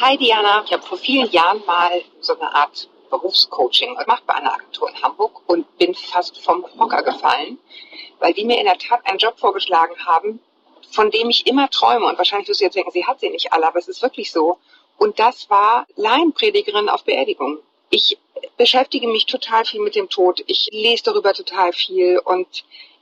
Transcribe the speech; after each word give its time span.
Hi 0.00 0.16
Diana, 0.16 0.62
ich 0.64 0.72
habe 0.72 0.84
vor 0.84 0.96
vielen 0.96 1.28
Jahren 1.32 1.60
mal 1.66 1.90
so 2.20 2.32
eine 2.38 2.54
Art 2.54 2.88
Berufscoaching 3.10 3.96
gemacht 3.96 4.22
bei 4.28 4.34
einer 4.34 4.54
Agentur 4.54 4.88
in 4.88 5.02
Hamburg 5.02 5.42
und 5.48 5.76
bin 5.76 5.92
fast 5.92 6.38
vom 6.38 6.64
Hocker 6.78 7.02
gefallen, 7.02 7.58
weil 8.20 8.32
die 8.32 8.44
mir 8.44 8.60
in 8.60 8.66
der 8.66 8.78
Tat 8.78 9.00
einen 9.06 9.18
Job 9.18 9.40
vorgeschlagen 9.40 9.96
haben, 10.06 10.38
von 10.92 11.10
dem 11.10 11.30
ich 11.30 11.48
immer 11.48 11.68
träume. 11.68 12.06
Und 12.06 12.16
wahrscheinlich 12.16 12.46
wirst 12.46 12.60
du 12.60 12.66
jetzt 12.66 12.76
denken, 12.76 12.92
sie 12.92 13.06
hat 13.06 13.18
sie 13.18 13.28
nicht 13.28 13.52
alle, 13.52 13.66
aber 13.66 13.80
es 13.80 13.88
ist 13.88 14.00
wirklich 14.00 14.30
so. 14.30 14.58
Und 14.98 15.18
das 15.18 15.50
war 15.50 15.84
Laienpredigerin 15.96 16.88
auf 16.88 17.02
Beerdigung. 17.02 17.58
Ich 17.90 18.18
beschäftige 18.56 19.08
mich 19.08 19.26
total 19.26 19.64
viel 19.64 19.80
mit 19.80 19.96
dem 19.96 20.08
Tod. 20.08 20.44
Ich 20.46 20.68
lese 20.70 21.02
darüber 21.02 21.32
total 21.32 21.72
viel 21.72 22.20
und 22.20 22.46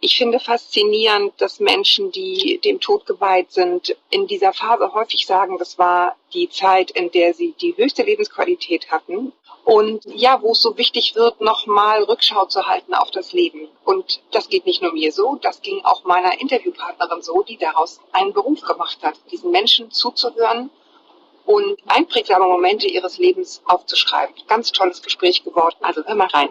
ich 0.00 0.16
finde 0.16 0.38
faszinierend, 0.40 1.32
dass 1.38 1.60
Menschen, 1.60 2.12
die 2.12 2.60
dem 2.64 2.80
Tod 2.80 3.06
geweiht 3.06 3.52
sind, 3.52 3.96
in 4.10 4.26
dieser 4.26 4.52
Phase 4.52 4.92
häufig 4.92 5.26
sagen, 5.26 5.58
das 5.58 5.78
war 5.78 6.16
die 6.34 6.48
Zeit, 6.48 6.90
in 6.90 7.10
der 7.10 7.34
sie 7.34 7.54
die 7.60 7.76
höchste 7.76 8.02
Lebensqualität 8.02 8.90
hatten. 8.90 9.32
Und 9.64 10.04
ja, 10.04 10.40
wo 10.42 10.52
es 10.52 10.62
so 10.62 10.76
wichtig 10.78 11.16
wird, 11.16 11.40
nochmal 11.40 12.04
Rückschau 12.04 12.46
zu 12.46 12.66
halten 12.66 12.94
auf 12.94 13.10
das 13.10 13.32
Leben. 13.32 13.68
Und 13.84 14.22
das 14.30 14.48
geht 14.48 14.64
nicht 14.64 14.80
nur 14.80 14.92
mir 14.92 15.12
so, 15.12 15.36
das 15.42 15.60
ging 15.60 15.80
auch 15.84 16.04
meiner 16.04 16.40
Interviewpartnerin 16.40 17.22
so, 17.22 17.42
die 17.42 17.56
daraus 17.56 18.00
einen 18.12 18.32
Beruf 18.32 18.60
gemacht 18.60 18.98
hat, 19.02 19.14
diesen 19.32 19.50
Menschen 19.50 19.90
zuzuhören 19.90 20.70
und 21.46 21.78
einprägsame 21.86 22.46
Momente 22.46 22.86
ihres 22.86 23.18
Lebens 23.18 23.62
aufzuschreiben. 23.64 24.34
Ganz 24.46 24.70
tolles 24.72 25.02
Gespräch 25.02 25.42
geworden. 25.42 25.76
Also 25.80 26.04
hör 26.04 26.14
mal 26.14 26.28
rein. 26.28 26.50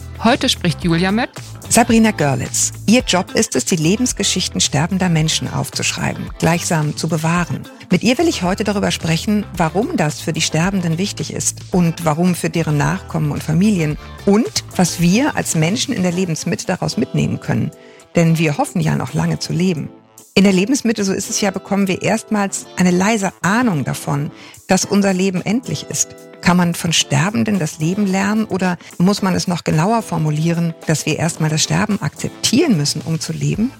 Heute 0.23 0.49
spricht 0.49 0.83
Julia 0.83 1.11
mit 1.11 1.31
Sabrina 1.67 2.11
Görlitz. 2.11 2.73
Ihr 2.85 3.01
Job 3.01 3.31
ist 3.33 3.55
es, 3.55 3.65
die 3.65 3.75
Lebensgeschichten 3.75 4.61
sterbender 4.61 5.09
Menschen 5.09 5.51
aufzuschreiben, 5.51 6.29
gleichsam 6.37 6.95
zu 6.95 7.09
bewahren. 7.09 7.63
Mit 7.89 8.03
ihr 8.03 8.19
will 8.19 8.27
ich 8.27 8.43
heute 8.43 8.63
darüber 8.63 8.91
sprechen, 8.91 9.45
warum 9.57 9.97
das 9.97 10.21
für 10.21 10.31
die 10.31 10.41
Sterbenden 10.41 10.99
wichtig 10.99 11.33
ist 11.33 11.61
und 11.71 12.05
warum 12.05 12.35
für 12.35 12.51
deren 12.51 12.77
Nachkommen 12.77 13.31
und 13.31 13.41
Familien 13.41 13.97
und 14.27 14.63
was 14.75 15.01
wir 15.01 15.35
als 15.35 15.55
Menschen 15.55 15.91
in 15.91 16.03
der 16.03 16.11
Lebensmitte 16.11 16.67
daraus 16.67 16.97
mitnehmen 16.97 17.39
können. 17.39 17.71
Denn 18.15 18.37
wir 18.37 18.59
hoffen 18.59 18.79
ja 18.79 18.95
noch 18.95 19.15
lange 19.15 19.39
zu 19.39 19.53
leben. 19.53 19.89
In 20.33 20.45
der 20.45 20.53
Lebensmitte, 20.53 21.03
so 21.03 21.11
ist 21.11 21.29
es 21.29 21.41
ja, 21.41 21.51
bekommen 21.51 21.89
wir 21.89 22.03
erstmals 22.03 22.65
eine 22.77 22.91
leise 22.91 23.33
Ahnung 23.41 23.83
davon, 23.83 24.31
dass 24.67 24.85
unser 24.85 25.13
Leben 25.13 25.41
endlich 25.41 25.87
ist. 25.89 26.15
Kann 26.41 26.55
man 26.55 26.73
von 26.73 26.93
Sterbenden 26.93 27.59
das 27.59 27.79
Leben 27.79 28.07
lernen 28.07 28.45
oder 28.45 28.77
muss 28.97 29.21
man 29.21 29.35
es 29.35 29.49
noch 29.49 29.65
genauer 29.65 30.01
formulieren, 30.01 30.73
dass 30.87 31.05
wir 31.05 31.19
erstmal 31.19 31.49
das 31.49 31.63
Sterben 31.63 32.01
akzeptieren 32.01 32.77
müssen, 32.77 33.01
um 33.01 33.19
zu 33.19 33.33
leben? 33.33 33.71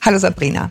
Hallo 0.00 0.18
Sabrina. 0.18 0.70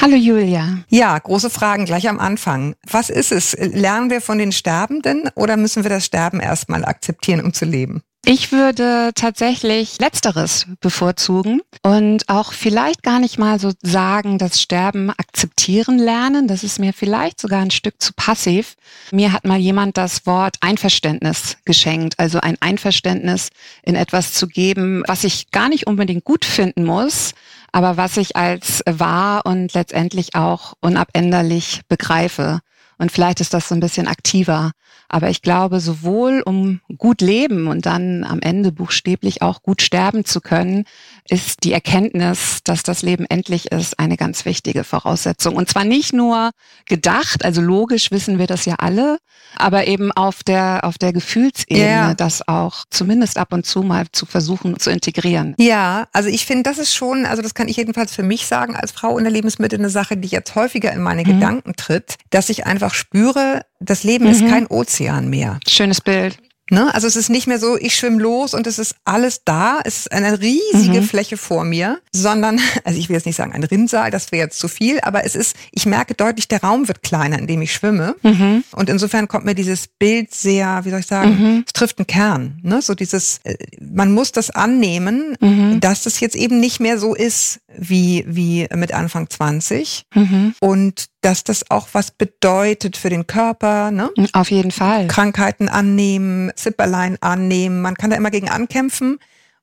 Hallo 0.00 0.16
Julia. 0.16 0.78
Ja, 0.88 1.18
große 1.18 1.50
Fragen 1.50 1.84
gleich 1.84 2.08
am 2.08 2.18
Anfang. 2.18 2.74
Was 2.90 3.10
ist 3.10 3.30
es? 3.30 3.54
Lernen 3.58 4.08
wir 4.08 4.22
von 4.22 4.38
den 4.38 4.52
Sterbenden 4.52 5.28
oder 5.34 5.58
müssen 5.58 5.82
wir 5.82 5.90
das 5.90 6.06
Sterben 6.06 6.40
erstmal 6.40 6.86
akzeptieren, 6.86 7.44
um 7.44 7.52
zu 7.52 7.66
leben? 7.66 8.02
Ich 8.24 8.52
würde 8.52 9.10
tatsächlich 9.16 9.98
Letzteres 9.98 10.66
bevorzugen 10.80 11.60
und 11.82 12.28
auch 12.28 12.52
vielleicht 12.52 13.02
gar 13.02 13.18
nicht 13.18 13.36
mal 13.36 13.58
so 13.58 13.72
sagen, 13.82 14.38
das 14.38 14.62
Sterben 14.62 15.10
akzeptieren 15.10 15.98
lernen. 15.98 16.46
Das 16.46 16.62
ist 16.62 16.78
mir 16.78 16.92
vielleicht 16.92 17.40
sogar 17.40 17.60
ein 17.62 17.72
Stück 17.72 18.00
zu 18.00 18.12
passiv. 18.14 18.76
Mir 19.10 19.32
hat 19.32 19.44
mal 19.44 19.58
jemand 19.58 19.96
das 19.96 20.24
Wort 20.24 20.56
Einverständnis 20.60 21.56
geschenkt, 21.64 22.14
also 22.20 22.38
ein 22.38 22.56
Einverständnis 22.60 23.48
in 23.82 23.96
etwas 23.96 24.34
zu 24.34 24.46
geben, 24.46 25.02
was 25.08 25.24
ich 25.24 25.50
gar 25.50 25.68
nicht 25.68 25.88
unbedingt 25.88 26.22
gut 26.22 26.44
finden 26.44 26.84
muss, 26.84 27.34
aber 27.72 27.96
was 27.96 28.16
ich 28.18 28.36
als 28.36 28.84
wahr 28.86 29.46
und 29.46 29.74
letztendlich 29.74 30.36
auch 30.36 30.74
unabänderlich 30.80 31.80
begreife. 31.88 32.60
Und 33.02 33.10
vielleicht 33.10 33.40
ist 33.40 33.52
das 33.52 33.66
so 33.66 33.74
ein 33.74 33.80
bisschen 33.80 34.06
aktiver. 34.06 34.70
Aber 35.08 35.28
ich 35.28 35.42
glaube, 35.42 35.80
sowohl 35.80 36.40
um 36.46 36.80
gut 36.96 37.20
leben 37.20 37.66
und 37.66 37.84
dann 37.84 38.22
am 38.22 38.40
Ende 38.40 38.70
buchstäblich 38.70 39.42
auch 39.42 39.62
gut 39.62 39.82
sterben 39.82 40.24
zu 40.24 40.40
können, 40.40 40.84
ist 41.28 41.64
die 41.64 41.72
Erkenntnis, 41.72 42.60
dass 42.62 42.84
das 42.84 43.02
Leben 43.02 43.26
endlich 43.28 43.72
ist, 43.72 43.98
eine 43.98 44.16
ganz 44.16 44.44
wichtige 44.44 44.84
Voraussetzung. 44.84 45.56
Und 45.56 45.68
zwar 45.68 45.84
nicht 45.84 46.12
nur 46.12 46.52
gedacht, 46.86 47.44
also 47.44 47.60
logisch 47.60 48.12
wissen 48.12 48.38
wir 48.38 48.46
das 48.46 48.66
ja 48.66 48.76
alle, 48.76 49.18
aber 49.56 49.86
eben 49.86 50.12
auf 50.12 50.42
der, 50.44 50.80
auf 50.84 50.96
der 50.96 51.12
Gefühlsebene, 51.12 51.84
ja. 51.84 52.14
das 52.14 52.46
auch 52.46 52.84
zumindest 52.88 53.36
ab 53.36 53.52
und 53.52 53.66
zu 53.66 53.82
mal 53.82 54.06
zu 54.12 54.26
versuchen 54.26 54.78
zu 54.78 54.90
integrieren. 54.90 55.54
Ja, 55.58 56.06
also 56.12 56.28
ich 56.28 56.46
finde, 56.46 56.62
das 56.62 56.78
ist 56.78 56.94
schon, 56.94 57.26
also 57.26 57.42
das 57.42 57.54
kann 57.54 57.68
ich 57.68 57.76
jedenfalls 57.76 58.14
für 58.14 58.22
mich 58.22 58.46
sagen, 58.46 58.76
als 58.76 58.92
Frau 58.92 59.18
in 59.18 59.24
der 59.24 59.32
Lebensmittel 59.32 59.78
eine 59.78 59.90
Sache, 59.90 60.16
die 60.16 60.28
jetzt 60.28 60.54
häufiger 60.54 60.92
in 60.92 61.02
meine 61.02 61.22
mhm. 61.22 61.26
Gedanken 61.26 61.74
tritt, 61.76 62.16
dass 62.30 62.48
ich 62.48 62.66
einfach 62.66 62.91
spüre, 62.92 63.62
das 63.80 64.04
Leben 64.04 64.24
mhm. 64.24 64.30
ist 64.30 64.46
kein 64.46 64.66
Ozean 64.66 65.28
mehr. 65.28 65.58
Schönes 65.66 66.00
Bild. 66.00 66.38
Ne? 66.72 66.94
Also 66.94 67.06
es 67.06 67.16
ist 67.16 67.28
nicht 67.28 67.46
mehr 67.46 67.58
so, 67.58 67.76
ich 67.76 67.94
schwimme 67.94 68.22
los 68.22 68.54
und 68.54 68.66
es 68.66 68.78
ist 68.78 68.94
alles 69.04 69.42
da. 69.44 69.80
Es 69.84 69.98
ist 69.98 70.12
eine 70.12 70.40
riesige 70.40 71.02
mhm. 71.02 71.04
Fläche 71.04 71.36
vor 71.36 71.64
mir, 71.64 72.00
sondern, 72.12 72.60
also 72.84 72.98
ich 72.98 73.10
will 73.10 73.16
jetzt 73.16 73.26
nicht 73.26 73.36
sagen 73.36 73.52
ein 73.52 73.62
Rinnsal, 73.62 74.10
das 74.10 74.32
wäre 74.32 74.44
jetzt 74.44 74.58
zu 74.58 74.68
viel, 74.68 74.98
aber 75.02 75.24
es 75.24 75.34
ist, 75.34 75.54
ich 75.72 75.84
merke 75.84 76.14
deutlich, 76.14 76.48
der 76.48 76.62
Raum 76.62 76.88
wird 76.88 77.02
kleiner, 77.02 77.38
in 77.38 77.46
dem 77.46 77.60
ich 77.60 77.74
schwimme. 77.74 78.16
Mhm. 78.22 78.64
Und 78.72 78.88
insofern 78.88 79.28
kommt 79.28 79.44
mir 79.44 79.54
dieses 79.54 79.86
Bild 79.86 80.32
sehr, 80.32 80.84
wie 80.84 80.90
soll 80.90 81.00
ich 81.00 81.06
sagen, 81.06 81.30
mhm. 81.30 81.64
es 81.66 81.74
trifft 81.74 81.98
einen 81.98 82.06
Kern. 82.06 82.58
Ne? 82.62 82.80
So 82.80 82.94
dieses, 82.94 83.40
äh, 83.44 83.56
man 83.78 84.10
muss 84.10 84.32
das 84.32 84.48
annehmen, 84.48 85.36
mhm. 85.40 85.78
dass 85.80 86.04
das 86.04 86.20
jetzt 86.20 86.36
eben 86.36 86.58
nicht 86.58 86.80
mehr 86.80 86.98
so 86.98 87.14
ist 87.14 87.60
wie, 87.76 88.24
wie 88.26 88.66
mit 88.74 88.94
Anfang 88.94 89.28
20. 89.28 90.04
Mhm. 90.14 90.54
Und 90.58 91.11
dass 91.22 91.44
das 91.44 91.70
auch 91.70 91.88
was 91.92 92.10
bedeutet 92.10 92.96
für 92.96 93.08
den 93.08 93.26
Körper. 93.26 93.90
Ne? 93.90 94.10
Auf 94.32 94.50
jeden 94.50 94.72
Fall. 94.72 95.06
Krankheiten 95.06 95.68
annehmen, 95.68 96.52
Zipperlein 96.56 97.16
annehmen. 97.22 97.80
Man 97.80 97.94
kann 97.94 98.10
da 98.10 98.16
immer 98.16 98.30
gegen 98.30 98.50
ankämpfen 98.50 99.18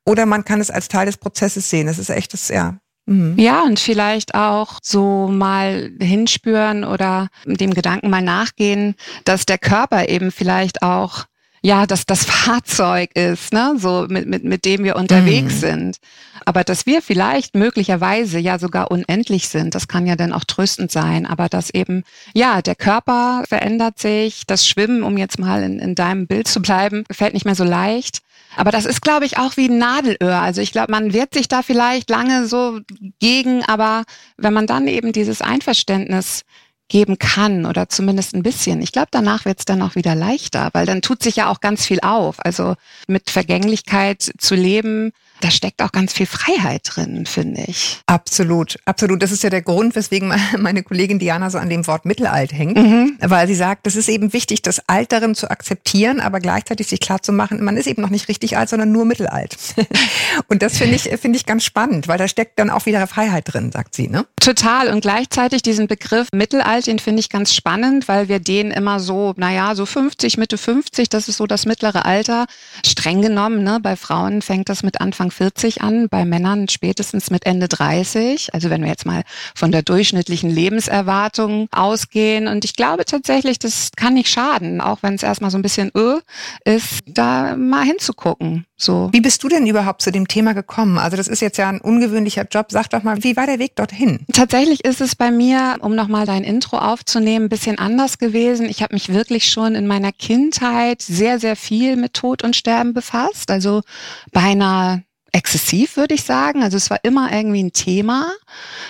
oder 0.06 0.25
man 0.25 0.46
kann 0.46 0.62
es 0.62 0.72
als 0.72 0.88
Teil 0.88 1.06
des 1.06 1.18
Prozesses 1.18 1.70
sehen. 1.70 1.88
Das 1.88 2.00
ist 2.00 2.09
echt 2.09 2.34
das, 2.34 2.47
ja. 2.47 2.80
Mhm. 3.06 3.38
Ja, 3.38 3.64
und 3.64 3.80
vielleicht 3.80 4.36
auch 4.36 4.80
so 4.81 5.28
mal 5.28 5.92
hinspüren 6.00 6.84
oder 6.84 7.28
dem 7.46 7.74
Gedanken 7.74 8.09
mal 8.09 8.22
nachgehen, 8.22 8.96
dass 9.26 9.46
der 9.46 9.58
Körper 9.58 10.08
eben 10.09 10.31
vielleicht 10.31 10.81
auch 10.81 11.26
ja, 11.62 11.86
dass 11.86 12.06
das 12.06 12.25
Fahrzeug 12.25 13.12
ist, 13.16 13.53
ne, 13.53 13.75
so 13.78 14.06
mit, 14.09 14.28
mit, 14.28 14.44
mit 14.44 14.66
dem 14.66 14.84
wir 14.84 14.96
unterwegs 14.96 15.56
mhm. 15.56 15.59
sind. 15.59 15.97
Aber 16.46 16.64
dass 16.64 16.86
wir 16.86 17.02
vielleicht 17.02 17.56
möglicherweise 17.56 18.40
ja 18.40 18.59
sogar 18.59 18.92
unendlich 18.92 19.50
sind, 19.50 19.75
das 19.75 19.88
kann 19.88 20.08
ja 20.08 20.16
dann 20.16 20.34
auch 20.34 20.44
tröstend 20.46 20.92
sein. 20.92 21.25
Aber 21.25 21.50
dass 21.50 21.70
eben, 21.70 22.03
ja, 22.34 22.62
der 22.62 22.75
Körper 22.75 23.44
verändert 23.47 24.00
sich, 24.00 24.44
das 24.47 24.68
Schwimmen, 24.68 25.03
um 25.03 25.18
jetzt 25.18 25.40
mal 25.40 25.64
in, 25.64 25.80
in 25.80 25.96
deinem 25.96 26.28
Bild 26.28 26.47
zu 26.47 26.62
bleiben, 26.62 27.03
fällt 27.12 27.34
nicht 27.34 27.46
mehr 27.46 27.56
so 27.56 27.64
leicht. 27.64 28.20
Aber 28.56 28.72
das 28.72 28.86
ist, 28.86 29.02
glaube 29.02 29.26
ich, 29.26 29.38
auch 29.38 29.58
wie 29.58 29.70
ein 29.70 29.78
Nadelöhr. 29.78 30.40
Also 30.41 30.62
ich 30.62 30.72
glaube, 30.72 30.91
man 30.91 31.14
wehrt 31.14 31.34
sich 31.34 31.47
da 31.47 31.62
vielleicht 31.62 32.09
lange 32.09 32.47
so 32.47 32.80
gegen, 33.20 33.64
aber 33.66 34.03
wenn 34.38 34.53
man 34.53 34.66
dann 34.66 34.88
eben 34.88 35.12
dieses 35.12 35.41
Einverständnis 35.41 36.44
geben 36.90 37.18
kann 37.20 37.66
oder 37.66 37.88
zumindest 37.88 38.36
ein 38.36 38.44
bisschen. 38.44 38.82
Ich 38.82 38.92
glaube, 38.92 39.08
danach 39.12 39.46
wird 39.46 39.60
es 39.60 39.66
dann 39.66 39.82
auch 39.82 39.96
wieder 39.96 40.16
leichter, 40.16 40.70
weil 40.74 40.86
dann 40.86 41.02
tut 41.02 41.24
sich 41.24 41.38
ja 41.38 41.50
auch 41.50 41.62
ganz 41.62 41.86
viel 41.86 42.00
auf. 42.02 42.44
Also 42.44 42.76
mit 43.08 43.30
Vergänglichkeit 43.30 44.32
zu 44.38 44.56
leben, 44.56 45.14
da 45.42 45.52
steckt 45.52 45.82
auch 45.82 45.92
ganz 45.92 46.14
viel 46.14 46.26
Freiheit 46.26 46.82
drin, 46.84 47.26
finde 47.26 47.64
ich. 47.68 48.00
Absolut, 48.06 48.78
absolut. 48.86 49.22
Das 49.22 49.32
ist 49.32 49.44
ja 49.44 49.50
der 49.50 49.62
Grund, 49.62 49.96
weswegen 49.96 50.34
meine 50.58 50.84
Kollegin 50.84 51.20
Diana 51.20 51.50
so 51.50 51.58
an 51.58 51.70
dem 51.70 51.88
Wort 51.88 52.06
Mittelalt 52.06 52.53
hängt, 52.53 52.78
mhm. 52.78 53.18
weil 53.22 53.47
sie 53.47 53.56
sagt, 53.56 53.86
das 53.86 53.96
ist 53.96 54.09
eben 54.09 54.34
wichtig, 54.34 54.62
das 54.62 54.82
Alteren 54.88 55.36
zu 55.36 55.50
akzeptieren, 55.50 56.20
aber 56.20 56.40
gleichzeitig 56.40 56.88
sich 56.88 57.00
klar 57.00 57.22
zu 57.22 57.32
machen, 57.32 57.64
man 57.64 57.78
ist 57.78 57.88
eben 57.88 58.02
noch 58.02 58.09
nicht 58.09 58.28
richtig 58.28 58.58
alt, 58.58 58.70
sondern 58.70 58.91
nur 58.91 59.06
mittelalt. 59.06 59.58
Und 60.47 60.62
das 60.62 60.78
finde 60.78 60.96
ich, 60.96 61.03
finde 61.20 61.38
ich 61.38 61.46
ganz 61.46 61.64
spannend, 61.64 62.08
weil 62.08 62.18
da 62.18 62.28
steckt 62.28 62.59
dann 62.59 62.70
auch 62.70 62.85
wieder 62.85 63.06
Freiheit 63.08 63.53
drin, 63.53 63.72
sagt 63.72 63.96
sie, 63.96 64.08
ne? 64.08 64.26
Total. 64.40 64.90
Und 64.90 65.02
gleichzeitig 65.02 65.62
diesen 65.62 65.88
Begriff 65.88 66.28
Mittelalt, 66.34 66.88
den 66.88 67.00
finde 67.00 67.20
ich 67.22 67.30
ganz 67.30 67.53
spannend, 67.53 68.08
weil 68.08 68.28
wir 68.28 68.40
den 68.40 68.72
immer 68.72 69.00
so, 69.00 69.34
naja, 69.38 69.76
so 69.76 69.85
50, 69.85 70.38
Mitte 70.38 70.58
50, 70.58 71.09
das 71.09 71.28
ist 71.28 71.38
so 71.38 71.47
das 71.47 71.66
mittlere 71.66 72.06
Alter. 72.06 72.46
Streng 72.85 73.22
genommen, 73.22 73.64
ne? 73.64 73.80
Bei 73.82 73.96
Frauen 73.96 74.42
fängt 74.42 74.70
das 74.70 74.84
mit 74.84 75.02
Anfang 75.02 75.28
Anfang 75.29 75.31
40 75.31 75.81
an, 75.81 76.09
bei 76.09 76.26
Männern 76.26 76.67
spätestens 76.70 77.29
mit 77.29 77.46
Ende 77.46 77.67
30. 77.67 78.53
Also 78.53 78.70
wenn 78.70 78.81
wir 78.81 78.90
jetzt 78.90 79.05
mal 79.05 79.23
von 79.55 79.72
der 79.72 79.84
durchschnittlichen 79.84 80.49
Lebenserwartung 80.49 81.67
ausgehen. 81.72 82.47
Und 82.47 82.66
ich 82.66 82.76
glaube 82.76 83.05
tatsächlich, 83.05 83.59
das 83.59 83.91
kann 83.96 84.16
nicht 84.16 84.29
schaden, 84.29 84.81
auch 84.81 84.99
wenn 85.02 85.16
es 85.16 85.23
erstmal 85.23 85.52
so 85.52 85.58
ein 85.58 85.61
bisschen 85.61 85.91
öh 85.96 86.20
ist, 86.66 87.02
da 87.05 87.55
mal 87.55 87.84
hinzugucken. 87.84 88.66
So. 88.81 89.09
Wie 89.11 89.20
bist 89.20 89.43
du 89.43 89.49
denn 89.49 89.67
überhaupt 89.67 90.02
zu 90.02 90.11
dem 90.11 90.28
Thema 90.28 90.53
gekommen? 90.53 90.97
Also 90.97 91.17
das 91.17 91.28
ist 91.28 91.41
jetzt 91.41 91.58
ja 91.58 91.67
ein 91.67 91.82
ungewöhnlicher 91.82 92.46
Job. 92.49 92.67
Sag 92.70 92.90
doch 92.90 93.03
mal, 93.03 93.23
wie 93.23 93.35
war 93.35 93.46
der 93.46 93.59
Weg 93.59 93.75
dorthin? 93.75 94.20
Tatsächlich 94.32 94.85
ist 94.85 95.02
es 95.02 95.16
bei 95.16 95.32
mir, 95.32 95.78
um 95.82 95.96
nochmal 95.96 96.25
dein 96.25 96.46
Intro 96.46 96.78
aufzunehmen, 96.78 97.46
ein 97.46 97.49
bisschen 97.49 97.78
anders 97.78 98.20
gewesen. 98.20 98.70
Ich 98.70 98.82
habe 98.82 98.93
mich 98.93 99.09
wirklich 99.09 99.52
schon 99.52 99.75
in 99.75 99.85
meiner 99.85 100.14
Kindheit 100.14 101.02
sehr, 101.02 101.40
sehr 101.40 101.58
viel 101.58 101.97
mit 101.97 102.14
Tod 102.14 102.43
und 102.43 102.55
Sterben 102.55 102.93
befasst. 102.93 103.52
Also 103.52 103.82
beinahe 104.32 105.03
exzessiv, 105.31 105.97
würde 105.97 106.14
ich 106.14 106.23
sagen. 106.23 106.64
Also 106.64 106.78
es 106.78 106.90
war 106.90 106.99
immer 107.03 107.31
irgendwie 107.31 107.64
ein 107.64 107.73
Thema, 107.73 108.31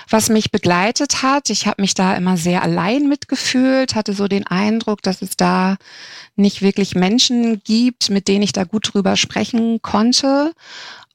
was 0.10 0.30
mich 0.30 0.52
begleitet 0.52 1.22
hat. 1.24 1.50
Ich 1.50 1.68
habe 1.68 1.82
mich 1.82 1.94
da 1.94 2.16
immer 2.16 2.38
sehr 2.38 2.64
allein 2.64 3.08
mitgefühlt, 3.08 3.96
hatte 3.96 4.14
so 4.14 4.28
den 4.28 4.48
Eindruck, 4.48 5.02
dass 5.02 5.22
es 5.22 5.38
da 5.38 5.78
nicht 6.36 6.62
wirklich 6.62 6.96
Menschen 6.96 7.62
gibt, 7.64 8.10
mit 8.10 8.28
denen 8.28 8.44
ich 8.44 8.54
da 8.54 8.64
gut 8.64 8.94
drüber 8.94 9.16
sprechen 9.16 9.82
konnte. 9.82 10.54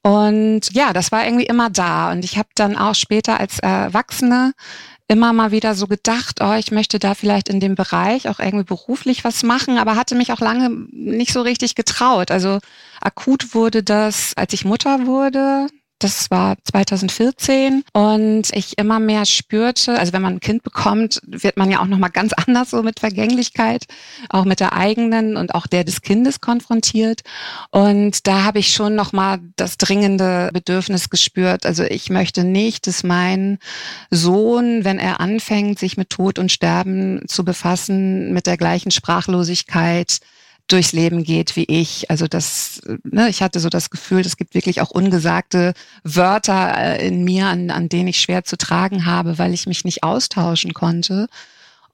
Und 0.01 0.71
ja, 0.71 0.93
das 0.93 1.11
war 1.11 1.25
irgendwie 1.25 1.47
immer 1.47 1.71
da. 1.71 2.11
Und 2.11 2.23
ich 2.23 2.37
habe 2.37 2.49
dann 2.53 2.77
auch 2.77 2.93
später 2.93 3.39
als 3.39 3.57
Erwachsene 3.57 4.53
immer 5.07 5.33
mal 5.33 5.51
wieder 5.51 5.75
so 5.75 5.87
gedacht, 5.87 6.39
oh, 6.41 6.53
ich 6.53 6.71
möchte 6.71 6.99
da 6.99 7.13
vielleicht 7.13 7.49
in 7.49 7.59
dem 7.59 7.75
Bereich 7.75 8.27
auch 8.27 8.39
irgendwie 8.39 8.65
beruflich 8.65 9.23
was 9.23 9.43
machen, 9.43 9.77
aber 9.77 9.95
hatte 9.95 10.15
mich 10.15 10.31
auch 10.31 10.39
lange 10.39 10.69
nicht 10.91 11.31
so 11.31 11.41
richtig 11.41 11.75
getraut. 11.75 12.31
Also 12.31 12.59
akut 13.01 13.53
wurde 13.53 13.83
das, 13.83 14.33
als 14.35 14.53
ich 14.53 14.65
Mutter 14.65 15.05
wurde, 15.05 15.67
das 15.99 16.29
war 16.29 16.57
2014 16.65 17.83
und 17.93 18.43
ich 18.53 18.77
immer 18.77 18.99
mehr 18.99 19.25
spürte, 19.25 19.97
also 19.97 20.11
wenn 20.13 20.21
man 20.21 20.35
ein 20.35 20.39
Kind 20.39 20.63
bekommt, 20.63 21.21
wird 21.25 21.55
man 21.57 21.71
ja 21.71 21.81
auch 21.81 21.85
noch 21.85 21.97
mal 21.97 22.09
ganz 22.09 22.33
anders 22.47 22.71
so 22.71 22.83
mit 22.83 22.99
Vergänglichkeit, 22.99 23.85
auch 24.29 24.45
mit 24.45 24.59
der 24.59 24.73
eigenen 24.73 25.37
und 25.37 25.55
auch 25.55 25.67
der 25.67 25.83
des 25.83 26.01
Kindes 26.01 26.41
konfrontiert. 26.41 27.21
Und 27.71 28.27
da 28.27 28.43
habe 28.43 28.59
ich 28.59 28.73
schon 28.73 28.95
noch 28.95 29.13
mal 29.13 29.39
das 29.55 29.77
dringende 29.77 30.49
Bedürfnis 30.53 31.09
gespürt, 31.09 31.65
also 31.65 31.83
ich 31.83 32.09
möchte 32.09 32.43
nicht, 32.43 32.87
dass 32.87 33.03
mein 33.03 33.57
Sohn, 34.11 34.83
wenn 34.83 34.99
er 34.99 35.19
anfängt, 35.19 35.79
sich 35.79 35.97
mit 35.97 36.09
Tod 36.09 36.39
und 36.39 36.51
Sterben 36.51 37.21
zu 37.27 37.45
befassen, 37.45 38.33
mit 38.33 38.47
der 38.47 38.57
gleichen 38.57 38.91
Sprachlosigkeit 38.91 40.19
durchs 40.67 40.93
Leben 40.93 41.23
geht 41.23 41.55
wie 41.55 41.65
ich. 41.65 42.09
Also 42.09 42.27
das, 42.27 42.81
ne, 43.03 43.29
ich 43.29 43.41
hatte 43.41 43.59
so 43.59 43.69
das 43.69 43.89
Gefühl, 43.89 44.21
es 44.21 44.37
gibt 44.37 44.55
wirklich 44.55 44.81
auch 44.81 44.91
ungesagte 44.91 45.73
Wörter 46.03 46.75
äh, 46.77 47.07
in 47.07 47.23
mir, 47.23 47.47
an, 47.47 47.69
an 47.69 47.89
denen 47.89 48.07
ich 48.07 48.19
schwer 48.19 48.43
zu 48.43 48.57
tragen 48.57 49.05
habe, 49.05 49.37
weil 49.37 49.53
ich 49.53 49.67
mich 49.67 49.85
nicht 49.85 50.03
austauschen 50.03 50.73
konnte. 50.73 51.27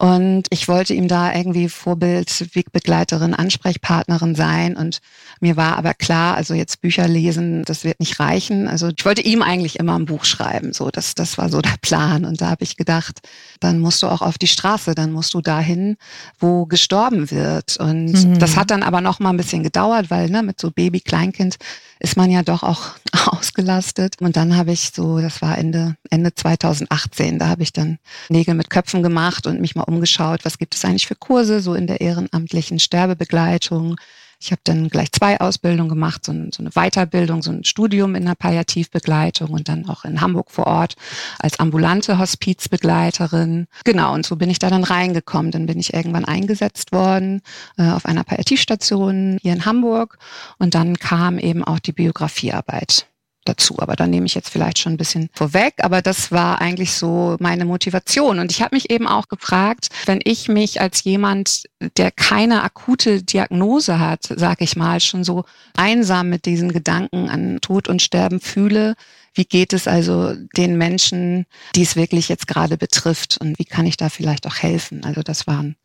Und 0.02 0.48
ich 0.50 0.68
wollte 0.68 0.96
ihm 0.96 1.08
da 1.08 1.32
irgendwie 1.32 1.70
Vorbild, 1.70 2.56
Wegbegleiterin, 2.56 3.36
Ansprechpartnerin 3.36 4.34
sein. 4.34 4.76
Und 4.76 5.00
mir 5.42 5.58
war 5.58 5.78
aber 5.78 5.94
klar, 5.94 6.36
also 6.36 6.56
jetzt 6.56 6.82
Bücher 6.82 7.08
lesen, 7.08 7.62
das 7.66 7.84
wird 7.84 8.00
nicht 8.00 8.20
reichen. 8.20 8.68
Also 8.68 8.90
ich 8.98 9.06
wollte 9.06 9.22
ihm 9.22 9.44
eigentlich 9.44 9.78
immer 9.78 10.00
ein 10.00 10.06
Buch 10.06 10.26
schreiben. 10.26 10.74
So, 10.74 10.90
das, 10.90 11.14
das 11.14 11.38
war 11.38 11.50
so 11.50 11.62
der 11.62 11.76
Plan. 11.84 12.26
Und 12.26 12.42
da 12.42 12.50
habe 12.50 12.64
ich 12.64 12.78
gedacht, 12.78 13.20
dann 13.60 13.78
musst 13.78 14.02
du 14.02 14.08
auch 14.08 14.24
auf 14.24 14.40
die 14.40 14.48
Straße, 14.48 14.96
dann 14.96 15.12
musst 15.12 15.36
du 15.36 15.42
dahin, 15.42 15.98
wo 16.40 16.66
gestorben 16.66 17.30
wird. 17.30 17.78
Und 17.78 18.14
mhm. 18.14 18.40
das 18.40 18.58
hat 18.58 18.72
dann 18.72 18.82
aber 18.82 19.02
noch 19.02 19.20
mal 19.20 19.30
ein 19.30 19.38
bisschen 19.38 19.62
gedauert, 19.62 20.10
weil 20.10 20.32
ne, 20.32 20.42
mit 20.42 20.60
so 20.60 20.72
Baby, 20.72 21.02
Kleinkind 21.02 21.58
ist 22.02 22.18
man 22.18 22.32
ja 22.32 22.42
doch 22.42 22.64
auch 22.64 22.96
ausgelastet. 23.28 24.16
Und 24.20 24.36
dann 24.36 24.58
habe 24.58 24.72
ich 24.72 24.92
so, 24.94 25.20
das 25.20 25.42
war 25.42 25.58
Ende, 25.58 25.96
Ende 26.10 26.34
2018, 26.34 27.40
da 27.40 27.48
habe 27.48 27.64
ich 27.64 27.74
dann 27.74 28.00
Nägel 28.30 28.56
mit 28.56 28.70
Köpfen 28.70 29.04
gemacht 29.04 29.46
und 29.46 29.62
mich 29.62 29.76
mal 29.76 29.84
umgeschaut, 29.84 30.44
was 30.44 30.58
gibt 30.58 30.76
es 30.76 30.84
eigentlich 30.84 31.08
für 31.08 31.16
Kurse, 31.16 31.62
so 31.62 31.76
in 31.76 31.88
der 31.88 32.02
ehrenamtlichen 32.02 32.80
Sterbebegleitung. 32.80 33.98
Ich 34.42 34.52
habe 34.52 34.62
dann 34.64 34.90
gleich 34.90 35.12
zwei 35.12 35.40
Ausbildungen 35.40 35.90
gemacht, 35.90 36.26
so, 36.26 36.34
so, 36.52 36.64
eine 36.64 36.72
Weiterbildung, 36.72 37.44
so 37.44 37.52
ein 37.52 37.64
Studium 37.64 38.16
in 38.16 38.26
der 38.26 38.34
Palliativbegleitung 38.34 39.50
und 39.50 39.70
dann 39.70 39.88
auch 39.88 40.04
in 40.04 40.20
Hamburg 40.20 40.50
vor 40.50 40.66
Ort 40.66 40.96
als 41.38 41.60
ambulante 41.60 42.18
Hospizbegleiterin. 42.18 43.68
Genau, 43.84 44.14
und 44.14 44.26
so 44.26 44.36
bin 44.38 44.50
ich 44.50 44.58
da 44.58 44.72
dann 44.72 44.84
reingekommen. 44.84 45.52
Dann 45.52 45.68
bin 45.68 45.80
ich 45.80 45.94
irgendwann 45.94 46.26
eingesetzt 46.26 46.92
worden 46.92 47.42
äh, 47.78 47.90
auf 47.92 48.06
einer 48.06 48.24
Palliativstation 48.24 49.38
hier 49.42 49.54
in 49.54 49.66
Hamburg 49.66 50.18
und 50.58 50.74
dann 50.74 50.98
kam 50.98 51.38
eben 51.38 51.64
auch 51.64 51.80
die 51.80 51.94
Biografiearbeit 51.94 53.11
dazu. 53.46 53.80
Aber 53.80 53.96
da 53.96 54.08
nehme 54.08 54.26
ich 54.26 54.36
jetzt 54.36 54.50
vielleicht 54.50 54.80
schon 54.80 54.94
ein 54.94 54.98
bisschen 54.98 55.30
vorweg. 55.34 55.76
Aber 55.80 56.02
das 56.02 56.32
war 56.32 56.62
eigentlich 56.62 56.94
so 56.94 57.38
meine 57.40 57.66
Motivation. 57.66 58.40
Und 58.40 58.52
ich 58.52 58.62
habe 58.62 58.76
mich 58.76 58.90
eben 58.90 59.08
auch 59.08 59.28
gefragt, 59.28 59.90
wenn 60.06 60.20
ich 60.24 60.48
mich 60.48 60.82
als 60.82 61.04
jemand, 61.04 61.64
der 61.98 62.12
keine 62.12 62.64
akute 62.64 63.24
Diagnose 63.24 64.00
hat, 64.00 64.24
sage 64.24 64.64
ich 64.64 64.76
mal, 64.76 65.00
schon 65.00 65.24
so 65.24 65.46
einsam 65.76 66.30
mit 66.30 66.46
diesen 66.46 66.72
Gedanken 66.72 67.30
an 67.30 67.60
Tod 67.62 67.88
und 67.88 68.02
Sterben 68.02 68.40
fühle, 68.40 68.96
wie 69.34 69.46
geht 69.46 69.74
es 69.74 69.88
also 69.88 70.36
den 70.58 70.78
Menschen, 70.78 71.46
die 71.76 71.84
es 71.84 71.96
wirklich 71.96 72.28
jetzt 72.28 72.48
gerade 72.48 72.78
betrifft? 72.78 73.38
Und 73.40 73.58
wie 73.60 73.66
kann 73.66 73.86
ich 73.86 73.98
da 73.98 74.10
vielleicht 74.10 74.46
auch 74.46 74.58
helfen? 74.58 75.06
Also 75.06 75.22
das 75.22 75.48
waren 75.48 75.78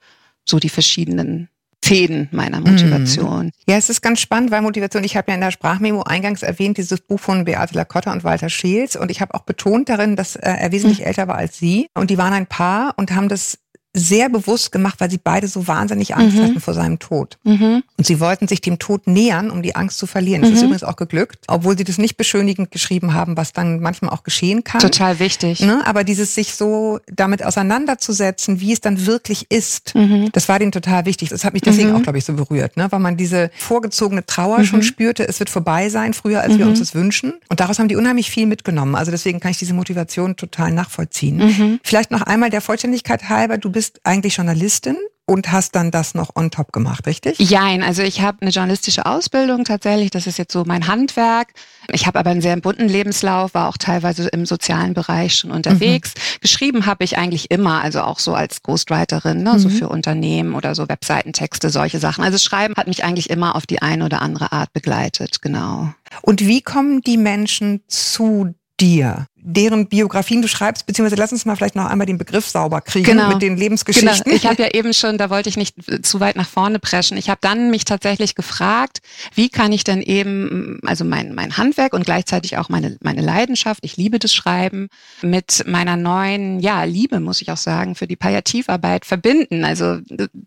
so 0.45 0.59
die 0.59 0.69
verschiedenen 0.69 1.49
Fäden 1.85 2.29
meiner 2.33 2.61
Motivation. 2.61 3.53
Ja, 3.69 3.77
es 3.77 3.91
ist 3.91 4.03
ganz 4.03 4.21
spannend, 4.21 4.51
weil 4.51 4.63
Motivation, 4.63 5.05
ich 5.05 5.17
habe 5.17 5.31
ja 5.31 5.35
in 5.37 5.41
der 5.41 5.53
Sprachmemo 5.53 6.03
eingangs 6.03 6.43
erwähnt, 6.43 6.79
dieses 6.79 7.01
Buch 7.01 7.21
von 7.21 7.45
Beate 7.45 7.75
Lacotta 7.75 8.13
und 8.13 8.25
Walter 8.25 8.49
Scheels 8.49 8.97
und 8.97 9.11
ich 9.11 9.21
habe 9.21 9.35
auch 9.35 9.43
betont 9.43 9.89
darin, 9.89 10.17
dass 10.17 10.35
äh, 10.37 10.51
er 10.51 10.73
wesentlich 10.73 11.01
mhm. 11.01 11.07
älter 11.07 11.29
war 11.29 11.37
als 11.37 11.59
sie 11.59 11.89
und 11.95 12.11
die 12.11 12.19
waren 12.19 12.33
ein 12.33 12.47
Paar 12.47 12.95
und 12.97 13.15
haben 13.15 13.29
das 13.29 13.59
sehr 13.97 14.29
bewusst 14.29 14.73
gemacht, 14.73 15.01
weil 15.01 15.11
sie 15.11 15.19
beide 15.19 15.49
so 15.49 15.67
wahnsinnig 15.67 16.15
Angst 16.15 16.37
mhm. 16.37 16.43
hatten 16.43 16.61
vor 16.61 16.75
seinem 16.75 16.99
Tod. 16.99 17.39
Mhm. 17.45 17.83
Und 17.97 18.07
sie 18.07 18.21
wollten 18.21 18.47
sich 18.47 18.61
dem 18.61 18.79
Tod 18.79 19.07
nähern, 19.07 19.51
um 19.51 19.63
die 19.63 19.75
Angst 19.75 19.99
zu 19.99 20.07
verlieren. 20.07 20.43
Das 20.43 20.51
mhm. 20.51 20.57
ist 20.57 20.63
übrigens 20.63 20.85
auch 20.85 20.97
geglückt, 20.97 21.39
obwohl 21.49 21.79
sie 21.79 21.85
das 21.85 21.97
nicht 21.97 22.17
beschönigend 22.17 22.71
geschrieben 22.71 23.15
haben, 23.15 23.37
was 23.37 23.53
dann 23.53 23.81
manchmal 23.81 24.11
auch 24.11 24.23
geschehen 24.23 24.65
kann. 24.65 24.81
Total 24.81 25.19
wichtig. 25.19 25.61
Ne? 25.61 25.83
Aber 25.87 26.05
dieses 26.05 26.35
sich 26.35 26.55
so 26.55 27.01
damit 27.11 27.45
auseinanderzusetzen, 27.45 28.61
wie 28.61 28.73
es 28.73 28.81
dann 28.81 29.07
wirklich 29.07 29.47
ist, 29.51 29.95
mhm. 29.95 30.29
das 30.33 30.49
war 30.49 30.59
denen 30.59 30.73
total 30.73 31.07
wichtig. 31.07 31.31
Das 31.31 31.45
hat 31.45 31.55
mich 31.55 31.63
deswegen 31.63 31.91
mhm. 31.91 31.97
auch, 31.97 32.03
glaube 32.03 32.19
ich, 32.19 32.25
so 32.25 32.35
berührt, 32.35 32.77
ne? 32.77 32.89
weil 32.91 33.01
man 33.01 33.17
diese 33.17 33.51
vorgezogene 33.57 34.27
Trauer 34.27 34.65
schon 34.65 34.81
mhm. 34.81 34.85
spürte, 34.85 35.27
es 35.27 35.39
wird 35.41 35.49
vorbei 35.49 35.89
sein, 35.89 36.13
früher 36.13 36.43
als 36.43 36.59
wir 36.59 36.67
uns 36.67 36.81
das 36.81 36.95
wünschen. 36.95 37.35
Und 37.49 37.61
daraus 37.61 37.79
haben 37.79 37.89
die 37.89 37.97
unheimlich 37.97 38.31
viel 38.31 38.47
mitgenommen. 38.47 38.95
Also 38.95 39.11
deswegen 39.11 39.41
kann 39.41 39.53
ich 39.53 39.59
diese 39.59 39.75
Motivation 39.75 40.37
total 40.37 40.73
nachvollziehen. 40.73 41.81
Vielleicht 41.83 42.11
noch 42.11 42.23
einmal 42.23 42.51
der 42.51 42.61
Vollständigkeit 42.61 43.29
halber, 43.29 43.59
du 43.59 43.71
bist 43.71 43.86
bist 43.87 44.01
eigentlich 44.05 44.37
Journalistin 44.37 44.97
und 45.27 45.51
hast 45.51 45.75
dann 45.75 45.91
das 45.91 46.15
noch 46.15 46.35
on 46.35 46.51
top 46.51 46.73
gemacht, 46.73 47.07
richtig? 47.07 47.39
Jein, 47.39 47.83
also 47.83 48.03
ich 48.03 48.21
habe 48.21 48.39
eine 48.41 48.51
journalistische 48.51 49.07
Ausbildung 49.07 49.65
tatsächlich, 49.65 50.11
das 50.11 50.27
ist 50.27 50.39
jetzt 50.39 50.53
so 50.53 50.65
mein 50.65 50.87
Handwerk. 50.87 51.53
Ich 51.93 52.07
habe 52.07 52.19
aber 52.19 52.31
einen 52.31 52.41
sehr 52.41 52.57
bunten 52.57 52.89
Lebenslauf, 52.89 53.55
war 53.55 53.69
auch 53.69 53.77
teilweise 53.77 54.29
im 54.29 54.47
sozialen 54.47 54.95
Bereich 54.95 55.37
schon 55.37 55.51
unterwegs. 55.51 56.15
Mhm. 56.15 56.41
Geschrieben 56.41 56.87
habe 56.87 57.05
ich 57.05 57.19
eigentlich 57.19 57.51
immer, 57.51 57.83
also 57.83 58.03
auch 58.03 58.19
so 58.19 58.35
als 58.35 58.63
Ghostwriterin, 58.63 59.43
ne, 59.43 59.55
mhm. 59.55 59.59
so 59.59 59.69
für 59.69 59.89
Unternehmen 59.89 60.55
oder 60.55 60.75
so 60.75 60.89
Webseitentexte, 60.89 61.71
solche 61.71 61.99
Sachen. 61.99 62.25
Also 62.25 62.39
Schreiben 62.39 62.75
hat 62.77 62.89
mich 62.89 63.05
eigentlich 63.05 63.31
immer 63.31 63.57
auf 63.57 63.67
die 63.67 63.83
eine 63.83 64.05
oder 64.05 64.23
andere 64.23 64.53
Art 64.53 64.73
begleitet, 64.73 65.43
genau. 65.43 65.93
Und 66.23 66.41
wie 66.41 66.63
kommen 66.63 67.03
die 67.03 67.19
Menschen 67.19 67.83
zu 67.89 68.55
dir? 68.81 69.27
Deren 69.49 69.87
Biografien 69.87 70.43
du 70.43 70.49
schreibst, 70.49 70.87
beziehungsweise 70.87 71.15
lass 71.15 71.31
uns 71.31 71.45
mal 71.45 71.55
vielleicht 71.55 71.77
noch 71.77 71.87
einmal 71.87 72.07
den 72.07 72.19
Begriff 72.19 72.49
sauber 72.49 72.81
kriegen 72.81 73.05
genau. 73.05 73.29
mit 73.29 73.43
den 73.43 73.57
Lebensgeschichten. 73.57 74.25
Genau. 74.25 74.37
Ich 74.37 74.45
habe 74.45 74.61
ja 74.61 74.71
eben 74.75 74.93
schon, 74.93 75.19
da 75.19 75.31
wollte 75.31 75.49
ich 75.49 75.57
nicht 75.57 75.77
zu 76.05 76.19
weit 76.19 76.35
nach 76.35 76.49
vorne 76.49 76.81
preschen. 76.81 77.17
Ich 77.17 77.31
habe 77.31 77.39
dann 77.41 77.71
mich 77.71 77.85
tatsächlich 77.85 78.35
gefragt, 78.35 78.99
wie 79.37 79.49
kann 79.49 79.71
ich 79.71 79.85
denn 79.85 80.03
eben, 80.03 80.81
also 80.85 81.05
mein, 81.05 81.33
mein 81.33 81.57
Handwerk 81.57 81.93
und 81.93 82.05
gleichzeitig 82.05 82.59
auch 82.59 82.69
meine, 82.69 82.97
meine 83.03 83.23
Leidenschaft, 83.23 83.85
ich 83.85 83.97
liebe 83.97 84.19
das 84.19 84.35
Schreiben, 84.35 84.89
mit 85.23 85.63
meiner 85.65 85.97
neuen, 85.97 86.59
ja, 86.59 86.83
Liebe, 86.83 87.21
muss 87.21 87.41
ich 87.41 87.53
auch 87.53 87.57
sagen, 87.57 87.95
für 87.95 88.09
die 88.09 88.17
Palliativarbeit 88.17 89.05
verbinden. 89.05 89.65
Also 89.65 89.99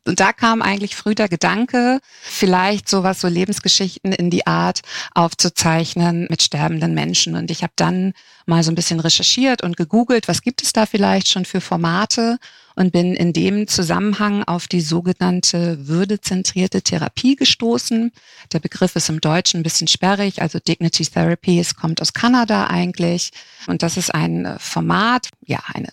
da 0.03 0.33
kam 0.33 0.61
eigentlich 0.61 0.97
früh 0.97 1.15
der 1.15 1.29
Gedanke, 1.29 1.99
vielleicht 2.21 2.89
sowas, 2.89 3.21
so 3.21 3.29
Lebensgeschichten 3.29 4.11
in 4.11 4.29
die 4.29 4.45
Art 4.45 4.81
aufzuzeichnen 5.13 6.27
mit 6.29 6.41
sterbenden 6.41 6.93
Menschen. 6.93 7.35
Und 7.35 7.49
ich 7.49 7.63
habe 7.63 7.73
dann 7.77 8.11
mal 8.49 8.63
so 8.63 8.71
ein 8.71 8.75
bisschen 8.75 8.99
recherchiert 8.99 9.63
und 9.63 9.77
gegoogelt, 9.77 10.27
was 10.27 10.41
gibt 10.41 10.61
es 10.61 10.73
da 10.73 10.85
vielleicht 10.85 11.29
schon 11.29 11.45
für 11.45 11.61
Formate 11.61 12.37
und 12.75 12.91
bin 12.91 13.13
in 13.13 13.31
dem 13.31 13.67
Zusammenhang 13.67 14.43
auf 14.43 14.67
die 14.67 14.81
sogenannte 14.81 15.87
würdezentrierte 15.87 16.81
Therapie 16.81 17.35
gestoßen. 17.35 18.11
Der 18.51 18.59
Begriff 18.59 18.95
ist 18.95 19.09
im 19.09 19.21
Deutschen 19.21 19.61
ein 19.61 19.63
bisschen 19.63 19.87
sperrig, 19.87 20.41
also 20.41 20.59
Dignity 20.59 21.05
Therapy, 21.05 21.59
es 21.59 21.75
kommt 21.75 22.01
aus 22.01 22.13
Kanada 22.13 22.67
eigentlich 22.67 23.31
und 23.67 23.83
das 23.83 23.95
ist 23.95 24.13
ein 24.13 24.57
Format, 24.59 25.29
ja, 25.45 25.59
eine 25.73 25.89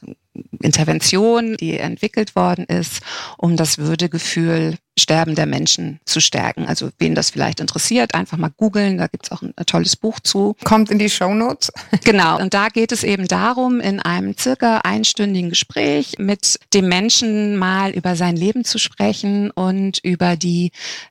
Intervention, 0.60 1.56
die 1.56 1.78
entwickelt 1.78 2.36
worden 2.36 2.64
ist, 2.64 3.00
um 3.38 3.56
das 3.56 3.78
Würdegefühl 3.78 4.76
Sterben 4.98 5.34
der 5.34 5.46
Menschen 5.46 6.00
zu 6.04 6.20
stärken. 6.20 6.66
Also 6.66 6.90
wen 6.98 7.14
das 7.14 7.30
vielleicht 7.30 7.60
interessiert, 7.60 8.14
einfach 8.14 8.38
mal 8.38 8.50
googeln, 8.56 8.96
da 8.96 9.08
gibt's 9.08 9.30
auch 9.30 9.42
ein, 9.42 9.52
ein, 9.56 9.66
tolles 9.66 9.94
Buch 9.96 10.20
zu. 10.20 10.56
Kommt 10.64 10.90
in 10.90 10.98
die 10.98 11.10
Show 11.10 11.34
Notes. 11.34 11.72
Genau, 12.04 12.38
und 12.38 12.54
da 12.54 12.68
geht 12.68 12.92
es 12.92 13.02
eben 13.02 13.26
darum, 13.26 13.80
in 13.80 14.00
einem 14.00 14.36
circa 14.38 14.78
einstündigen 14.78 15.50
Gespräch 15.50 16.14
mit 16.18 16.58
dem 16.72 16.88
Menschen 16.88 17.56
mal 17.56 17.90
über 17.90 18.14
sein 18.14 18.36
Leben 18.36 18.64
zu 18.64 18.78
sprechen 18.78 19.50
und 19.50 19.98
über 19.98 20.36
die 20.36 20.70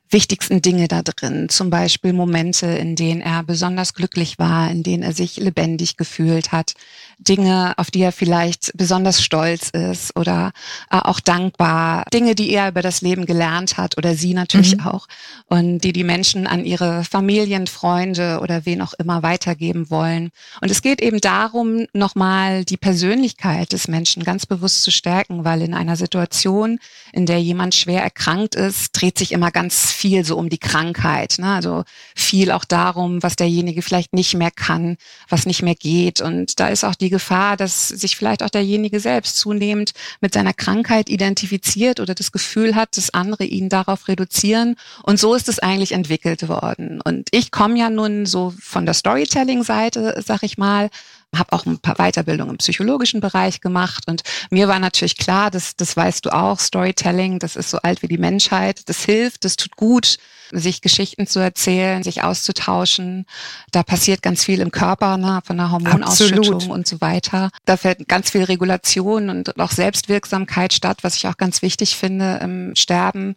wichtigsten 0.10 0.62
Dinge 0.62 0.88
da 0.88 1.02
drin. 1.02 1.50
Zum 1.50 1.70
Beispiel 1.70 2.14
Momente, 2.14 2.68
in 2.68 2.96
denen 2.96 3.22
er 3.22 3.44
besonders 3.44 3.94
glücklich 3.94 4.40
war, 4.40 4.72
in 4.72 4.82
denen 4.82 5.04
er 5.04 5.14
sich 5.14 5.38
lebendig 5.38 5.98
gefühlt 5.98 6.52
hat. 6.52 6.74
Dinge, 7.18 7.74
auf 7.78 7.92
die 7.92 8.02
er 8.02 8.12
vielleicht 8.12 8.72
besonders 8.76 9.22
stolz 9.22 9.70
ist 9.70 10.16
oder 10.16 10.52
äh, 10.90 10.98
auch 10.98 11.20
dankbar. 11.20 12.06
Dinge, 12.14 12.36
die 12.36 12.52
er 12.52 12.70
über 12.70 12.82
das 12.82 13.02
Leben 13.02 13.26
gelernt 13.26 13.75
hat 13.78 13.98
oder 13.98 14.16
sie 14.16 14.34
natürlich 14.34 14.78
mhm. 14.78 14.88
auch 14.88 15.08
und 15.48 15.80
die 15.80 15.94
die 15.94 16.04
Menschen 16.04 16.48
an 16.48 16.66
ihre 16.66 17.04
Familien, 17.04 17.68
Freunde 17.68 18.40
oder 18.42 18.66
wen 18.66 18.82
auch 18.82 18.94
immer 18.94 19.24
weitergeben 19.24 19.90
wollen. 19.90 20.32
Und 20.62 20.72
es 20.72 20.82
geht 20.82 21.02
eben 21.02 21.22
darum, 21.22 21.86
nochmal 21.94 22.66
die 22.66 22.78
Persönlichkeit 22.78 23.72
des 23.72 23.88
Menschen 23.88 24.24
ganz 24.24 24.46
bewusst 24.46 24.84
zu 24.84 24.92
stärken, 24.92 25.44
weil 25.44 25.62
in 25.62 25.74
einer 25.74 25.96
Situation, 25.96 26.80
in 27.14 27.26
der 27.26 27.42
jemand 27.42 27.76
schwer 27.76 28.04
erkrankt 28.04 28.56
ist, 28.56 28.92
dreht 28.94 29.18
sich 29.18 29.32
immer 29.32 29.52
ganz 29.52 29.92
viel 29.92 30.26
so 30.26 30.38
um 30.38 30.50
die 30.50 30.58
Krankheit. 30.58 31.36
Ne? 31.38 31.54
Also 31.54 31.84
viel 32.16 32.52
auch 32.52 32.66
darum, 32.66 33.24
was 33.24 33.36
derjenige 33.36 33.82
vielleicht 33.82 34.14
nicht 34.14 34.36
mehr 34.36 34.52
kann, 34.52 34.98
was 35.30 35.46
nicht 35.46 35.62
mehr 35.62 35.76
geht. 35.76 36.22
Und 36.22 36.60
da 36.60 36.68
ist 36.68 36.84
auch 36.84 36.96
die 36.96 37.10
Gefahr, 37.10 37.58
dass 37.58 37.88
sich 37.88 38.16
vielleicht 38.16 38.44
auch 38.44 38.50
derjenige 38.50 39.00
selbst 39.00 39.38
zunehmend 39.38 39.94
mit 40.22 40.34
seiner 40.34 40.54
Krankheit 40.54 41.10
identifiziert 41.10 42.00
oder 42.00 42.16
das 42.16 42.32
Gefühl 42.32 42.76
hat, 42.76 42.98
dass 42.98 43.14
andere 43.14 43.44
ihn 43.46 43.65
darauf 43.70 44.08
reduzieren. 44.08 44.76
Und 45.04 45.20
so 45.20 45.34
ist 45.34 45.50
es 45.50 45.60
eigentlich 45.60 45.92
entwickelt 45.92 46.48
worden. 46.48 47.02
Und 47.02 47.30
ich 47.32 47.52
komme 47.52 47.78
ja 47.80 47.90
nun 47.90 48.26
so 48.26 48.54
von 48.60 48.86
der 48.86 48.94
Storytelling-Seite, 48.94 50.22
sag 50.26 50.44
ich 50.44 50.58
mal, 50.58 50.90
habe 51.36 51.54
auch 51.54 51.66
ein 51.66 51.80
paar 51.80 51.96
Weiterbildungen 51.96 52.52
im 52.52 52.58
psychologischen 52.58 53.22
Bereich 53.22 53.62
gemacht 53.62 54.04
und 54.08 54.24
mir 54.50 54.68
war 54.68 54.80
natürlich 54.80 55.18
klar, 55.18 55.52
dass 55.52 55.76
das 55.76 55.96
weißt 55.96 56.26
du 56.26 56.34
auch, 56.34 56.60
Storytelling, 56.60 57.40
das 57.40 57.56
ist 57.56 57.70
so 57.70 57.78
alt 57.80 58.02
wie 58.02 58.08
die 58.08 58.18
Menschheit, 58.18 58.88
das 58.90 59.04
hilft, 59.04 59.46
das 59.46 59.56
tut 59.56 59.76
gut, 59.76 60.18
sich 60.52 60.82
Geschichten 60.82 61.28
zu 61.28 61.40
erzählen, 61.40 62.04
sich 62.04 62.24
auszutauschen. 62.24 63.26
Da 63.72 63.84
passiert 63.84 64.22
ganz 64.22 64.44
viel 64.44 64.60
im 64.60 64.72
Körper, 64.72 65.18
ne, 65.18 65.42
von 65.44 65.58
der 65.58 65.72
Hormonausschüttung 65.72 66.56
Absolut. 66.56 66.68
und 66.68 66.88
so 66.88 67.02
weiter. 67.02 67.50
Da 67.66 67.78
fällt 67.78 68.08
ganz 68.08 68.30
viel 68.30 68.44
Regulation 68.44 69.30
und 69.30 69.60
auch 69.60 69.72
Selbstwirksamkeit 69.72 70.74
statt, 70.74 71.00
was 71.02 71.16
ich 71.16 71.28
auch 71.28 71.38
ganz 71.38 71.62
wichtig 71.62 71.96
finde 71.96 72.40
im 72.42 72.76
Sterben. 72.76 73.36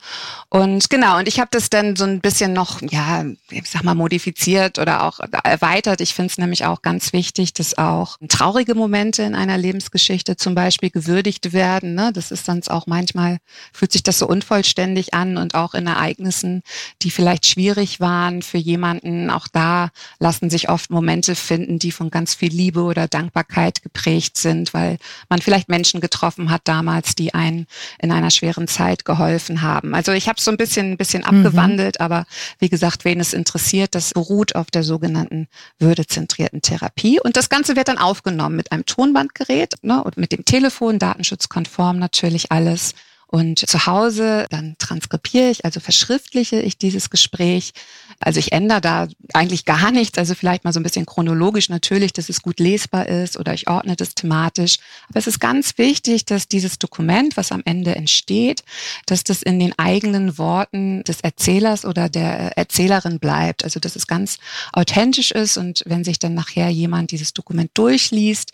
Und 0.48 0.90
genau, 0.90 1.18
und 1.18 1.28
ich 1.28 1.40
habe 1.40 1.48
das 1.50 1.70
dann 1.70 1.96
so 1.96 2.04
ein 2.04 2.20
bisschen 2.20 2.52
noch, 2.52 2.82
ja, 2.82 3.24
ich 3.50 3.68
sag 3.70 3.84
mal, 3.84 3.94
modifiziert 3.94 4.78
oder 4.78 5.04
auch 5.04 5.20
erweitert. 5.44 6.00
Ich 6.00 6.14
finde 6.14 6.30
es 6.30 6.38
nämlich 6.38 6.66
auch 6.66 6.82
ganz 6.82 7.12
wichtig, 7.12 7.54
dass 7.54 7.76
auch 7.78 7.87
traurige 8.28 8.74
Momente 8.74 9.22
in 9.22 9.34
einer 9.34 9.58
Lebensgeschichte 9.58 10.36
zum 10.36 10.54
Beispiel 10.54 10.90
gewürdigt 10.90 11.52
werden. 11.52 11.94
Ne? 11.94 12.10
Das 12.12 12.30
ist 12.30 12.44
sonst 12.44 12.70
auch 12.70 12.86
manchmal, 12.86 13.38
fühlt 13.72 13.92
sich 13.92 14.02
das 14.02 14.18
so 14.18 14.26
unvollständig 14.26 15.14
an 15.14 15.36
und 15.36 15.54
auch 15.54 15.74
in 15.74 15.86
Ereignissen, 15.86 16.62
die 17.02 17.10
vielleicht 17.10 17.46
schwierig 17.46 18.00
waren 18.00 18.42
für 18.42 18.58
jemanden. 18.58 19.30
Auch 19.30 19.48
da 19.48 19.90
lassen 20.18 20.50
sich 20.50 20.68
oft 20.68 20.90
Momente 20.90 21.34
finden, 21.34 21.78
die 21.78 21.92
von 21.92 22.10
ganz 22.10 22.34
viel 22.34 22.52
Liebe 22.52 22.82
oder 22.82 23.08
Dankbarkeit 23.08 23.82
geprägt 23.82 24.36
sind, 24.36 24.74
weil 24.74 24.98
man 25.28 25.40
vielleicht 25.40 25.68
Menschen 25.68 26.00
getroffen 26.00 26.50
hat 26.50 26.62
damals, 26.64 27.14
die 27.14 27.34
einen 27.34 27.66
in 28.00 28.12
einer 28.12 28.30
schweren 28.30 28.68
Zeit 28.68 29.04
geholfen 29.04 29.62
haben. 29.62 29.94
Also 29.94 30.12
ich 30.12 30.28
habe 30.28 30.40
so 30.40 30.50
ein 30.50 30.56
bisschen, 30.56 30.92
ein 30.92 30.96
bisschen 30.96 31.22
mhm. 31.22 31.44
abgewandelt, 31.44 32.00
aber 32.00 32.26
wie 32.58 32.68
gesagt, 32.68 33.04
wen 33.04 33.20
es 33.20 33.32
interessiert, 33.32 33.94
das 33.94 34.12
beruht 34.12 34.54
auf 34.54 34.70
der 34.70 34.82
sogenannten 34.82 35.48
würdezentrierten 35.78 36.62
Therapie. 36.62 37.20
Und 37.20 37.36
das 37.36 37.48
Ganze 37.48 37.67
wird 37.76 37.88
dann 37.88 37.98
aufgenommen 37.98 38.56
mit 38.56 38.72
einem 38.72 38.86
Tonbandgerät 38.86 39.74
ne, 39.82 40.02
und 40.02 40.16
mit 40.16 40.32
dem 40.32 40.44
Telefon, 40.44 40.98
datenschutzkonform 40.98 41.98
natürlich 41.98 42.52
alles. 42.52 42.94
Und 43.30 43.58
zu 43.58 43.84
Hause 43.84 44.46
dann 44.48 44.76
transkribiere 44.78 45.50
ich, 45.50 45.66
also 45.66 45.80
verschriftliche 45.80 46.60
ich 46.62 46.78
dieses 46.78 47.10
Gespräch. 47.10 47.72
Also 48.20 48.40
ich 48.40 48.52
ändere 48.52 48.80
da 48.80 49.08
eigentlich 49.34 49.66
gar 49.66 49.90
nichts, 49.90 50.16
also 50.16 50.34
vielleicht 50.34 50.64
mal 50.64 50.72
so 50.72 50.80
ein 50.80 50.82
bisschen 50.82 51.04
chronologisch 51.04 51.68
natürlich, 51.68 52.14
dass 52.14 52.30
es 52.30 52.40
gut 52.40 52.58
lesbar 52.58 53.06
ist 53.06 53.36
oder 53.36 53.52
ich 53.52 53.68
ordne 53.68 53.96
das 53.96 54.14
thematisch. 54.14 54.78
Aber 55.10 55.18
es 55.18 55.26
ist 55.26 55.40
ganz 55.40 55.76
wichtig, 55.76 56.24
dass 56.24 56.48
dieses 56.48 56.78
Dokument, 56.78 57.36
was 57.36 57.52
am 57.52 57.60
Ende 57.66 57.94
entsteht, 57.94 58.64
dass 59.04 59.24
das 59.24 59.42
in 59.42 59.60
den 59.60 59.78
eigenen 59.78 60.38
Worten 60.38 61.04
des 61.04 61.20
Erzählers 61.20 61.84
oder 61.84 62.08
der 62.08 62.56
Erzählerin 62.56 63.18
bleibt. 63.18 63.62
Also 63.62 63.78
dass 63.78 63.94
es 63.94 64.06
ganz 64.06 64.38
authentisch 64.72 65.32
ist 65.32 65.58
und 65.58 65.82
wenn 65.84 66.02
sich 66.02 66.18
dann 66.18 66.32
nachher 66.32 66.70
jemand 66.70 67.10
dieses 67.10 67.34
Dokument 67.34 67.70
durchliest, 67.74 68.52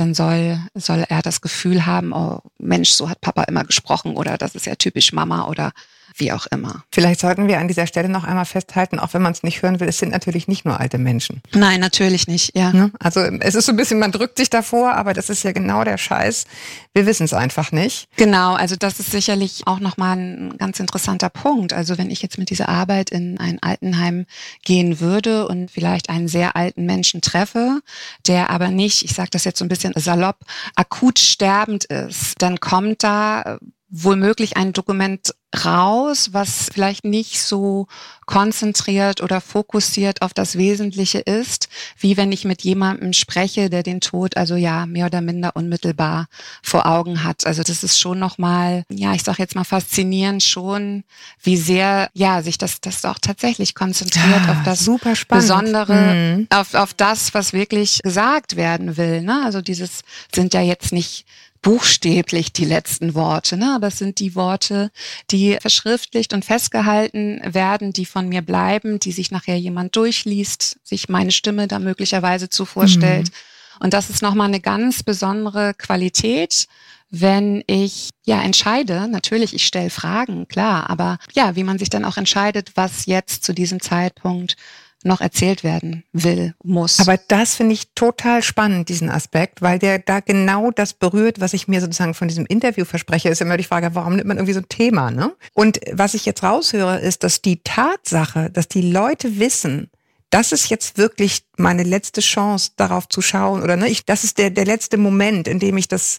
dann 0.00 0.14
soll, 0.14 0.60
soll 0.74 1.04
er 1.08 1.22
das 1.22 1.40
Gefühl 1.40 1.86
haben, 1.86 2.12
oh 2.12 2.40
Mensch, 2.58 2.90
so 2.90 3.08
hat 3.08 3.20
Papa 3.20 3.44
immer 3.44 3.64
gesprochen 3.64 4.16
oder 4.16 4.38
das 4.38 4.54
ist 4.54 4.66
ja 4.66 4.74
typisch 4.76 5.12
Mama 5.12 5.46
oder 5.48 5.72
wie 6.18 6.32
auch 6.32 6.46
immer. 6.46 6.84
Vielleicht 6.92 7.20
sollten 7.20 7.48
wir 7.48 7.58
an 7.58 7.68
dieser 7.68 7.86
Stelle 7.86 8.08
noch 8.08 8.24
einmal 8.24 8.44
festhalten, 8.44 8.98
auch 8.98 9.14
wenn 9.14 9.22
man 9.22 9.32
es 9.32 9.42
nicht 9.42 9.62
hören 9.62 9.80
will, 9.80 9.88
es 9.88 9.98
sind 9.98 10.12
natürlich 10.12 10.48
nicht 10.48 10.64
nur 10.64 10.80
alte 10.80 10.98
Menschen. 10.98 11.42
Nein, 11.52 11.80
natürlich 11.80 12.26
nicht, 12.26 12.56
ja. 12.56 12.72
Ne? 12.72 12.90
Also 12.98 13.20
es 13.20 13.54
ist 13.54 13.66
so 13.66 13.72
ein 13.72 13.76
bisschen, 13.76 13.98
man 13.98 14.12
drückt 14.12 14.38
sich 14.38 14.50
davor, 14.50 14.94
aber 14.94 15.12
das 15.12 15.30
ist 15.30 15.42
ja 15.42 15.52
genau 15.52 15.84
der 15.84 15.98
Scheiß. 15.98 16.46
Wir 16.94 17.06
wissen 17.06 17.24
es 17.24 17.34
einfach 17.34 17.72
nicht. 17.72 18.08
Genau, 18.16 18.54
also 18.54 18.76
das 18.76 18.98
ist 19.00 19.10
sicherlich 19.10 19.66
auch 19.66 19.80
nochmal 19.80 20.16
ein 20.16 20.58
ganz 20.58 20.80
interessanter 20.80 21.28
Punkt. 21.28 21.72
Also 21.72 21.98
wenn 21.98 22.10
ich 22.10 22.22
jetzt 22.22 22.38
mit 22.38 22.50
dieser 22.50 22.68
Arbeit 22.68 23.10
in 23.10 23.38
ein 23.38 23.62
Altenheim 23.62 24.26
gehen 24.64 25.00
würde 25.00 25.46
und 25.46 25.70
vielleicht 25.70 26.08
einen 26.10 26.28
sehr 26.28 26.56
alten 26.56 26.86
Menschen 26.86 27.20
treffe, 27.20 27.80
der 28.26 28.50
aber 28.50 28.68
nicht, 28.68 29.04
ich 29.04 29.14
sage 29.14 29.30
das 29.30 29.44
jetzt 29.44 29.58
so 29.58 29.64
ein 29.64 29.68
bisschen 29.68 29.92
salopp, 29.96 30.38
akut 30.74 31.18
sterbend 31.18 31.84
ist, 31.84 32.34
dann 32.38 32.60
kommt 32.60 33.02
da 33.02 33.58
wohlmöglich 33.88 34.56
ein 34.56 34.72
Dokument 34.72 35.32
raus, 35.64 36.30
was 36.32 36.68
vielleicht 36.72 37.04
nicht 37.04 37.40
so 37.40 37.86
konzentriert 38.26 39.22
oder 39.22 39.40
fokussiert 39.40 40.22
auf 40.22 40.34
das 40.34 40.58
Wesentliche 40.58 41.20
ist, 41.20 41.68
wie 41.98 42.16
wenn 42.16 42.32
ich 42.32 42.44
mit 42.44 42.62
jemandem 42.62 43.12
spreche, 43.12 43.70
der 43.70 43.84
den 43.84 44.00
Tod 44.00 44.36
also 44.36 44.56
ja 44.56 44.86
mehr 44.86 45.06
oder 45.06 45.20
minder 45.20 45.54
unmittelbar 45.54 46.26
vor 46.62 46.86
Augen 46.86 47.22
hat. 47.22 47.46
Also 47.46 47.62
das 47.62 47.84
ist 47.84 47.98
schon 47.98 48.18
nochmal, 48.18 48.84
ja, 48.90 49.14
ich 49.14 49.22
sage 49.22 49.38
jetzt 49.38 49.54
mal 49.54 49.64
faszinierend 49.64 50.42
schon, 50.42 51.04
wie 51.42 51.56
sehr 51.56 52.10
ja 52.12 52.42
sich 52.42 52.58
das 52.58 52.80
das 52.80 53.04
auch 53.04 53.18
tatsächlich 53.20 53.76
konzentriert 53.76 54.46
ja, 54.46 54.52
auf 54.52 54.62
das 54.64 54.80
super 54.80 55.14
Besondere, 55.28 56.14
mhm. 56.14 56.46
auf 56.50 56.74
auf 56.74 56.92
das, 56.92 57.34
was 57.34 57.52
wirklich 57.52 58.00
gesagt 58.02 58.56
werden 58.56 58.96
will. 58.96 59.22
Ne? 59.22 59.42
Also 59.44 59.62
dieses 59.62 60.02
sind 60.34 60.54
ja 60.54 60.60
jetzt 60.60 60.92
nicht 60.92 61.24
buchstäblich 61.66 62.52
die 62.52 62.64
letzten 62.64 63.16
Worte, 63.16 63.56
ne? 63.56 63.74
aber 63.74 63.88
es 63.88 63.98
sind 63.98 64.20
die 64.20 64.36
Worte, 64.36 64.92
die 65.32 65.58
verschriftlicht 65.60 66.32
und 66.32 66.44
festgehalten 66.44 67.40
werden, 67.44 67.92
die 67.92 68.06
von 68.06 68.28
mir 68.28 68.40
bleiben, 68.40 69.00
die 69.00 69.10
sich 69.10 69.32
nachher 69.32 69.58
jemand 69.58 69.96
durchliest, 69.96 70.78
sich 70.84 71.08
meine 71.08 71.32
Stimme 71.32 71.66
da 71.66 71.80
möglicherweise 71.80 72.48
zu 72.48 72.66
vorstellt. 72.66 73.30
Mhm. 73.30 73.84
Und 73.84 73.94
das 73.94 74.10
ist 74.10 74.22
nochmal 74.22 74.46
eine 74.46 74.60
ganz 74.60 75.02
besondere 75.02 75.74
Qualität, 75.74 76.68
wenn 77.10 77.64
ich 77.66 78.10
ja 78.24 78.40
entscheide, 78.42 79.08
natürlich, 79.08 79.52
ich 79.52 79.66
stelle 79.66 79.90
Fragen, 79.90 80.46
klar, 80.46 80.88
aber 80.88 81.18
ja, 81.34 81.56
wie 81.56 81.64
man 81.64 81.80
sich 81.80 81.90
dann 81.90 82.04
auch 82.04 82.16
entscheidet, 82.16 82.76
was 82.76 83.06
jetzt 83.06 83.42
zu 83.42 83.52
diesem 83.52 83.80
Zeitpunkt 83.80 84.56
noch 85.04 85.20
erzählt 85.20 85.62
werden 85.62 86.04
will, 86.12 86.54
muss. 86.62 87.00
Aber 87.00 87.16
das 87.16 87.54
finde 87.54 87.74
ich 87.74 87.92
total 87.94 88.42
spannend, 88.42 88.88
diesen 88.88 89.10
Aspekt, 89.10 89.62
weil 89.62 89.78
der 89.78 89.98
da 89.98 90.20
genau 90.20 90.70
das 90.70 90.94
berührt, 90.94 91.40
was 91.40 91.52
ich 91.52 91.68
mir 91.68 91.80
sozusagen 91.80 92.14
von 92.14 92.28
diesem 92.28 92.46
Interview 92.46 92.84
verspreche. 92.84 93.28
Ist 93.28 93.40
immer 93.40 93.56
die 93.56 93.64
Frage, 93.64 93.94
warum 93.94 94.16
nimmt 94.16 94.28
man 94.28 94.36
irgendwie 94.36 94.54
so 94.54 94.60
ein 94.60 94.68
Thema, 94.68 95.10
ne? 95.10 95.34
Und 95.54 95.80
was 95.92 96.14
ich 96.14 96.26
jetzt 96.26 96.42
raushöre, 96.42 96.98
ist, 96.98 97.22
dass 97.22 97.42
die 97.42 97.62
Tatsache, 97.62 98.50
dass 98.50 98.68
die 98.68 98.82
Leute 98.82 99.38
wissen, 99.38 99.90
das 100.30 100.52
ist 100.52 100.68
jetzt 100.68 100.98
wirklich 100.98 101.44
meine 101.56 101.84
letzte 101.84 102.20
Chance, 102.20 102.72
darauf 102.76 103.08
zu 103.08 103.22
schauen, 103.22 103.62
oder 103.62 103.76
ne, 103.76 103.88
ich, 103.88 104.04
das 104.04 104.24
ist 104.24 104.38
der, 104.38 104.50
der 104.50 104.64
letzte 104.64 104.96
Moment, 104.96 105.46
in 105.46 105.58
dem 105.58 105.76
ich 105.76 105.88
das 105.88 106.18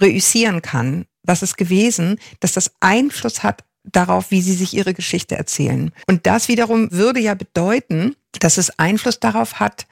reüssieren 0.00 0.62
kann. 0.62 1.06
Was 1.22 1.42
ist 1.42 1.56
gewesen, 1.56 2.18
dass 2.40 2.52
das 2.52 2.70
Einfluss 2.80 3.42
hat 3.42 3.64
darauf, 3.84 4.30
wie 4.30 4.42
sie 4.42 4.54
sich 4.54 4.74
ihre 4.74 4.94
Geschichte 4.94 5.36
erzählen. 5.36 5.92
Und 6.06 6.26
das 6.26 6.48
wiederum 6.48 6.90
würde 6.92 7.20
ja 7.20 7.34
bedeuten, 7.34 8.16
dass 8.40 8.58
es 8.58 8.78
Einfluss 8.78 9.20
darauf 9.20 9.60
hat, 9.60 9.86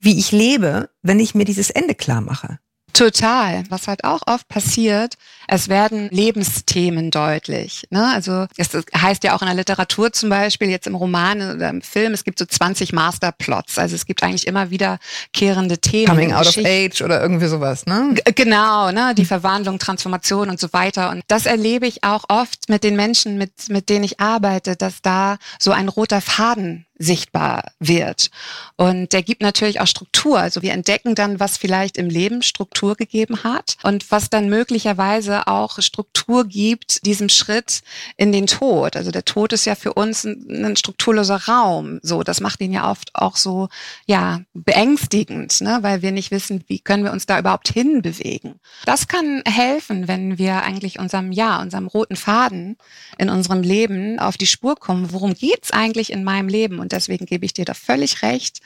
wie 0.00 0.18
ich 0.18 0.32
lebe, 0.32 0.90
wenn 1.02 1.20
ich 1.20 1.34
mir 1.34 1.44
dieses 1.44 1.70
Ende 1.70 1.94
klar 1.94 2.20
mache. 2.20 2.58
Total. 2.92 3.64
Was 3.68 3.88
halt 3.88 4.04
auch 4.04 4.22
oft 4.26 4.48
passiert, 4.48 5.16
es 5.48 5.68
werden 5.68 6.08
Lebensthemen 6.10 7.10
deutlich. 7.10 7.86
Ne? 7.90 8.06
Also 8.14 8.46
es 8.56 8.68
heißt 8.96 9.24
ja 9.24 9.34
auch 9.34 9.40
in 9.40 9.46
der 9.46 9.56
Literatur 9.56 10.12
zum 10.12 10.28
Beispiel, 10.28 10.68
jetzt 10.68 10.86
im 10.86 10.94
Roman 10.94 11.56
oder 11.56 11.70
im 11.70 11.80
Film, 11.82 12.12
es 12.12 12.22
gibt 12.22 12.38
so 12.38 12.44
20 12.44 12.92
Masterplots. 12.92 13.78
Also 13.78 13.96
es 13.96 14.04
gibt 14.04 14.22
eigentlich 14.22 14.46
immer 14.46 14.70
wiederkehrende 14.70 15.78
Themen. 15.78 16.06
Coming 16.06 16.32
out 16.34 16.46
of 16.46 16.58
age 16.58 17.02
oder 17.02 17.20
irgendwie 17.20 17.46
sowas, 17.46 17.86
ne? 17.86 18.14
G 18.14 18.32
genau, 18.34 18.92
ne? 18.92 19.14
Die 19.16 19.24
Verwandlung, 19.24 19.78
Transformation 19.78 20.50
und 20.50 20.60
so 20.60 20.72
weiter. 20.72 21.10
Und 21.10 21.22
das 21.28 21.46
erlebe 21.46 21.86
ich 21.86 22.04
auch 22.04 22.24
oft 22.28 22.68
mit 22.68 22.84
den 22.84 22.94
Menschen, 22.94 23.38
mit, 23.38 23.70
mit 23.70 23.88
denen 23.88 24.04
ich 24.04 24.20
arbeite, 24.20 24.76
dass 24.76 25.00
da 25.00 25.38
so 25.58 25.72
ein 25.72 25.88
roter 25.88 26.20
Faden 26.20 26.84
sichtbar 26.98 27.70
wird. 27.78 28.30
Und 28.76 29.12
der 29.12 29.22
gibt 29.22 29.40
natürlich 29.40 29.80
auch 29.80 29.86
Struktur. 29.86 30.38
Also 30.40 30.62
wir 30.62 30.72
entdecken 30.72 31.14
dann, 31.14 31.40
was 31.40 31.56
vielleicht 31.56 31.96
im 31.96 32.10
Leben 32.10 32.42
Struktur 32.42 32.96
gegeben 32.96 33.44
hat 33.44 33.76
und 33.84 34.10
was 34.10 34.30
dann 34.30 34.48
möglicherweise 34.48 35.37
auch 35.46 35.80
Struktur 35.80 36.46
gibt, 36.46 37.06
diesem 37.06 37.28
Schritt 37.28 37.82
in 38.16 38.32
den 38.32 38.46
Tod. 38.46 38.96
Also 38.96 39.10
der 39.10 39.24
Tod 39.24 39.52
ist 39.52 39.64
ja 39.64 39.74
für 39.74 39.94
uns 39.94 40.24
ein, 40.24 40.64
ein 40.64 40.76
strukturloser 40.76 41.48
Raum. 41.48 42.00
So, 42.02 42.22
das 42.22 42.40
macht 42.40 42.60
ihn 42.60 42.72
ja 42.72 42.90
oft 42.90 43.14
auch 43.14 43.36
so, 43.36 43.68
ja, 44.06 44.40
beängstigend, 44.54 45.60
ne? 45.60 45.78
weil 45.82 46.02
wir 46.02 46.12
nicht 46.12 46.30
wissen, 46.30 46.64
wie 46.66 46.80
können 46.80 47.04
wir 47.04 47.12
uns 47.12 47.26
da 47.26 47.38
überhaupt 47.38 47.68
hinbewegen. 47.68 48.60
Das 48.84 49.08
kann 49.08 49.42
helfen, 49.46 50.08
wenn 50.08 50.38
wir 50.38 50.62
eigentlich 50.62 50.98
unserem, 50.98 51.32
ja, 51.32 51.60
unserem 51.60 51.86
roten 51.86 52.16
Faden 52.16 52.76
in 53.18 53.30
unserem 53.30 53.62
Leben 53.62 54.18
auf 54.18 54.36
die 54.36 54.46
Spur 54.46 54.76
kommen. 54.76 55.12
Worum 55.12 55.34
geht's 55.34 55.70
eigentlich 55.70 56.12
in 56.12 56.24
meinem 56.24 56.48
Leben? 56.48 56.78
Und 56.78 56.92
deswegen 56.92 57.26
gebe 57.26 57.44
ich 57.44 57.52
dir 57.52 57.64
da 57.64 57.74
völlig 57.74 58.22
recht, 58.22 58.60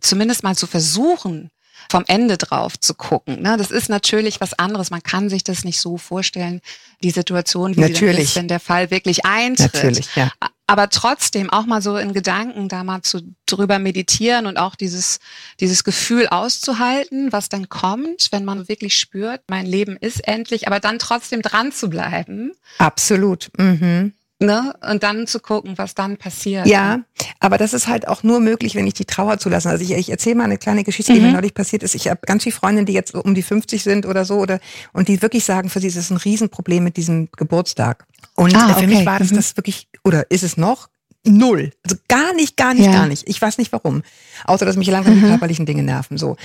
zumindest 0.00 0.42
mal 0.42 0.56
zu 0.56 0.66
versuchen, 0.66 1.50
vom 1.90 2.04
Ende 2.06 2.38
drauf 2.38 2.78
zu 2.78 2.94
gucken. 2.94 3.42
Ne? 3.42 3.56
Das 3.56 3.70
ist 3.70 3.88
natürlich 3.88 4.40
was 4.40 4.58
anderes. 4.58 4.90
Man 4.90 5.02
kann 5.02 5.28
sich 5.28 5.44
das 5.44 5.64
nicht 5.64 5.80
so 5.80 5.96
vorstellen, 5.96 6.60
die 7.02 7.10
Situation, 7.10 7.76
wie 7.76 7.80
natürlich. 7.80 8.16
sie 8.16 8.22
ist, 8.22 8.36
wenn 8.36 8.48
der 8.48 8.60
Fall 8.60 8.90
wirklich 8.90 9.24
eintritt. 9.24 9.74
Natürlich, 9.74 10.14
ja. 10.16 10.30
Aber 10.66 10.88
trotzdem 10.88 11.50
auch 11.50 11.66
mal 11.66 11.82
so 11.82 11.98
in 11.98 12.14
Gedanken 12.14 12.68
da 12.68 12.84
mal 12.84 13.02
zu 13.02 13.20
drüber 13.44 13.78
meditieren 13.78 14.46
und 14.46 14.56
auch 14.56 14.76
dieses, 14.76 15.20
dieses 15.60 15.84
Gefühl 15.84 16.26
auszuhalten, 16.28 17.32
was 17.32 17.50
dann 17.50 17.68
kommt, 17.68 18.28
wenn 18.32 18.46
man 18.46 18.66
wirklich 18.66 18.96
spürt, 18.96 19.42
mein 19.48 19.66
Leben 19.66 19.98
ist 19.98 20.26
endlich, 20.26 20.66
aber 20.66 20.80
dann 20.80 20.98
trotzdem 20.98 21.42
dran 21.42 21.70
zu 21.70 21.90
bleiben. 21.90 22.52
Absolut. 22.78 23.50
Mhm. 23.58 24.14
Ne? 24.44 24.74
Und 24.88 25.02
dann 25.02 25.26
zu 25.26 25.40
gucken, 25.40 25.76
was 25.76 25.94
dann 25.94 26.16
passiert. 26.16 26.66
Ja, 26.66 27.00
aber 27.40 27.58
das 27.58 27.72
ist 27.72 27.88
halt 27.88 28.08
auch 28.08 28.22
nur 28.22 28.40
möglich, 28.40 28.74
wenn 28.74 28.86
ich 28.86 28.94
die 28.94 29.04
Trauer 29.04 29.38
zulasse. 29.38 29.68
Also 29.68 29.84
ich, 29.84 29.92
ich 29.92 30.10
erzähle 30.10 30.36
mal 30.36 30.44
eine 30.44 30.58
kleine 30.58 30.84
Geschichte, 30.84 31.12
die 31.12 31.20
mhm. 31.20 31.26
mir 31.26 31.32
neulich 31.32 31.54
passiert 31.54 31.82
ist. 31.82 31.94
Ich 31.94 32.08
habe 32.08 32.20
ganz 32.26 32.42
viele 32.42 32.54
Freundinnen, 32.54 32.86
die 32.86 32.92
jetzt 32.92 33.14
um 33.14 33.34
die 33.34 33.42
50 33.42 33.82
sind 33.82 34.06
oder 34.06 34.24
so, 34.24 34.38
oder 34.38 34.60
und 34.92 35.08
die 35.08 35.22
wirklich 35.22 35.44
sagen, 35.44 35.70
für 35.70 35.80
sie 35.80 35.88
ist 35.88 35.96
es 35.96 36.10
ein 36.10 36.16
Riesenproblem 36.16 36.84
mit 36.84 36.96
diesem 36.96 37.28
Geburtstag. 37.36 38.06
Und 38.34 38.54
ah, 38.54 38.74
für 38.74 38.86
mich 38.86 39.06
war 39.06 39.18
das 39.18 39.30
mhm. 39.30 39.36
das 39.36 39.56
wirklich, 39.56 39.88
oder 40.02 40.30
ist 40.30 40.42
es 40.42 40.56
noch, 40.56 40.88
Null. 41.26 41.72
Also 41.82 41.96
gar 42.06 42.34
nicht, 42.34 42.56
gar 42.56 42.74
nicht, 42.74 42.84
ja. 42.84 42.92
gar 42.92 43.06
nicht. 43.06 43.26
Ich 43.26 43.40
weiß 43.40 43.56
nicht 43.56 43.72
warum. 43.72 44.02
Außer, 44.44 44.66
dass 44.66 44.76
mich 44.76 44.88
langsam 44.88 45.14
mhm. 45.14 45.22
die 45.22 45.26
körperlichen 45.28 45.64
Dinge 45.64 45.82
nerven, 45.82 46.18
so. 46.18 46.36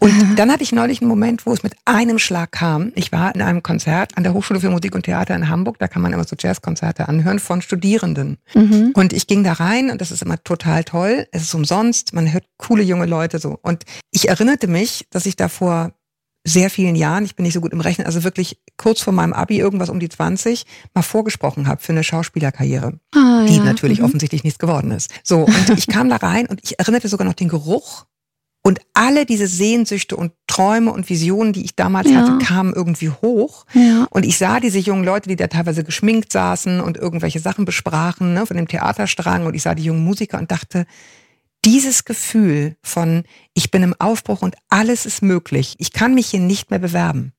Und 0.00 0.36
dann 0.36 0.50
hatte 0.50 0.62
ich 0.62 0.72
neulich 0.72 1.00
einen 1.00 1.08
Moment, 1.08 1.46
wo 1.46 1.52
es 1.52 1.62
mit 1.62 1.74
einem 1.84 2.18
Schlag 2.18 2.52
kam. 2.52 2.92
Ich 2.94 3.12
war 3.12 3.34
in 3.34 3.42
einem 3.42 3.62
Konzert 3.62 4.16
an 4.16 4.22
der 4.22 4.34
Hochschule 4.34 4.60
für 4.60 4.70
Musik 4.70 4.94
und 4.94 5.04
Theater 5.04 5.34
in 5.34 5.48
Hamburg. 5.48 5.78
Da 5.78 5.88
kann 5.88 6.02
man 6.02 6.12
immer 6.12 6.24
so 6.24 6.36
Jazzkonzerte 6.38 7.08
anhören 7.08 7.38
von 7.38 7.62
Studierenden. 7.62 8.38
Mhm. 8.54 8.92
Und 8.94 9.12
ich 9.12 9.26
ging 9.26 9.44
da 9.44 9.54
rein 9.54 9.90
und 9.90 10.00
das 10.00 10.10
ist 10.10 10.22
immer 10.22 10.42
total 10.42 10.84
toll. 10.84 11.26
Es 11.32 11.42
ist 11.42 11.54
umsonst. 11.54 12.14
Man 12.14 12.32
hört 12.32 12.44
coole 12.58 12.82
junge 12.82 13.06
Leute 13.06 13.38
so. 13.38 13.58
Und 13.60 13.84
ich 14.10 14.28
erinnerte 14.28 14.68
mich, 14.68 15.06
dass 15.10 15.26
ich 15.26 15.36
da 15.36 15.48
vor 15.48 15.92
sehr 16.44 16.70
vielen 16.70 16.96
Jahren, 16.96 17.24
ich 17.24 17.36
bin 17.36 17.44
nicht 17.44 17.54
so 17.54 17.60
gut 17.60 17.72
im 17.72 17.80
Rechnen, 17.80 18.06
also 18.06 18.24
wirklich 18.24 18.58
kurz 18.76 19.00
vor 19.00 19.12
meinem 19.12 19.32
Abi, 19.32 19.58
irgendwas 19.58 19.90
um 19.90 20.00
die 20.00 20.08
20, 20.08 20.64
mal 20.94 21.02
vorgesprochen 21.02 21.66
habe 21.66 21.82
für 21.82 21.92
eine 21.92 22.04
Schauspielerkarriere, 22.04 22.98
ah, 23.14 23.44
die 23.46 23.56
ja. 23.56 23.64
natürlich 23.64 23.98
mhm. 23.98 24.06
offensichtlich 24.06 24.44
nichts 24.44 24.58
geworden 24.58 24.90
ist. 24.90 25.10
So, 25.22 25.40
und 25.40 25.70
ich 25.76 25.86
kam 25.86 26.08
da 26.08 26.16
rein 26.16 26.46
und 26.46 26.60
ich 26.62 26.78
erinnerte 26.78 27.08
sogar 27.08 27.26
noch 27.26 27.34
den 27.34 27.48
Geruch 27.48 28.06
und 28.68 28.80
alle 28.92 29.24
diese 29.24 29.46
Sehnsüchte 29.46 30.14
und 30.14 30.32
Träume 30.46 30.92
und 30.92 31.08
Visionen, 31.08 31.54
die 31.54 31.64
ich 31.64 31.74
damals 31.74 32.10
ja. 32.10 32.16
hatte, 32.16 32.36
kamen 32.44 32.74
irgendwie 32.74 33.08
hoch. 33.08 33.64
Ja. 33.72 34.06
Und 34.10 34.26
ich 34.26 34.36
sah 34.36 34.60
diese 34.60 34.78
jungen 34.78 35.04
Leute, 35.04 35.30
die 35.30 35.36
da 35.36 35.46
teilweise 35.46 35.84
geschminkt 35.84 36.30
saßen 36.30 36.82
und 36.82 36.98
irgendwelche 36.98 37.40
Sachen 37.40 37.64
besprachen, 37.64 38.34
ne, 38.34 38.44
von 38.44 38.58
dem 38.58 38.68
Theaterstrang. 38.68 39.46
Und 39.46 39.54
ich 39.54 39.62
sah 39.62 39.74
die 39.74 39.84
jungen 39.84 40.04
Musiker 40.04 40.38
und 40.38 40.50
dachte, 40.50 40.84
dieses 41.64 42.04
Gefühl 42.04 42.76
von, 42.82 43.22
ich 43.54 43.70
bin 43.70 43.82
im 43.82 43.94
Aufbruch 43.98 44.42
und 44.42 44.54
alles 44.68 45.06
ist 45.06 45.22
möglich. 45.22 45.74
Ich 45.78 45.94
kann 45.94 46.12
mich 46.12 46.26
hier 46.26 46.40
nicht 46.40 46.70
mehr 46.70 46.78
bewerben. 46.78 47.32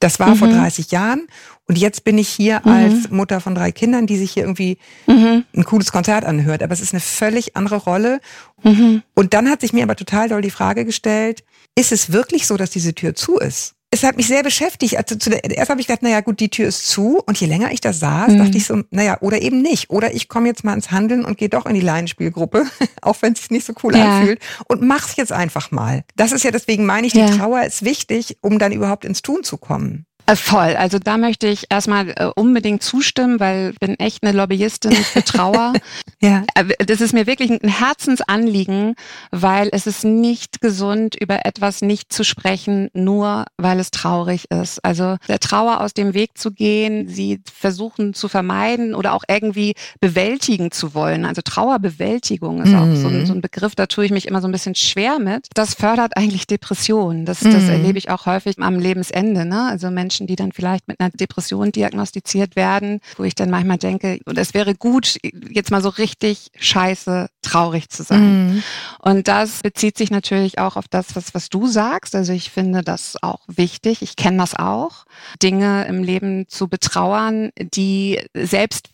Das 0.00 0.18
war 0.18 0.30
mhm. 0.30 0.36
vor 0.36 0.48
30 0.48 0.90
Jahren 0.90 1.28
und 1.68 1.78
jetzt 1.78 2.04
bin 2.04 2.18
ich 2.18 2.28
hier 2.28 2.62
mhm. 2.64 2.72
als 2.72 3.10
Mutter 3.10 3.40
von 3.40 3.54
drei 3.54 3.70
Kindern, 3.70 4.06
die 4.06 4.16
sich 4.16 4.32
hier 4.32 4.42
irgendwie 4.42 4.78
mhm. 5.06 5.44
ein 5.54 5.64
cooles 5.64 5.92
Konzert 5.92 6.24
anhört. 6.24 6.62
Aber 6.62 6.72
es 6.72 6.80
ist 6.80 6.92
eine 6.92 7.00
völlig 7.00 7.56
andere 7.56 7.76
Rolle. 7.76 8.20
Mhm. 8.64 9.02
Und 9.14 9.34
dann 9.34 9.48
hat 9.48 9.60
sich 9.60 9.72
mir 9.72 9.84
aber 9.84 9.96
total 9.96 10.28
doll 10.28 10.42
die 10.42 10.50
Frage 10.50 10.84
gestellt, 10.84 11.44
ist 11.78 11.92
es 11.92 12.12
wirklich 12.12 12.46
so, 12.46 12.56
dass 12.56 12.70
diese 12.70 12.94
Tür 12.94 13.14
zu 13.14 13.36
ist? 13.36 13.74
Es 13.92 14.04
hat 14.04 14.16
mich 14.16 14.28
sehr 14.28 14.42
beschäftigt. 14.42 14.96
Also 14.96 15.16
zu 15.16 15.30
der, 15.30 15.44
erst 15.44 15.70
habe 15.70 15.80
ich 15.80 15.88
gedacht, 15.88 16.02
naja 16.02 16.20
gut, 16.20 16.38
die 16.38 16.48
Tür 16.48 16.68
ist 16.68 16.88
zu. 16.88 17.20
Und 17.26 17.40
je 17.40 17.48
länger 17.48 17.72
ich 17.72 17.80
da 17.80 17.92
saß, 17.92 18.32
mhm. 18.32 18.38
dachte 18.38 18.56
ich 18.56 18.64
so, 18.64 18.82
naja, 18.90 19.18
oder 19.20 19.42
eben 19.42 19.62
nicht. 19.62 19.90
Oder 19.90 20.14
ich 20.14 20.28
komme 20.28 20.46
jetzt 20.46 20.62
mal 20.62 20.74
ins 20.74 20.92
Handeln 20.92 21.24
und 21.24 21.38
gehe 21.38 21.48
doch 21.48 21.66
in 21.66 21.74
die 21.74 21.80
Laienspielgruppe, 21.80 22.66
auch 23.02 23.16
wenn 23.20 23.32
es 23.32 23.40
sich 23.40 23.50
nicht 23.50 23.66
so 23.66 23.72
cool 23.82 23.96
ja. 23.96 24.18
anfühlt, 24.18 24.40
und 24.68 24.82
mach's 24.82 25.16
jetzt 25.16 25.32
einfach 25.32 25.72
mal. 25.72 26.04
Das 26.14 26.30
ist 26.30 26.44
ja 26.44 26.52
deswegen 26.52 26.86
meine 26.86 27.06
ich, 27.06 27.12
die 27.12 27.18
ja. 27.18 27.36
Trauer 27.36 27.64
ist 27.64 27.84
wichtig, 27.84 28.38
um 28.42 28.58
dann 28.58 28.72
überhaupt 28.72 29.04
ins 29.04 29.22
Tun 29.22 29.42
zu 29.42 29.58
kommen. 29.58 30.06
Äh, 30.30 30.36
voll. 30.36 30.76
Also 30.76 30.98
da 30.98 31.16
möchte 31.16 31.48
ich 31.48 31.66
erstmal 31.70 32.10
äh, 32.10 32.30
unbedingt 32.36 32.82
zustimmen, 32.82 33.40
weil 33.40 33.70
ich 33.72 33.80
bin 33.80 33.98
echt 33.98 34.22
eine 34.22 34.36
Lobbyistin 34.36 34.92
für 34.92 35.24
Trauer. 35.24 35.72
ja. 36.22 36.44
Äh, 36.54 36.84
das 36.84 37.00
ist 37.00 37.12
mir 37.12 37.26
wirklich 37.26 37.50
ein 37.50 37.68
Herzensanliegen, 37.68 38.94
weil 39.32 39.68
es 39.72 39.88
ist 39.88 40.04
nicht 40.04 40.60
gesund, 40.60 41.16
über 41.16 41.44
etwas 41.46 41.82
nicht 41.82 42.12
zu 42.12 42.24
sprechen, 42.24 42.90
nur 42.92 43.46
weil 43.56 43.80
es 43.80 43.90
traurig 43.90 44.50
ist. 44.50 44.84
Also 44.84 45.16
der 45.26 45.40
Trauer 45.40 45.80
aus 45.80 45.94
dem 45.94 46.14
Weg 46.14 46.38
zu 46.38 46.52
gehen, 46.52 47.08
sie 47.08 47.40
versuchen 47.52 48.14
zu 48.14 48.28
vermeiden 48.28 48.94
oder 48.94 49.14
auch 49.14 49.24
irgendwie 49.28 49.74
bewältigen 50.00 50.70
zu 50.70 50.94
wollen. 50.94 51.24
Also 51.24 51.42
Trauerbewältigung 51.42 52.62
ist 52.62 52.70
mhm. 52.70 52.76
auch 52.76 52.96
so 52.96 53.08
ein, 53.08 53.26
so 53.26 53.32
ein, 53.32 53.40
Begriff, 53.40 53.74
da 53.74 53.86
tue 53.86 54.04
ich 54.04 54.12
mich 54.12 54.28
immer 54.28 54.40
so 54.40 54.46
ein 54.46 54.52
bisschen 54.52 54.76
schwer 54.76 55.18
mit. 55.18 55.48
Das 55.54 55.74
fördert 55.74 56.16
eigentlich 56.16 56.46
Depressionen. 56.46 57.24
Das, 57.24 57.40
das 57.40 57.64
mhm. 57.64 57.70
erlebe 57.70 57.98
ich 57.98 58.10
auch 58.10 58.26
häufig 58.26 58.58
am 58.60 58.78
Lebensende. 58.78 59.44
Ne? 59.44 59.64
Also 59.64 59.90
Menschen 59.90 60.19
Menschen, 60.20 60.26
die 60.26 60.36
dann 60.36 60.52
vielleicht 60.52 60.88
mit 60.88 61.00
einer 61.00 61.10
Depression 61.10 61.72
diagnostiziert 61.72 62.56
werden, 62.56 63.00
wo 63.16 63.24
ich 63.24 63.34
dann 63.34 63.50
manchmal 63.50 63.78
denke, 63.78 64.20
und 64.24 64.38
es 64.38 64.54
wäre 64.54 64.74
gut, 64.74 65.16
jetzt 65.50 65.70
mal 65.70 65.82
so 65.82 65.88
richtig 65.88 66.50
scheiße 66.58 67.28
traurig 67.42 67.88
zu 67.88 68.02
sein. 68.02 68.54
Mhm. 68.54 68.62
Und 69.00 69.28
das 69.28 69.60
bezieht 69.62 69.96
sich 69.96 70.10
natürlich 70.10 70.58
auch 70.58 70.76
auf 70.76 70.88
das, 70.88 71.16
was, 71.16 71.34
was 71.34 71.48
du 71.48 71.66
sagst. 71.66 72.14
Also 72.14 72.32
ich 72.32 72.50
finde 72.50 72.82
das 72.82 73.16
auch 73.22 73.40
wichtig. 73.46 74.02
Ich 74.02 74.16
kenne 74.16 74.38
das 74.38 74.54
auch, 74.54 75.04
Dinge 75.42 75.86
im 75.86 76.02
Leben 76.02 76.46
zu 76.48 76.68
betrauern, 76.68 77.50
die 77.56 78.20
selbst 78.34 78.90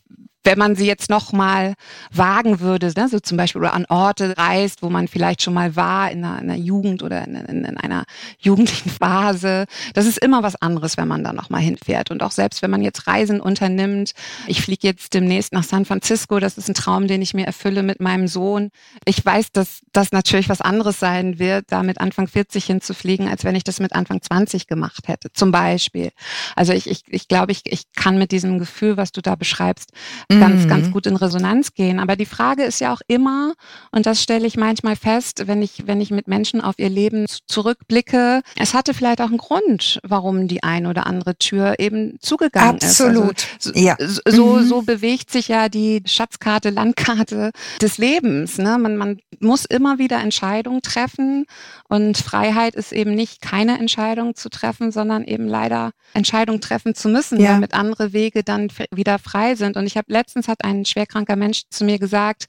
wenn 0.46 0.58
man 0.58 0.76
sie 0.76 0.86
jetzt 0.86 1.10
noch 1.10 1.32
mal 1.32 1.74
wagen 2.12 2.60
würde, 2.60 2.92
ne, 2.96 3.08
so 3.08 3.18
zum 3.18 3.36
Beispiel 3.36 3.60
oder 3.60 3.74
an 3.74 3.84
Orte 3.88 4.38
reist, 4.38 4.80
wo 4.80 4.88
man 4.88 5.08
vielleicht 5.08 5.42
schon 5.42 5.54
mal 5.54 5.74
war 5.74 6.10
in 6.10 6.24
einer, 6.24 6.40
in 6.40 6.50
einer 6.50 6.58
Jugend 6.58 7.02
oder 7.02 7.26
in, 7.26 7.34
in, 7.34 7.64
in, 7.64 7.76
einer 7.76 8.04
jugendlichen 8.38 8.88
Phase, 8.90 9.66
das 9.94 10.06
ist 10.06 10.18
immer 10.18 10.44
was 10.44 10.54
anderes, 10.62 10.96
wenn 10.96 11.08
man 11.08 11.24
da 11.24 11.32
noch 11.32 11.50
mal 11.50 11.58
hinfährt. 11.58 12.12
Und 12.12 12.22
auch 12.22 12.30
selbst 12.30 12.62
wenn 12.62 12.70
man 12.70 12.80
jetzt 12.80 13.08
Reisen 13.08 13.40
unternimmt, 13.40 14.12
ich 14.46 14.62
fliege 14.62 14.86
jetzt 14.86 15.14
demnächst 15.14 15.52
nach 15.52 15.64
San 15.64 15.84
Francisco, 15.84 16.38
das 16.38 16.56
ist 16.56 16.68
ein 16.68 16.74
Traum, 16.74 17.08
den 17.08 17.22
ich 17.22 17.34
mir 17.34 17.46
erfülle 17.46 17.82
mit 17.82 18.00
meinem 18.00 18.28
Sohn. 18.28 18.70
Ich 19.04 19.24
weiß, 19.24 19.50
dass 19.50 19.80
das 19.92 20.12
natürlich 20.12 20.48
was 20.48 20.60
anderes 20.60 21.00
sein 21.00 21.40
wird, 21.40 21.66
da 21.70 21.82
mit 21.82 22.00
Anfang 22.00 22.28
40 22.28 22.64
hinzufliegen, 22.64 23.28
als 23.28 23.42
wenn 23.42 23.56
ich 23.56 23.64
das 23.64 23.80
mit 23.80 23.94
Anfang 23.94 24.22
20 24.22 24.68
gemacht 24.68 25.08
hätte, 25.08 25.32
zum 25.32 25.50
Beispiel. 25.50 26.10
Also 26.54 26.72
ich, 26.72 26.88
ich, 26.88 27.02
ich 27.08 27.26
glaube, 27.26 27.50
ich, 27.50 27.62
ich 27.64 27.92
kann 27.96 28.16
mit 28.16 28.30
diesem 28.30 28.60
Gefühl, 28.60 28.96
was 28.96 29.10
du 29.10 29.20
da 29.20 29.34
beschreibst, 29.34 29.90
ganz, 30.38 30.64
mhm. 30.64 30.68
ganz 30.68 30.90
gut 30.90 31.06
in 31.06 31.16
Resonanz 31.16 31.74
gehen. 31.74 31.98
Aber 31.98 32.16
die 32.16 32.26
Frage 32.26 32.64
ist 32.64 32.80
ja 32.80 32.92
auch 32.92 33.00
immer, 33.06 33.54
und 33.90 34.06
das 34.06 34.22
stelle 34.22 34.46
ich 34.46 34.56
manchmal 34.56 34.96
fest, 34.96 35.46
wenn 35.46 35.62
ich, 35.62 35.86
wenn 35.86 36.00
ich 36.00 36.10
mit 36.10 36.28
Menschen 36.28 36.60
auf 36.60 36.78
ihr 36.78 36.90
Leben 36.90 37.26
zurückblicke, 37.46 38.42
es 38.56 38.74
hatte 38.74 38.94
vielleicht 38.94 39.20
auch 39.20 39.28
einen 39.28 39.38
Grund, 39.38 40.00
warum 40.02 40.48
die 40.48 40.62
eine 40.62 40.88
oder 40.88 41.06
andere 41.06 41.36
Tür 41.36 41.74
eben 41.78 42.18
zugegangen 42.20 42.76
Absolut. 42.76 43.38
ist. 43.38 43.68
Absolut. 43.68 43.74
Also, 43.74 43.80
ja. 43.80 43.96
So, 44.26 44.46
mhm. 44.56 44.66
so 44.66 44.82
bewegt 44.82 45.30
sich 45.30 45.48
ja 45.48 45.68
die 45.68 46.02
Schatzkarte, 46.06 46.70
Landkarte 46.70 47.50
des 47.80 47.98
Lebens. 47.98 48.58
Ne? 48.58 48.78
Man, 48.78 48.96
man 48.96 49.18
muss 49.40 49.64
immer 49.64 49.98
wieder 49.98 50.20
Entscheidungen 50.20 50.82
treffen 50.82 51.46
und 51.88 52.18
Freiheit 52.18 52.74
ist 52.74 52.92
eben 52.92 53.14
nicht 53.14 53.40
keine 53.40 53.78
Entscheidung 53.78 54.34
zu 54.34 54.48
treffen, 54.48 54.92
sondern 54.92 55.24
eben 55.24 55.46
leider 55.46 55.92
Entscheidungen 56.14 56.60
treffen 56.60 56.94
zu 56.94 57.08
müssen, 57.08 57.40
ja. 57.40 57.52
damit 57.52 57.74
andere 57.74 58.12
Wege 58.12 58.42
dann 58.42 58.68
wieder 58.90 59.18
frei 59.18 59.54
sind. 59.54 59.76
Und 59.76 59.86
ich 59.86 59.96
habe 59.96 60.12
letztens 60.26 60.48
hat 60.48 60.64
ein 60.64 60.84
schwerkranker 60.84 61.36
Mensch 61.36 61.62
zu 61.70 61.84
mir 61.84 62.00
gesagt, 62.00 62.46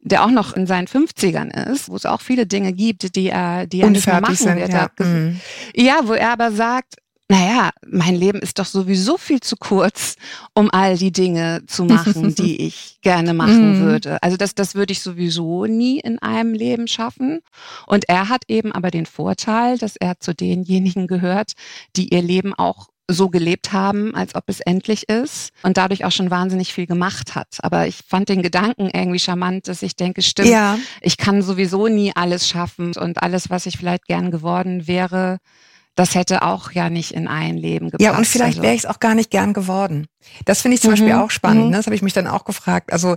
der 0.00 0.24
auch 0.24 0.30
noch 0.30 0.54
in 0.54 0.66
seinen 0.66 0.86
50ern 0.86 1.50
ist, 1.70 1.90
wo 1.90 1.96
es 1.96 2.06
auch 2.06 2.22
viele 2.22 2.46
Dinge 2.46 2.72
gibt, 2.72 3.14
die 3.16 3.28
er, 3.28 3.66
die 3.66 3.82
er 3.82 3.90
nicht 3.90 4.06
mehr 4.06 4.20
machen 4.22 4.34
sind, 4.34 4.56
wird. 4.56 4.72
ja. 4.72 4.88
Mhm. 4.98 5.38
ja, 5.76 6.00
wo 6.04 6.14
er 6.14 6.32
aber 6.32 6.52
sagt, 6.52 6.94
naja, 7.28 7.68
mein 7.86 8.14
Leben 8.14 8.38
ist 8.38 8.58
doch 8.58 8.64
sowieso 8.64 9.18
viel 9.18 9.40
zu 9.40 9.56
kurz, 9.56 10.16
um 10.54 10.70
all 10.70 10.96
die 10.96 11.12
Dinge 11.12 11.62
zu 11.66 11.84
machen, 11.84 12.34
die 12.38 12.62
ich 12.62 12.96
gerne 13.02 13.34
machen 13.34 13.80
Mhm. 13.80 13.84
würde. 13.84 14.22
Also 14.22 14.38
das, 14.38 14.54
das 14.54 14.74
würde 14.74 14.92
ich 14.92 15.02
sowieso 15.02 15.66
nie 15.66 16.00
in 16.00 16.18
einem 16.20 16.54
Leben 16.54 16.88
schaffen. 16.88 17.40
Und 17.86 18.08
er 18.08 18.30
hat 18.30 18.44
eben 18.48 18.72
aber 18.72 18.90
den 18.90 19.04
Vorteil, 19.04 19.76
dass 19.76 19.96
er 19.96 20.18
zu 20.18 20.34
denjenigen 20.34 21.06
gehört, 21.06 21.52
die 21.96 22.08
ihr 22.14 22.22
Leben 22.22 22.54
auch 22.54 22.88
so 23.10 23.30
gelebt 23.30 23.72
haben, 23.72 24.14
als 24.14 24.34
ob 24.34 24.44
es 24.48 24.60
endlich 24.60 25.08
ist 25.08 25.50
und 25.62 25.76
dadurch 25.78 26.04
auch 26.04 26.12
schon 26.12 26.30
wahnsinnig 26.30 26.72
viel 26.74 26.86
gemacht 26.86 27.34
hat. 27.34 27.56
Aber 27.62 27.86
ich 27.86 28.00
fand 28.06 28.28
den 28.28 28.42
Gedanken 28.42 28.90
irgendwie 28.92 29.18
charmant, 29.18 29.66
dass 29.66 29.82
ich 29.82 29.96
denke, 29.96 30.20
stimmt, 30.22 30.48
Ja, 30.50 30.78
ich 31.00 31.16
kann 31.16 31.40
sowieso 31.42 31.88
nie 31.88 32.12
alles 32.14 32.46
schaffen 32.48 32.94
und 32.96 33.22
alles, 33.22 33.48
was 33.48 33.64
ich 33.66 33.78
vielleicht 33.78 34.04
gern 34.06 34.30
geworden 34.30 34.86
wäre, 34.86 35.38
das 35.94 36.14
hätte 36.14 36.42
auch 36.42 36.70
ja 36.72 36.90
nicht 36.90 37.10
in 37.12 37.26
ein 37.26 37.56
Leben 37.56 37.86
gepasst. 37.90 38.04
ja, 38.04 38.16
und 38.16 38.26
vielleicht 38.26 38.58
Also- 38.58 38.62
wäre 38.62 38.74
ich 38.74 38.80
es 38.84 38.86
auch 38.86 39.00
gar 39.00 39.14
nicht 39.14 39.30
gern 39.30 39.52
geworden. 39.52 40.06
Das 40.44 40.60
finde 40.62 40.76
ich 40.76 40.80
zum 40.82 40.90
Mhm, 40.90 40.94
Beispiel 40.94 41.12
auch 41.14 41.30
spannend. 41.30 41.64
mhm. 41.64 41.70
Ne? 41.70 41.76
Das 41.78 41.86
habe 41.86 41.96
ich 41.96 42.02
mich 42.02 42.12
dann 42.12 42.26
auch 42.28 42.44
gefragt. 42.44 42.92
Also 42.92 43.16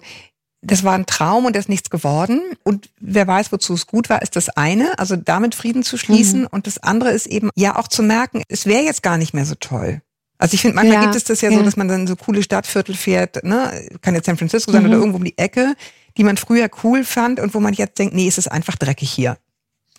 das 0.61 0.83
war 0.83 0.93
ein 0.93 1.05
Traum 1.07 1.45
und 1.45 1.55
da 1.55 1.59
ist 1.59 1.69
nichts 1.69 1.89
geworden. 1.89 2.39
Und 2.63 2.89
wer 2.99 3.25
weiß, 3.27 3.51
wozu 3.51 3.73
es 3.73 3.87
gut 3.87 4.09
war, 4.09 4.21
ist 4.21 4.35
das 4.35 4.49
eine, 4.49 4.97
also 4.99 5.15
damit 5.15 5.55
Frieden 5.55 5.81
zu 5.83 5.97
schließen. 5.97 6.41
Mhm. 6.41 6.47
Und 6.51 6.67
das 6.67 6.77
andere 6.77 7.11
ist 7.11 7.25
eben 7.25 7.49
ja 7.55 7.77
auch 7.77 7.87
zu 7.87 8.03
merken, 8.03 8.43
es 8.47 8.65
wäre 8.65 8.83
jetzt 8.83 9.01
gar 9.03 9.17
nicht 9.17 9.33
mehr 9.33 9.45
so 9.45 9.55
toll. 9.55 10.01
Also 10.37 10.55
ich 10.55 10.61
finde, 10.61 10.75
manchmal 10.75 10.95
Ja, 10.97 11.01
gibt 11.03 11.15
es 11.15 11.23
das 11.23 11.41
ja, 11.41 11.49
ja. 11.51 11.57
so, 11.57 11.63
dass 11.63 11.77
man 11.77 11.87
dann 11.87 12.07
so 12.07 12.15
coole 12.15 12.41
Stadtviertel 12.43 12.95
fährt, 12.95 13.43
ne? 13.43 13.71
kann 14.01 14.15
jetzt 14.15 14.25
San 14.25 14.37
Francisco 14.37 14.71
sein 14.71 14.83
Mhm. 14.83 14.89
oder 14.89 14.97
irgendwo 14.97 15.17
um 15.17 15.23
die 15.23 15.37
Ecke, 15.37 15.75
die 16.17 16.23
man 16.23 16.37
früher 16.37 16.69
cool 16.83 17.03
fand 17.03 17.39
und 17.39 17.53
wo 17.53 17.59
man 17.59 17.73
jetzt 17.73 17.97
denkt, 17.99 18.13
nee, 18.15 18.27
es 18.27 18.37
ist 18.37 18.51
einfach 18.51 18.75
dreckig 18.75 19.09
hier. 19.11 19.37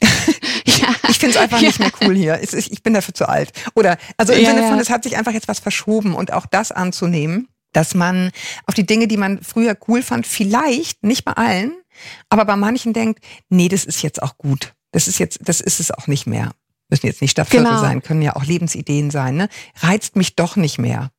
ja. 0.64 0.88
Ich 1.08 1.18
finde 1.18 1.36
es 1.36 1.42
einfach 1.42 1.60
nicht 1.60 1.78
mehr 1.78 1.92
cool 2.02 2.14
hier. 2.16 2.38
Ist- 2.38 2.54
Ich 2.54 2.82
bin 2.82 2.94
dafür 2.94 3.14
zu 3.14 3.28
alt. 3.28 3.52
Oder 3.74 3.96
also 4.16 4.32
im 4.32 4.44
Sinne 4.44 4.68
von, 4.68 4.78
es 4.78 4.90
hat 4.90 5.04
sich 5.04 5.16
einfach 5.16 5.32
jetzt 5.32 5.48
was 5.48 5.60
verschoben 5.60 6.14
und 6.14 6.32
auch 6.32 6.46
das 6.46 6.72
anzunehmen, 6.72 7.48
dass 7.72 7.94
man 7.94 8.30
auf 8.66 8.74
die 8.74 8.86
Dinge, 8.86 9.08
die 9.08 9.16
man 9.16 9.42
früher 9.42 9.76
cool 9.88 10.02
fand, 10.02 10.26
vielleicht 10.26 11.02
nicht 11.02 11.24
bei 11.24 11.32
allen, 11.32 11.72
aber 12.28 12.44
bei 12.44 12.56
manchen 12.56 12.92
denkt, 12.92 13.24
nee, 13.48 13.68
das 13.68 13.84
ist 13.84 14.02
jetzt 14.02 14.22
auch 14.22 14.36
gut. 14.38 14.74
Das 14.92 15.08
ist 15.08 15.18
jetzt, 15.18 15.40
das 15.42 15.60
ist 15.60 15.80
es 15.80 15.90
auch 15.90 16.06
nicht 16.06 16.26
mehr. 16.26 16.52
Müssen 16.90 17.06
jetzt 17.06 17.22
nicht 17.22 17.30
Stadtviertel 17.30 17.68
Genau. 17.68 17.80
sein, 17.80 18.02
können 18.02 18.20
ja 18.22 18.36
auch 18.36 18.44
Lebensideen 18.44 19.10
sein. 19.10 19.36
Ne? 19.36 19.48
Reizt 19.80 20.16
mich 20.16 20.36
doch 20.36 20.56
nicht 20.56 20.78
mehr. 20.78 21.10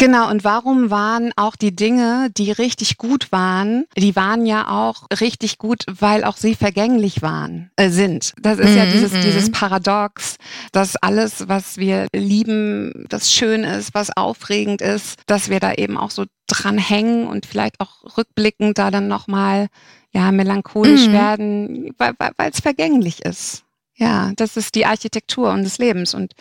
Genau, 0.00 0.30
und 0.30 0.44
warum 0.44 0.90
waren 0.90 1.32
auch 1.36 1.56
die 1.56 1.76
Dinge, 1.76 2.30
die 2.34 2.50
richtig 2.52 2.96
gut 2.96 3.30
waren, 3.32 3.84
die 3.98 4.16
waren 4.16 4.46
ja 4.46 4.66
auch 4.68 5.06
richtig 5.20 5.58
gut, 5.58 5.84
weil 5.86 6.24
auch 6.24 6.38
sie 6.38 6.54
vergänglich 6.54 7.20
waren, 7.20 7.70
äh, 7.76 7.90
sind. 7.90 8.32
Das 8.40 8.58
ist 8.58 8.74
ja 8.74 8.86
Mhm, 8.86 8.92
dieses, 8.92 9.12
mhm. 9.12 9.20
dieses 9.20 9.50
Paradox, 9.50 10.36
dass 10.72 10.96
alles, 10.96 11.48
was 11.48 11.76
wir 11.76 12.06
lieben, 12.14 13.04
das 13.10 13.30
schön 13.30 13.62
ist, 13.62 13.92
was 13.92 14.16
aufregend 14.16 14.80
ist, 14.80 15.20
dass 15.26 15.50
wir 15.50 15.60
da 15.60 15.74
eben 15.74 15.98
auch 15.98 16.10
so 16.10 16.24
dran 16.46 16.78
hängen 16.78 17.26
und 17.26 17.44
vielleicht 17.44 17.78
auch 17.78 18.16
rückblickend 18.16 18.78
da 18.78 18.90
dann 18.90 19.06
nochmal, 19.06 19.66
ja, 20.12 20.32
melancholisch 20.32 21.08
Mhm. 21.08 21.12
werden, 21.12 21.94
weil 21.98 22.14
es 22.18 22.28
weil, 22.38 22.50
es 22.50 22.60
vergänglich 22.60 23.22
ist. 23.26 23.64
Ja, 23.96 24.32
das 24.36 24.56
ist 24.56 24.74
die 24.76 24.86
Architektur 24.86 25.50
unseres 25.50 25.76
Lebens 25.76 26.14
und 26.14 26.32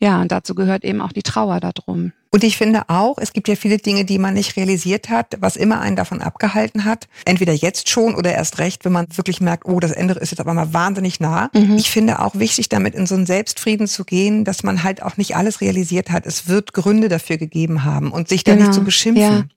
ja, 0.00 0.20
und 0.20 0.30
dazu 0.30 0.54
gehört 0.54 0.84
eben 0.84 1.00
auch 1.00 1.12
die 1.12 1.22
Trauer 1.22 1.60
darum. 1.60 2.12
Und 2.30 2.44
ich 2.44 2.58
finde 2.58 2.82
auch, 2.88 3.16
es 3.18 3.32
gibt 3.32 3.48
ja 3.48 3.56
viele 3.56 3.78
Dinge, 3.78 4.04
die 4.04 4.18
man 4.18 4.34
nicht 4.34 4.56
realisiert 4.56 5.08
hat, 5.08 5.38
was 5.40 5.56
immer 5.56 5.80
einen 5.80 5.96
davon 5.96 6.20
abgehalten 6.20 6.84
hat. 6.84 7.08
Entweder 7.24 7.54
jetzt 7.54 7.88
schon 7.88 8.14
oder 8.14 8.32
erst 8.32 8.58
recht, 8.58 8.84
wenn 8.84 8.92
man 8.92 9.06
wirklich 9.16 9.40
merkt, 9.40 9.64
oh, 9.66 9.80
das 9.80 9.92
Ende 9.92 10.14
ist 10.14 10.30
jetzt 10.30 10.40
aber 10.40 10.52
mal 10.52 10.74
wahnsinnig 10.74 11.20
nah. 11.20 11.50
Mhm. 11.54 11.76
Ich 11.76 11.90
finde 11.90 12.20
auch 12.20 12.34
wichtig, 12.34 12.68
damit 12.68 12.94
in 12.94 13.06
so 13.06 13.14
einen 13.14 13.24
Selbstfrieden 13.24 13.86
zu 13.86 14.04
gehen, 14.04 14.44
dass 14.44 14.62
man 14.62 14.82
halt 14.82 15.02
auch 15.02 15.16
nicht 15.16 15.36
alles 15.36 15.62
realisiert 15.62 16.10
hat. 16.10 16.26
Es 16.26 16.48
wird 16.48 16.74
Gründe 16.74 17.08
dafür 17.08 17.38
gegeben 17.38 17.84
haben 17.84 18.12
und 18.12 18.28
sich 18.28 18.44
da 18.44 18.52
Genau, 18.52 18.66
nicht 18.66 18.74
zu 18.74 18.84
beschimpfen, 18.84 19.50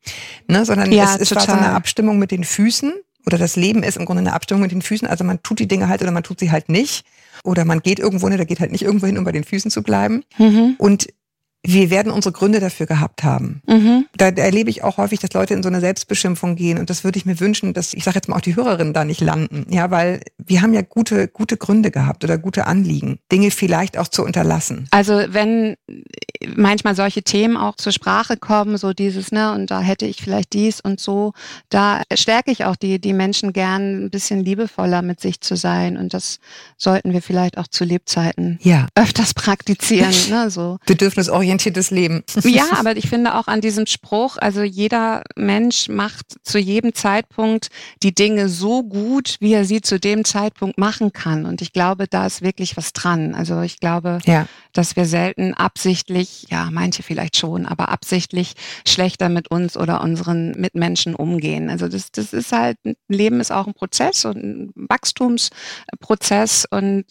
ne, 0.48 0.66
sondern 0.66 0.92
Ja, 0.94 1.16
es, 1.16 1.22
es 1.30 1.36
war 1.36 1.42
so 1.42 1.52
eine 1.52 1.74
Abstimmung 1.74 2.20
mit 2.20 2.32
den 2.32 2.46
Füßen 2.46 2.94
oder 3.26 3.38
das 3.38 3.58
Leben 3.58 3.84
ist 3.84 3.98
im 3.98 4.06
Grunde 4.06 4.22
eine 4.22 4.34
Abstimmung 4.34 4.62
mit 4.62 4.72
den 4.72 4.82
Füßen. 4.82 5.08
Also 5.08 5.24
man 5.24 5.44
tut 5.44 5.60
die 5.60 5.68
Dinge 5.68 5.90
halt 5.90 6.02
oder 6.02 6.12
man 6.12 6.24
tut 6.24 6.40
sie 6.40 6.52
halt 6.52 6.70
nicht. 6.70 7.04
Oder 7.44 7.66
man 7.66 7.82
geht 7.82 8.00
irgendwo 8.00 8.28
hin, 8.28 8.36
oder 8.36 8.46
geht 8.46 8.60
halt 8.60 8.72
nicht 8.72 8.84
irgendwo 8.84 9.08
hin, 9.08 9.18
um 9.18 9.24
bei 9.24 9.32
den 9.32 9.44
Füßen 9.44 9.72
zu 9.72 9.84
bleiben. 9.84 10.24
Mhm. 10.38 10.76
Und 10.78 11.08
wir 11.64 11.90
werden 11.92 12.12
unsere 12.12 12.34
Gründe 12.34 12.60
dafür 12.60 12.88
gehabt 12.88 13.24
haben. 13.24 13.62
Mhm. 13.68 14.06
Da 14.18 14.30
erlebe 14.30 14.70
ich 14.70 14.84
auch 14.84 14.98
häufig, 14.98 15.20
dass 15.20 15.34
Leute 15.34 15.54
in 15.54 15.62
so 15.62 15.70
eine 15.70 15.80
Selbstbeschimpfung 15.80 16.56
gehen. 16.56 16.80
Und 16.80 16.90
das 16.90 17.04
würde 17.04 17.18
ich 17.20 17.26
mir 17.26 17.40
wünschen, 17.40 17.74
dass, 17.74 17.94
ich 17.94 18.04
sage 18.04 18.16
jetzt 18.16 18.28
mal, 18.30 18.38
auch 18.38 18.42
die 18.42 18.56
Hörerinnen 18.56 18.94
da 18.94 19.06
nicht 19.06 19.22
landen. 19.22 19.66
Ja, 19.70 19.92
weil 19.92 20.22
wir 20.40 20.62
haben 20.62 20.74
ja 20.74 20.82
gute, 20.82 21.28
gute 21.28 21.58
Gründe 21.58 21.92
gehabt 21.92 22.24
oder 22.24 22.38
gute 22.40 22.66
Anliegen, 22.66 23.20
Dinge 23.32 23.52
vielleicht 23.52 23.98
auch 23.98 24.08
zu 24.08 24.24
unterlassen. 24.24 24.88
Also 24.92 25.22
wenn 25.30 25.76
manchmal 26.56 26.96
solche 26.96 27.22
Themen 27.24 27.58
auch 27.58 27.76
zur 27.76 27.92
Sprache 27.92 28.38
kommen, 28.38 28.78
so 28.78 28.94
dieses, 28.94 29.32
ne, 29.32 29.54
und 29.54 29.70
da 29.70 29.82
hätte 29.82 30.06
ich 30.06 30.22
vielleicht 30.22 30.54
dies 30.54 30.82
und 30.82 31.00
so, 31.00 31.34
da 31.70 32.02
stärke 32.14 32.52
ich 32.52 32.66
auch 32.66 32.76
die, 32.76 33.00
die 33.00 33.14
Menschen 33.14 33.54
gern, 33.54 34.06
ein 34.06 34.10
bisschen 34.10 34.44
liebevoller 34.44 35.02
mit 35.02 35.20
sich 35.20 35.42
zu 35.42 35.56
sein. 35.56 35.98
Und 35.98 36.14
das 36.14 36.40
sollten 36.78 37.14
wir 37.14 37.22
vielleicht 37.22 37.58
auch 37.58 37.68
zu 37.68 37.84
Lebzeiten 37.84 38.60
Ja. 38.64 38.88
öfters 38.96 39.34
praktizieren, 39.34 40.12
ne, 40.30 40.50
so. 40.50 40.80
Bedürfnisorientiertes 41.58 41.92
Leben. 41.92 42.24
Ja, 42.52 42.66
aber 42.80 42.98
ich 42.98 43.08
finde 43.08 43.36
auch 43.36 43.48
an 43.48 43.62
diesem 43.62 43.86
Spruch, 43.86 44.38
also 44.38 44.62
jeder 44.62 45.24
Mensch 45.36 45.88
macht 45.90 46.36
zu 46.44 46.58
jedem 46.60 46.94
Zeitpunkt 46.94 47.70
die 48.04 48.14
Dinge 48.14 48.50
so 48.50 48.84
gut, 48.84 49.38
wie 49.40 49.54
er 49.54 49.64
sie 49.66 49.82
zu 49.82 50.00
dem 50.00 50.26
Zeitpunkt 50.26 50.78
machen 50.78 51.14
kann. 51.14 51.46
Und 51.46 51.62
ich 51.62 51.72
glaube, 51.72 52.08
da 52.08 52.26
ist 52.26 52.42
wirklich 52.42 52.76
was 52.78 52.94
dran. 52.94 53.36
Also 53.36 53.62
ich 53.62 53.80
glaube, 53.80 54.20
Ja. 54.26 54.48
dass 54.74 54.96
wir 54.96 55.06
selten 55.06 55.54
absichtlich, 55.54 56.46
ja, 56.50 56.70
manche 56.72 57.04
vielleicht 57.04 57.38
schon, 57.38 57.66
aber 57.66 57.90
absichtlich 57.90 58.54
schlechter 58.88 59.30
mit 59.30 59.50
uns 59.50 59.78
oder 59.78 60.02
unseren 60.02 60.52
Mitmenschen 60.52 61.16
umgehen. 61.16 61.70
Also 61.70 61.88
das, 61.88 62.12
das 62.12 62.34
ist 62.34 62.52
halt, 62.52 62.78
Leben 63.08 63.40
ist 63.40 63.52
auch 63.52 63.68
ein 63.68 63.74
Prozess 63.74 64.26
und 64.26 64.38
ein 64.38 64.72
Wachstumsprozess 64.76 66.66
und 66.70 67.06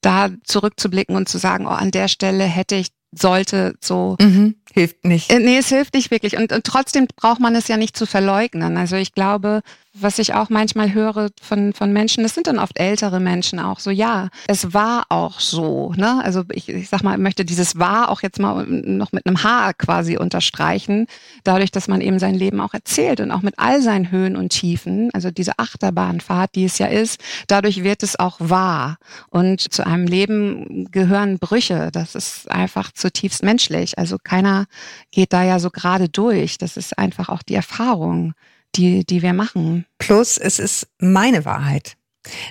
da 0.00 0.30
zurückzublicken 0.44 1.16
und 1.16 1.28
zu 1.28 1.38
sagen, 1.38 1.66
oh, 1.66 1.70
an 1.70 1.90
der 1.90 2.08
Stelle 2.08 2.44
hätte 2.44 2.76
ich, 2.76 2.88
sollte 3.18 3.74
so 3.80 4.16
Mhm. 4.20 4.56
Hilft 4.72 5.04
nicht. 5.04 5.32
äh, 5.32 5.38
Nee, 5.38 5.58
es 5.58 5.68
hilft 5.68 5.94
nicht 5.94 6.10
wirklich. 6.10 6.36
Und, 6.36 6.52
und 6.52 6.64
trotzdem 6.64 7.06
braucht 7.16 7.40
man 7.40 7.54
es 7.54 7.66
ja 7.68 7.76
nicht 7.76 7.96
zu 7.96 8.04
verleugnen. 8.06 8.76
Also 8.76 8.96
ich 8.96 9.12
glaube, 9.14 9.62
was 9.98 10.18
ich 10.18 10.34
auch 10.34 10.50
manchmal 10.50 10.92
höre 10.92 11.30
von, 11.40 11.72
von 11.72 11.92
Menschen, 11.92 12.22
das 12.22 12.34
sind 12.34 12.46
dann 12.46 12.58
oft 12.58 12.78
ältere 12.78 13.20
Menschen 13.20 13.58
auch 13.58 13.80
so, 13.80 13.90
ja, 13.90 14.28
es 14.46 14.74
war 14.74 15.06
auch 15.08 15.40
so. 15.40 15.92
Ne? 15.96 16.22
Also 16.22 16.44
ich, 16.52 16.68
ich 16.68 16.88
sag 16.88 17.02
mal, 17.02 17.16
möchte 17.18 17.44
dieses 17.44 17.78
war 17.78 18.10
auch 18.10 18.22
jetzt 18.22 18.38
mal 18.38 18.66
noch 18.66 19.12
mit 19.12 19.26
einem 19.26 19.42
H 19.42 19.72
quasi 19.74 20.16
unterstreichen, 20.18 21.06
dadurch, 21.44 21.70
dass 21.70 21.88
man 21.88 22.00
eben 22.00 22.18
sein 22.18 22.34
Leben 22.34 22.60
auch 22.60 22.74
erzählt 22.74 23.20
und 23.20 23.30
auch 23.30 23.42
mit 23.42 23.58
all 23.58 23.80
seinen 23.82 24.10
Höhen 24.10 24.36
und 24.36 24.50
Tiefen, 24.50 25.10
also 25.14 25.30
diese 25.30 25.58
Achterbahnfahrt, 25.58 26.54
die 26.54 26.64
es 26.64 26.78
ja 26.78 26.86
ist, 26.86 27.20
dadurch 27.46 27.82
wird 27.82 28.02
es 28.02 28.18
auch 28.18 28.36
wahr. 28.38 28.98
Und 29.30 29.72
zu 29.72 29.86
einem 29.86 30.06
Leben 30.06 30.90
gehören 30.90 31.38
Brüche. 31.38 31.90
Das 31.92 32.14
ist 32.14 32.50
einfach 32.50 32.92
zutiefst 32.92 33.42
menschlich. 33.42 33.98
Also 33.98 34.18
keiner 34.22 34.66
geht 35.10 35.32
da 35.32 35.42
ja 35.42 35.58
so 35.58 35.70
gerade 35.70 36.08
durch. 36.08 36.58
Das 36.58 36.76
ist 36.76 36.98
einfach 36.98 37.28
auch 37.28 37.42
die 37.42 37.54
Erfahrung, 37.54 38.34
die, 38.76 39.04
die 39.04 39.22
wir 39.22 39.32
machen. 39.32 39.86
Plus, 39.98 40.38
es 40.38 40.58
ist 40.58 40.88
meine 40.98 41.44
Wahrheit. 41.44 41.96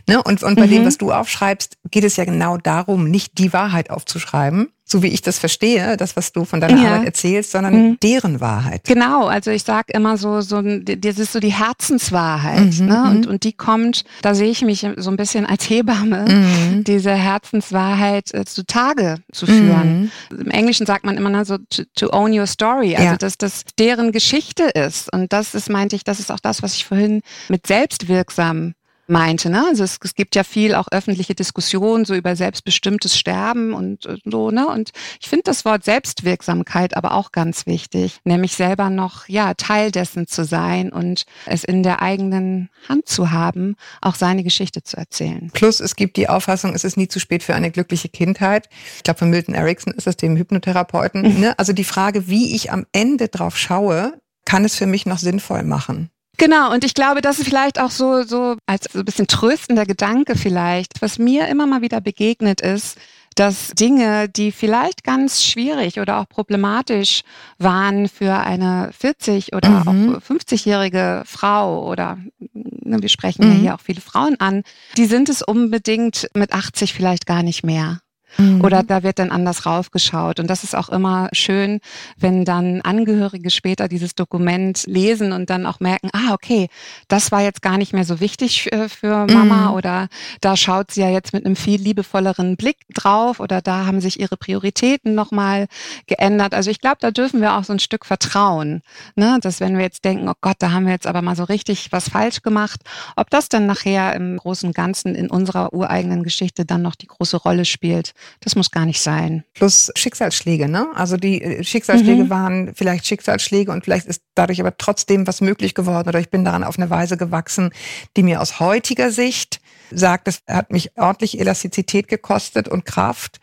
Ne? 0.07 0.21
Und, 0.23 0.43
und 0.43 0.55
bei 0.55 0.65
Mhm. 0.67 0.71
dem, 0.71 0.85
was 0.85 0.97
du 0.97 1.11
aufschreibst, 1.11 1.77
geht 1.91 2.03
es 2.03 2.15
ja 2.15 2.25
genau 2.25 2.57
darum, 2.57 3.09
nicht 3.09 3.38
die 3.38 3.53
Wahrheit 3.53 3.89
aufzuschreiben, 3.89 4.69
so 4.88 5.01
wie 5.01 5.07
ich 5.07 5.21
das 5.21 5.39
verstehe, 5.39 5.97
das, 5.97 6.15
was 6.15 6.31
du 6.31 6.45
von 6.45 6.61
deiner 6.61 6.81
Ja. 6.81 6.91
Arbeit 6.93 7.05
erzählst, 7.07 7.51
sondern 7.51 7.73
Mhm. 7.73 7.97
deren 8.03 8.39
Wahrheit. 8.39 8.83
Genau, 8.85 9.25
also 9.27 9.49
ich 9.51 9.63
sag 9.63 9.89
immer 9.89 10.17
so, 10.17 10.41
so 10.41 10.61
das 10.61 11.17
ist 11.17 11.33
so 11.33 11.39
die 11.39 11.53
Herzenswahrheit. 11.53 12.79
Mhm, 12.79 12.85
ne? 12.85 12.97
mhm. 13.05 13.09
und, 13.11 13.27
und 13.27 13.43
die 13.43 13.53
kommt, 13.53 14.03
da 14.21 14.35
sehe 14.35 14.49
ich 14.51 14.61
mich 14.61 14.85
so 14.97 15.09
ein 15.09 15.17
bisschen 15.17 15.45
als 15.45 15.69
Hebamme, 15.69 16.25
Mhm. 16.29 16.83
diese 16.83 17.11
Herzenswahrheit 17.13 18.33
äh, 18.33 18.45
zutage 18.45 19.15
zu 19.31 19.45
führen. 19.47 20.11
Mhm. 20.31 20.39
Im 20.41 20.51
Englischen 20.51 20.85
sagt 20.85 21.05
man 21.05 21.17
immer 21.17 21.29
ne, 21.29 21.45
so 21.45 21.57
to, 21.57 21.83
to 21.95 22.11
own 22.11 22.38
your 22.38 22.47
story, 22.47 22.95
also 22.95 23.09
Ja. 23.11 23.17
dass 23.17 23.38
das 23.38 23.63
deren 23.79 24.11
Geschichte 24.11 24.63
ist. 24.63 25.11
Und 25.13 25.33
das 25.33 25.55
ist, 25.55 25.69
meinte 25.69 25.95
ich, 25.95 26.03
das 26.03 26.19
ist 26.19 26.31
auch 26.31 26.39
das, 26.39 26.61
was 26.61 26.75
ich 26.75 26.85
vorhin 26.85 27.21
mit 27.49 27.65
selbstwirksam 27.67 28.73
meinte. 29.07 29.49
Ne? 29.49 29.65
Also 29.67 29.83
es, 29.83 29.97
es 30.03 30.15
gibt 30.15 30.35
ja 30.35 30.43
viel 30.43 30.75
auch 30.75 30.87
öffentliche 30.91 31.35
Diskussionen 31.35 32.05
so 32.05 32.15
über 32.15 32.35
selbstbestimmtes 32.35 33.17
Sterben 33.17 33.73
und 33.73 34.05
äh, 34.05 34.17
so. 34.25 34.51
Ne? 34.51 34.67
Und 34.67 34.91
ich 35.19 35.27
finde 35.27 35.43
das 35.43 35.65
Wort 35.65 35.83
Selbstwirksamkeit 35.83 36.97
aber 36.97 37.13
auch 37.13 37.31
ganz 37.31 37.65
wichtig, 37.65 38.19
nämlich 38.23 38.55
selber 38.55 38.89
noch 38.89 39.27
ja 39.27 39.53
Teil 39.53 39.91
dessen 39.91 40.27
zu 40.27 40.43
sein 40.43 40.91
und 40.91 41.25
es 41.45 41.63
in 41.63 41.83
der 41.83 42.01
eigenen 42.01 42.69
Hand 42.87 43.07
zu 43.07 43.31
haben, 43.31 43.75
auch 44.01 44.15
seine 44.15 44.43
Geschichte 44.43 44.83
zu 44.83 44.97
erzählen. 44.97 45.49
Plus, 45.53 45.79
es 45.79 45.95
gibt 45.95 46.17
die 46.17 46.29
Auffassung, 46.29 46.73
es 46.73 46.83
ist 46.83 46.97
nie 46.97 47.07
zu 47.07 47.19
spät 47.19 47.43
für 47.43 47.55
eine 47.55 47.71
glückliche 47.71 48.09
Kindheit. 48.09 48.69
Ich 48.97 49.03
glaube, 49.03 49.19
von 49.19 49.29
Milton 49.29 49.55
Erickson 49.55 49.93
ist 49.93 50.07
das 50.07 50.17
dem 50.17 50.37
Hypnotherapeuten. 50.37 51.35
Ne? 51.45 51.57
Also 51.59 51.73
die 51.73 51.83
Frage, 51.83 52.29
wie 52.29 52.55
ich 52.55 52.71
am 52.71 52.85
Ende 52.93 53.27
drauf 53.27 53.57
schaue, 53.57 54.13
kann 54.45 54.63
es 54.63 54.75
für 54.75 54.85
mich 54.85 55.05
noch 55.05 55.17
sinnvoll 55.17 55.63
machen. 55.63 56.09
Genau, 56.37 56.73
und 56.73 56.83
ich 56.83 56.93
glaube, 56.93 57.21
das 57.21 57.39
ist 57.39 57.45
vielleicht 57.45 57.79
auch 57.79 57.91
so, 57.91 58.23
so 58.23 58.57
als 58.65 58.87
so 58.91 58.99
ein 58.99 59.05
bisschen 59.05 59.27
tröstender 59.27 59.85
Gedanke 59.85 60.35
vielleicht, 60.35 61.01
was 61.01 61.17
mir 61.17 61.47
immer 61.47 61.67
mal 61.67 61.81
wieder 61.81 62.01
begegnet 62.01 62.61
ist, 62.61 62.97
dass 63.35 63.71
Dinge, 63.71 64.29
die 64.29 64.51
vielleicht 64.51 65.03
ganz 65.03 65.43
schwierig 65.43 65.99
oder 65.99 66.19
auch 66.19 66.29
problematisch 66.29 67.21
waren 67.57 68.07
für 68.07 68.33
eine 68.33 68.91
40 68.97 69.53
oder 69.53 69.69
mhm. 69.69 70.15
auch 70.15 70.21
50-jährige 70.21 71.23
Frau 71.25 71.85
oder 71.85 72.17
ne, 72.53 73.01
wir 73.01 73.09
sprechen 73.09 73.45
mhm. 73.45 73.51
ja 73.51 73.59
hier 73.59 73.75
auch 73.75 73.81
viele 73.81 74.01
Frauen 74.01 74.39
an, 74.39 74.63
die 74.97 75.05
sind 75.05 75.27
es 75.27 75.41
unbedingt 75.41 76.29
mit 76.33 76.53
80 76.53 76.93
vielleicht 76.93 77.25
gar 77.25 77.43
nicht 77.43 77.63
mehr. 77.65 77.99
Mhm. 78.38 78.61
Oder 78.61 78.83
da 78.83 79.03
wird 79.03 79.19
dann 79.19 79.31
anders 79.31 79.65
raufgeschaut. 79.65 80.39
Und 80.39 80.49
das 80.49 80.63
ist 80.63 80.75
auch 80.75 80.89
immer 80.89 81.29
schön, 81.31 81.79
wenn 82.17 82.45
dann 82.45 82.81
Angehörige 82.81 83.49
später 83.49 83.88
dieses 83.88 84.15
Dokument 84.15 84.83
lesen 84.88 85.31
und 85.31 85.49
dann 85.49 85.65
auch 85.65 85.79
merken, 85.79 86.09
ah, 86.13 86.33
okay, 86.33 86.67
das 87.07 87.31
war 87.31 87.41
jetzt 87.41 87.61
gar 87.61 87.77
nicht 87.77 87.93
mehr 87.93 88.03
so 88.03 88.19
wichtig 88.19 88.71
äh, 88.71 88.89
für 88.89 89.25
Mama 89.27 89.69
mhm. 89.69 89.73
oder 89.73 90.07
da 90.41 90.57
schaut 90.57 90.91
sie 90.91 91.01
ja 91.01 91.09
jetzt 91.09 91.33
mit 91.33 91.45
einem 91.45 91.55
viel 91.55 91.81
liebevolleren 91.81 92.57
Blick 92.57 92.77
drauf 92.93 93.39
oder 93.39 93.61
da 93.61 93.85
haben 93.85 94.01
sich 94.01 94.19
ihre 94.19 94.38
Prioritäten 94.38 95.15
nochmal 95.15 95.67
geändert. 96.07 96.53
Also 96.53 96.71
ich 96.71 96.81
glaube, 96.81 96.97
da 96.99 97.11
dürfen 97.11 97.41
wir 97.41 97.55
auch 97.55 97.63
so 97.63 97.73
ein 97.73 97.79
Stück 97.79 98.05
vertrauen, 98.05 98.81
ne? 99.15 99.39
dass 99.41 99.59
wenn 99.59 99.77
wir 99.77 99.83
jetzt 99.83 100.05
denken, 100.05 100.29
oh 100.29 100.35
Gott, 100.41 100.57
da 100.59 100.71
haben 100.71 100.85
wir 100.85 100.93
jetzt 100.93 101.07
aber 101.07 101.21
mal 101.21 101.35
so 101.35 101.43
richtig 101.43 101.91
was 101.91 102.09
falsch 102.09 102.41
gemacht, 102.41 102.81
ob 103.15 103.29
das 103.29 103.49
dann 103.49 103.65
nachher 103.65 104.13
im 104.15 104.38
Großen 104.38 104.67
und 104.67 104.75
Ganzen 104.75 105.15
in 105.15 105.29
unserer 105.29 105.73
ureigenen 105.73 106.23
Geschichte 106.23 106.65
dann 106.65 106.81
noch 106.81 106.95
die 106.95 107.07
große 107.07 107.38
Rolle 107.38 107.65
spielt. 107.65 108.13
Das 108.41 108.55
muss 108.55 108.71
gar 108.71 108.85
nicht 108.85 109.01
sein. 109.01 109.43
Plus 109.53 109.91
Schicksalsschläge, 109.95 110.67
ne? 110.67 110.88
Also 110.95 111.17
die 111.17 111.41
äh, 111.41 111.63
Schicksalsschläge 111.63 112.25
mhm. 112.25 112.29
waren 112.29 112.71
vielleicht 112.75 113.05
Schicksalsschläge 113.05 113.71
und 113.71 113.83
vielleicht 113.83 114.07
ist 114.07 114.21
dadurch 114.35 114.59
aber 114.59 114.77
trotzdem 114.77 115.27
was 115.27 115.41
möglich 115.41 115.73
geworden 115.73 116.09
oder 116.09 116.19
ich 116.19 116.29
bin 116.29 116.45
daran 116.45 116.63
auf 116.63 116.77
eine 116.77 116.89
Weise 116.89 117.17
gewachsen, 117.17 117.71
die 118.17 118.23
mir 118.23 118.41
aus 118.41 118.59
heutiger 118.59 119.11
Sicht 119.11 119.59
sagt, 119.91 120.27
das 120.27 120.41
hat 120.47 120.71
mich 120.71 120.97
ordentlich 120.97 121.39
Elastizität 121.39 122.07
gekostet 122.07 122.67
und 122.67 122.85
Kraft. 122.85 123.39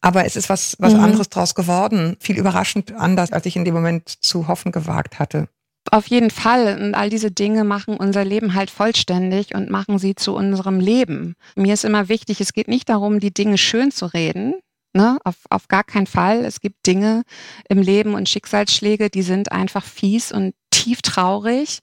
Aber 0.00 0.24
es 0.24 0.36
ist 0.36 0.48
was, 0.48 0.76
was 0.78 0.94
mhm. 0.94 1.00
anderes 1.00 1.28
draus 1.28 1.54
geworden. 1.54 2.16
Viel 2.20 2.38
überraschend 2.38 2.92
anders, 2.92 3.32
als 3.32 3.46
ich 3.46 3.56
in 3.56 3.64
dem 3.64 3.74
Moment 3.74 4.08
zu 4.08 4.48
hoffen 4.48 4.72
gewagt 4.72 5.18
hatte. 5.18 5.48
Auf 5.90 6.06
jeden 6.08 6.30
Fall. 6.30 6.78
Und 6.80 6.94
all 6.94 7.10
diese 7.10 7.30
Dinge 7.30 7.64
machen 7.64 7.96
unser 7.96 8.24
Leben 8.24 8.54
halt 8.54 8.70
vollständig 8.70 9.54
und 9.54 9.70
machen 9.70 9.98
sie 9.98 10.14
zu 10.14 10.34
unserem 10.34 10.80
Leben. 10.80 11.34
Mir 11.54 11.74
ist 11.74 11.84
immer 11.84 12.08
wichtig, 12.08 12.40
es 12.40 12.52
geht 12.52 12.68
nicht 12.68 12.88
darum, 12.88 13.20
die 13.20 13.32
Dinge 13.32 13.58
schön 13.58 13.90
zu 13.90 14.06
reden. 14.06 14.54
Ne? 14.92 15.18
Auf, 15.24 15.36
auf 15.50 15.68
gar 15.68 15.84
keinen 15.84 16.06
Fall. 16.06 16.44
Es 16.44 16.60
gibt 16.60 16.86
Dinge 16.86 17.22
im 17.68 17.82
Leben 17.82 18.14
und 18.14 18.28
Schicksalsschläge, 18.28 19.10
die 19.10 19.22
sind 19.22 19.52
einfach 19.52 19.84
fies 19.84 20.32
und 20.32 20.54
tief 20.70 21.02
traurig. 21.02 21.80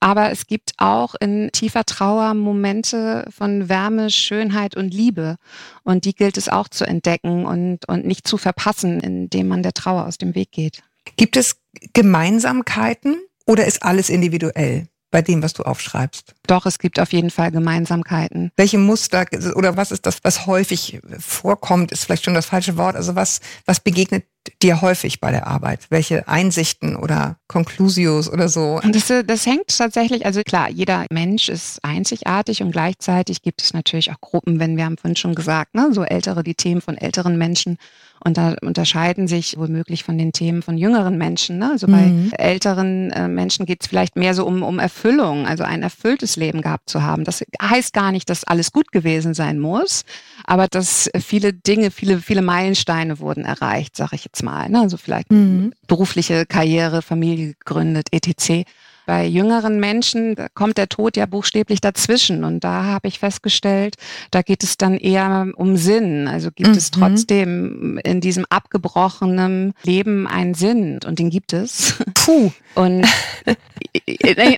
Aber 0.00 0.30
es 0.30 0.46
gibt 0.46 0.72
auch 0.78 1.14
in 1.20 1.50
tiefer 1.52 1.84
Trauer 1.84 2.34
Momente 2.34 3.26
von 3.30 3.68
Wärme, 3.68 4.10
Schönheit 4.10 4.76
und 4.76 4.92
Liebe. 4.92 5.36
Und 5.84 6.04
die 6.04 6.14
gilt 6.14 6.36
es 6.36 6.48
auch 6.48 6.68
zu 6.68 6.86
entdecken 6.86 7.44
und, 7.44 7.88
und 7.88 8.06
nicht 8.06 8.26
zu 8.26 8.38
verpassen, 8.38 9.00
indem 9.00 9.48
man 9.48 9.62
der 9.62 9.72
Trauer 9.72 10.06
aus 10.06 10.18
dem 10.18 10.34
Weg 10.34 10.52
geht. 10.52 10.82
Gibt 11.16 11.36
es 11.36 11.56
Gemeinsamkeiten 11.92 13.16
oder 13.46 13.66
ist 13.66 13.82
alles 13.82 14.10
individuell 14.10 14.88
bei 15.10 15.22
dem, 15.22 15.42
was 15.42 15.54
du 15.54 15.62
aufschreibst? 15.62 16.34
Doch, 16.46 16.66
es 16.66 16.78
gibt 16.78 17.00
auf 17.00 17.12
jeden 17.12 17.30
Fall 17.30 17.50
Gemeinsamkeiten. 17.50 18.50
Welche 18.56 18.78
Muster 18.78 19.24
oder 19.54 19.76
was 19.76 19.92
ist 19.92 20.04
das, 20.04 20.18
was 20.22 20.46
häufig 20.46 21.00
vorkommt, 21.18 21.92
ist 21.92 22.04
vielleicht 22.04 22.24
schon 22.24 22.34
das 22.34 22.46
falsche 22.46 22.76
Wort. 22.76 22.96
Also 22.96 23.14
was, 23.14 23.40
was 23.64 23.80
begegnet 23.80 24.24
dir 24.62 24.80
häufig 24.80 25.20
bei 25.20 25.30
der 25.30 25.46
Arbeit? 25.46 25.86
Welche 25.90 26.28
Einsichten 26.28 26.96
oder 26.96 27.38
Conclusios 27.48 28.28
oder 28.30 28.48
so? 28.48 28.80
Das, 28.92 29.12
das 29.26 29.46
hängt 29.46 29.76
tatsächlich, 29.76 30.26
also 30.26 30.42
klar, 30.42 30.68
jeder 30.70 31.06
Mensch 31.10 31.48
ist 31.48 31.82
einzigartig 31.84 32.62
und 32.62 32.72
gleichzeitig 32.72 33.42
gibt 33.42 33.62
es 33.62 33.72
natürlich 33.72 34.10
auch 34.10 34.20
Gruppen, 34.20 34.60
wenn 34.60 34.76
wir 34.76 34.84
haben 34.84 34.98
vorhin 34.98 35.16
schon 35.16 35.34
gesagt, 35.34 35.74
ne, 35.74 35.88
so 35.92 36.02
ältere, 36.02 36.42
die 36.42 36.54
Themen 36.54 36.80
von 36.80 36.96
älteren 36.96 37.38
Menschen 37.38 37.78
und 38.26 38.36
da 38.36 38.56
unterscheiden 38.60 39.28
sich 39.28 39.56
womöglich 39.56 40.02
von 40.02 40.18
den 40.18 40.32
Themen 40.32 40.60
von 40.60 40.76
jüngeren 40.76 41.16
Menschen. 41.16 41.58
Ne? 41.58 41.70
Also 41.70 41.86
bei 41.86 42.06
mhm. 42.06 42.32
älteren 42.36 43.12
äh, 43.12 43.28
Menschen 43.28 43.66
geht 43.66 43.82
es 43.82 43.86
vielleicht 43.86 44.16
mehr 44.16 44.34
so 44.34 44.44
um, 44.44 44.64
um 44.64 44.80
Erfüllung, 44.80 45.46
also 45.46 45.62
ein 45.62 45.84
erfülltes 45.84 46.34
Leben 46.34 46.60
gehabt 46.60 46.90
zu 46.90 47.04
haben. 47.04 47.22
Das 47.22 47.44
heißt 47.62 47.92
gar 47.92 48.10
nicht, 48.10 48.28
dass 48.28 48.42
alles 48.42 48.72
gut 48.72 48.90
gewesen 48.90 49.32
sein 49.32 49.60
muss, 49.60 50.04
aber 50.44 50.66
dass 50.66 51.08
viele 51.20 51.52
Dinge, 51.52 51.92
viele, 51.92 52.18
viele 52.18 52.42
Meilensteine 52.42 53.20
wurden 53.20 53.44
erreicht, 53.44 53.94
sage 53.94 54.16
ich 54.16 54.24
jetzt 54.24 54.42
mal. 54.42 54.68
Ne? 54.68 54.80
Also 54.80 54.96
vielleicht 54.96 55.30
mhm. 55.30 55.72
berufliche 55.86 56.46
Karriere, 56.46 57.02
Familie 57.02 57.54
gegründet, 57.54 58.08
etc. 58.10 58.66
Bei 59.06 59.24
jüngeren 59.24 59.80
Menschen 59.80 60.36
kommt 60.54 60.78
der 60.78 60.88
Tod 60.88 61.16
ja 61.16 61.26
buchstäblich 61.26 61.80
dazwischen. 61.80 62.44
Und 62.44 62.64
da 62.64 62.84
habe 62.84 63.08
ich 63.08 63.18
festgestellt, 63.20 63.94
da 64.30 64.42
geht 64.42 64.62
es 64.62 64.76
dann 64.76 64.98
eher 64.98 65.46
um 65.56 65.76
Sinn. 65.76 66.28
Also 66.28 66.50
gibt 66.50 66.70
mhm. 66.70 66.76
es 66.76 66.90
trotzdem 66.90 67.98
in 68.04 68.20
diesem 68.20 68.44
abgebrochenen 68.50 69.74
Leben 69.84 70.26
einen 70.26 70.54
Sinn. 70.54 70.98
Und 71.06 71.18
den 71.18 71.30
gibt 71.30 71.52
es. 71.52 71.94
Puh. 72.14 72.50
Und 72.74 73.06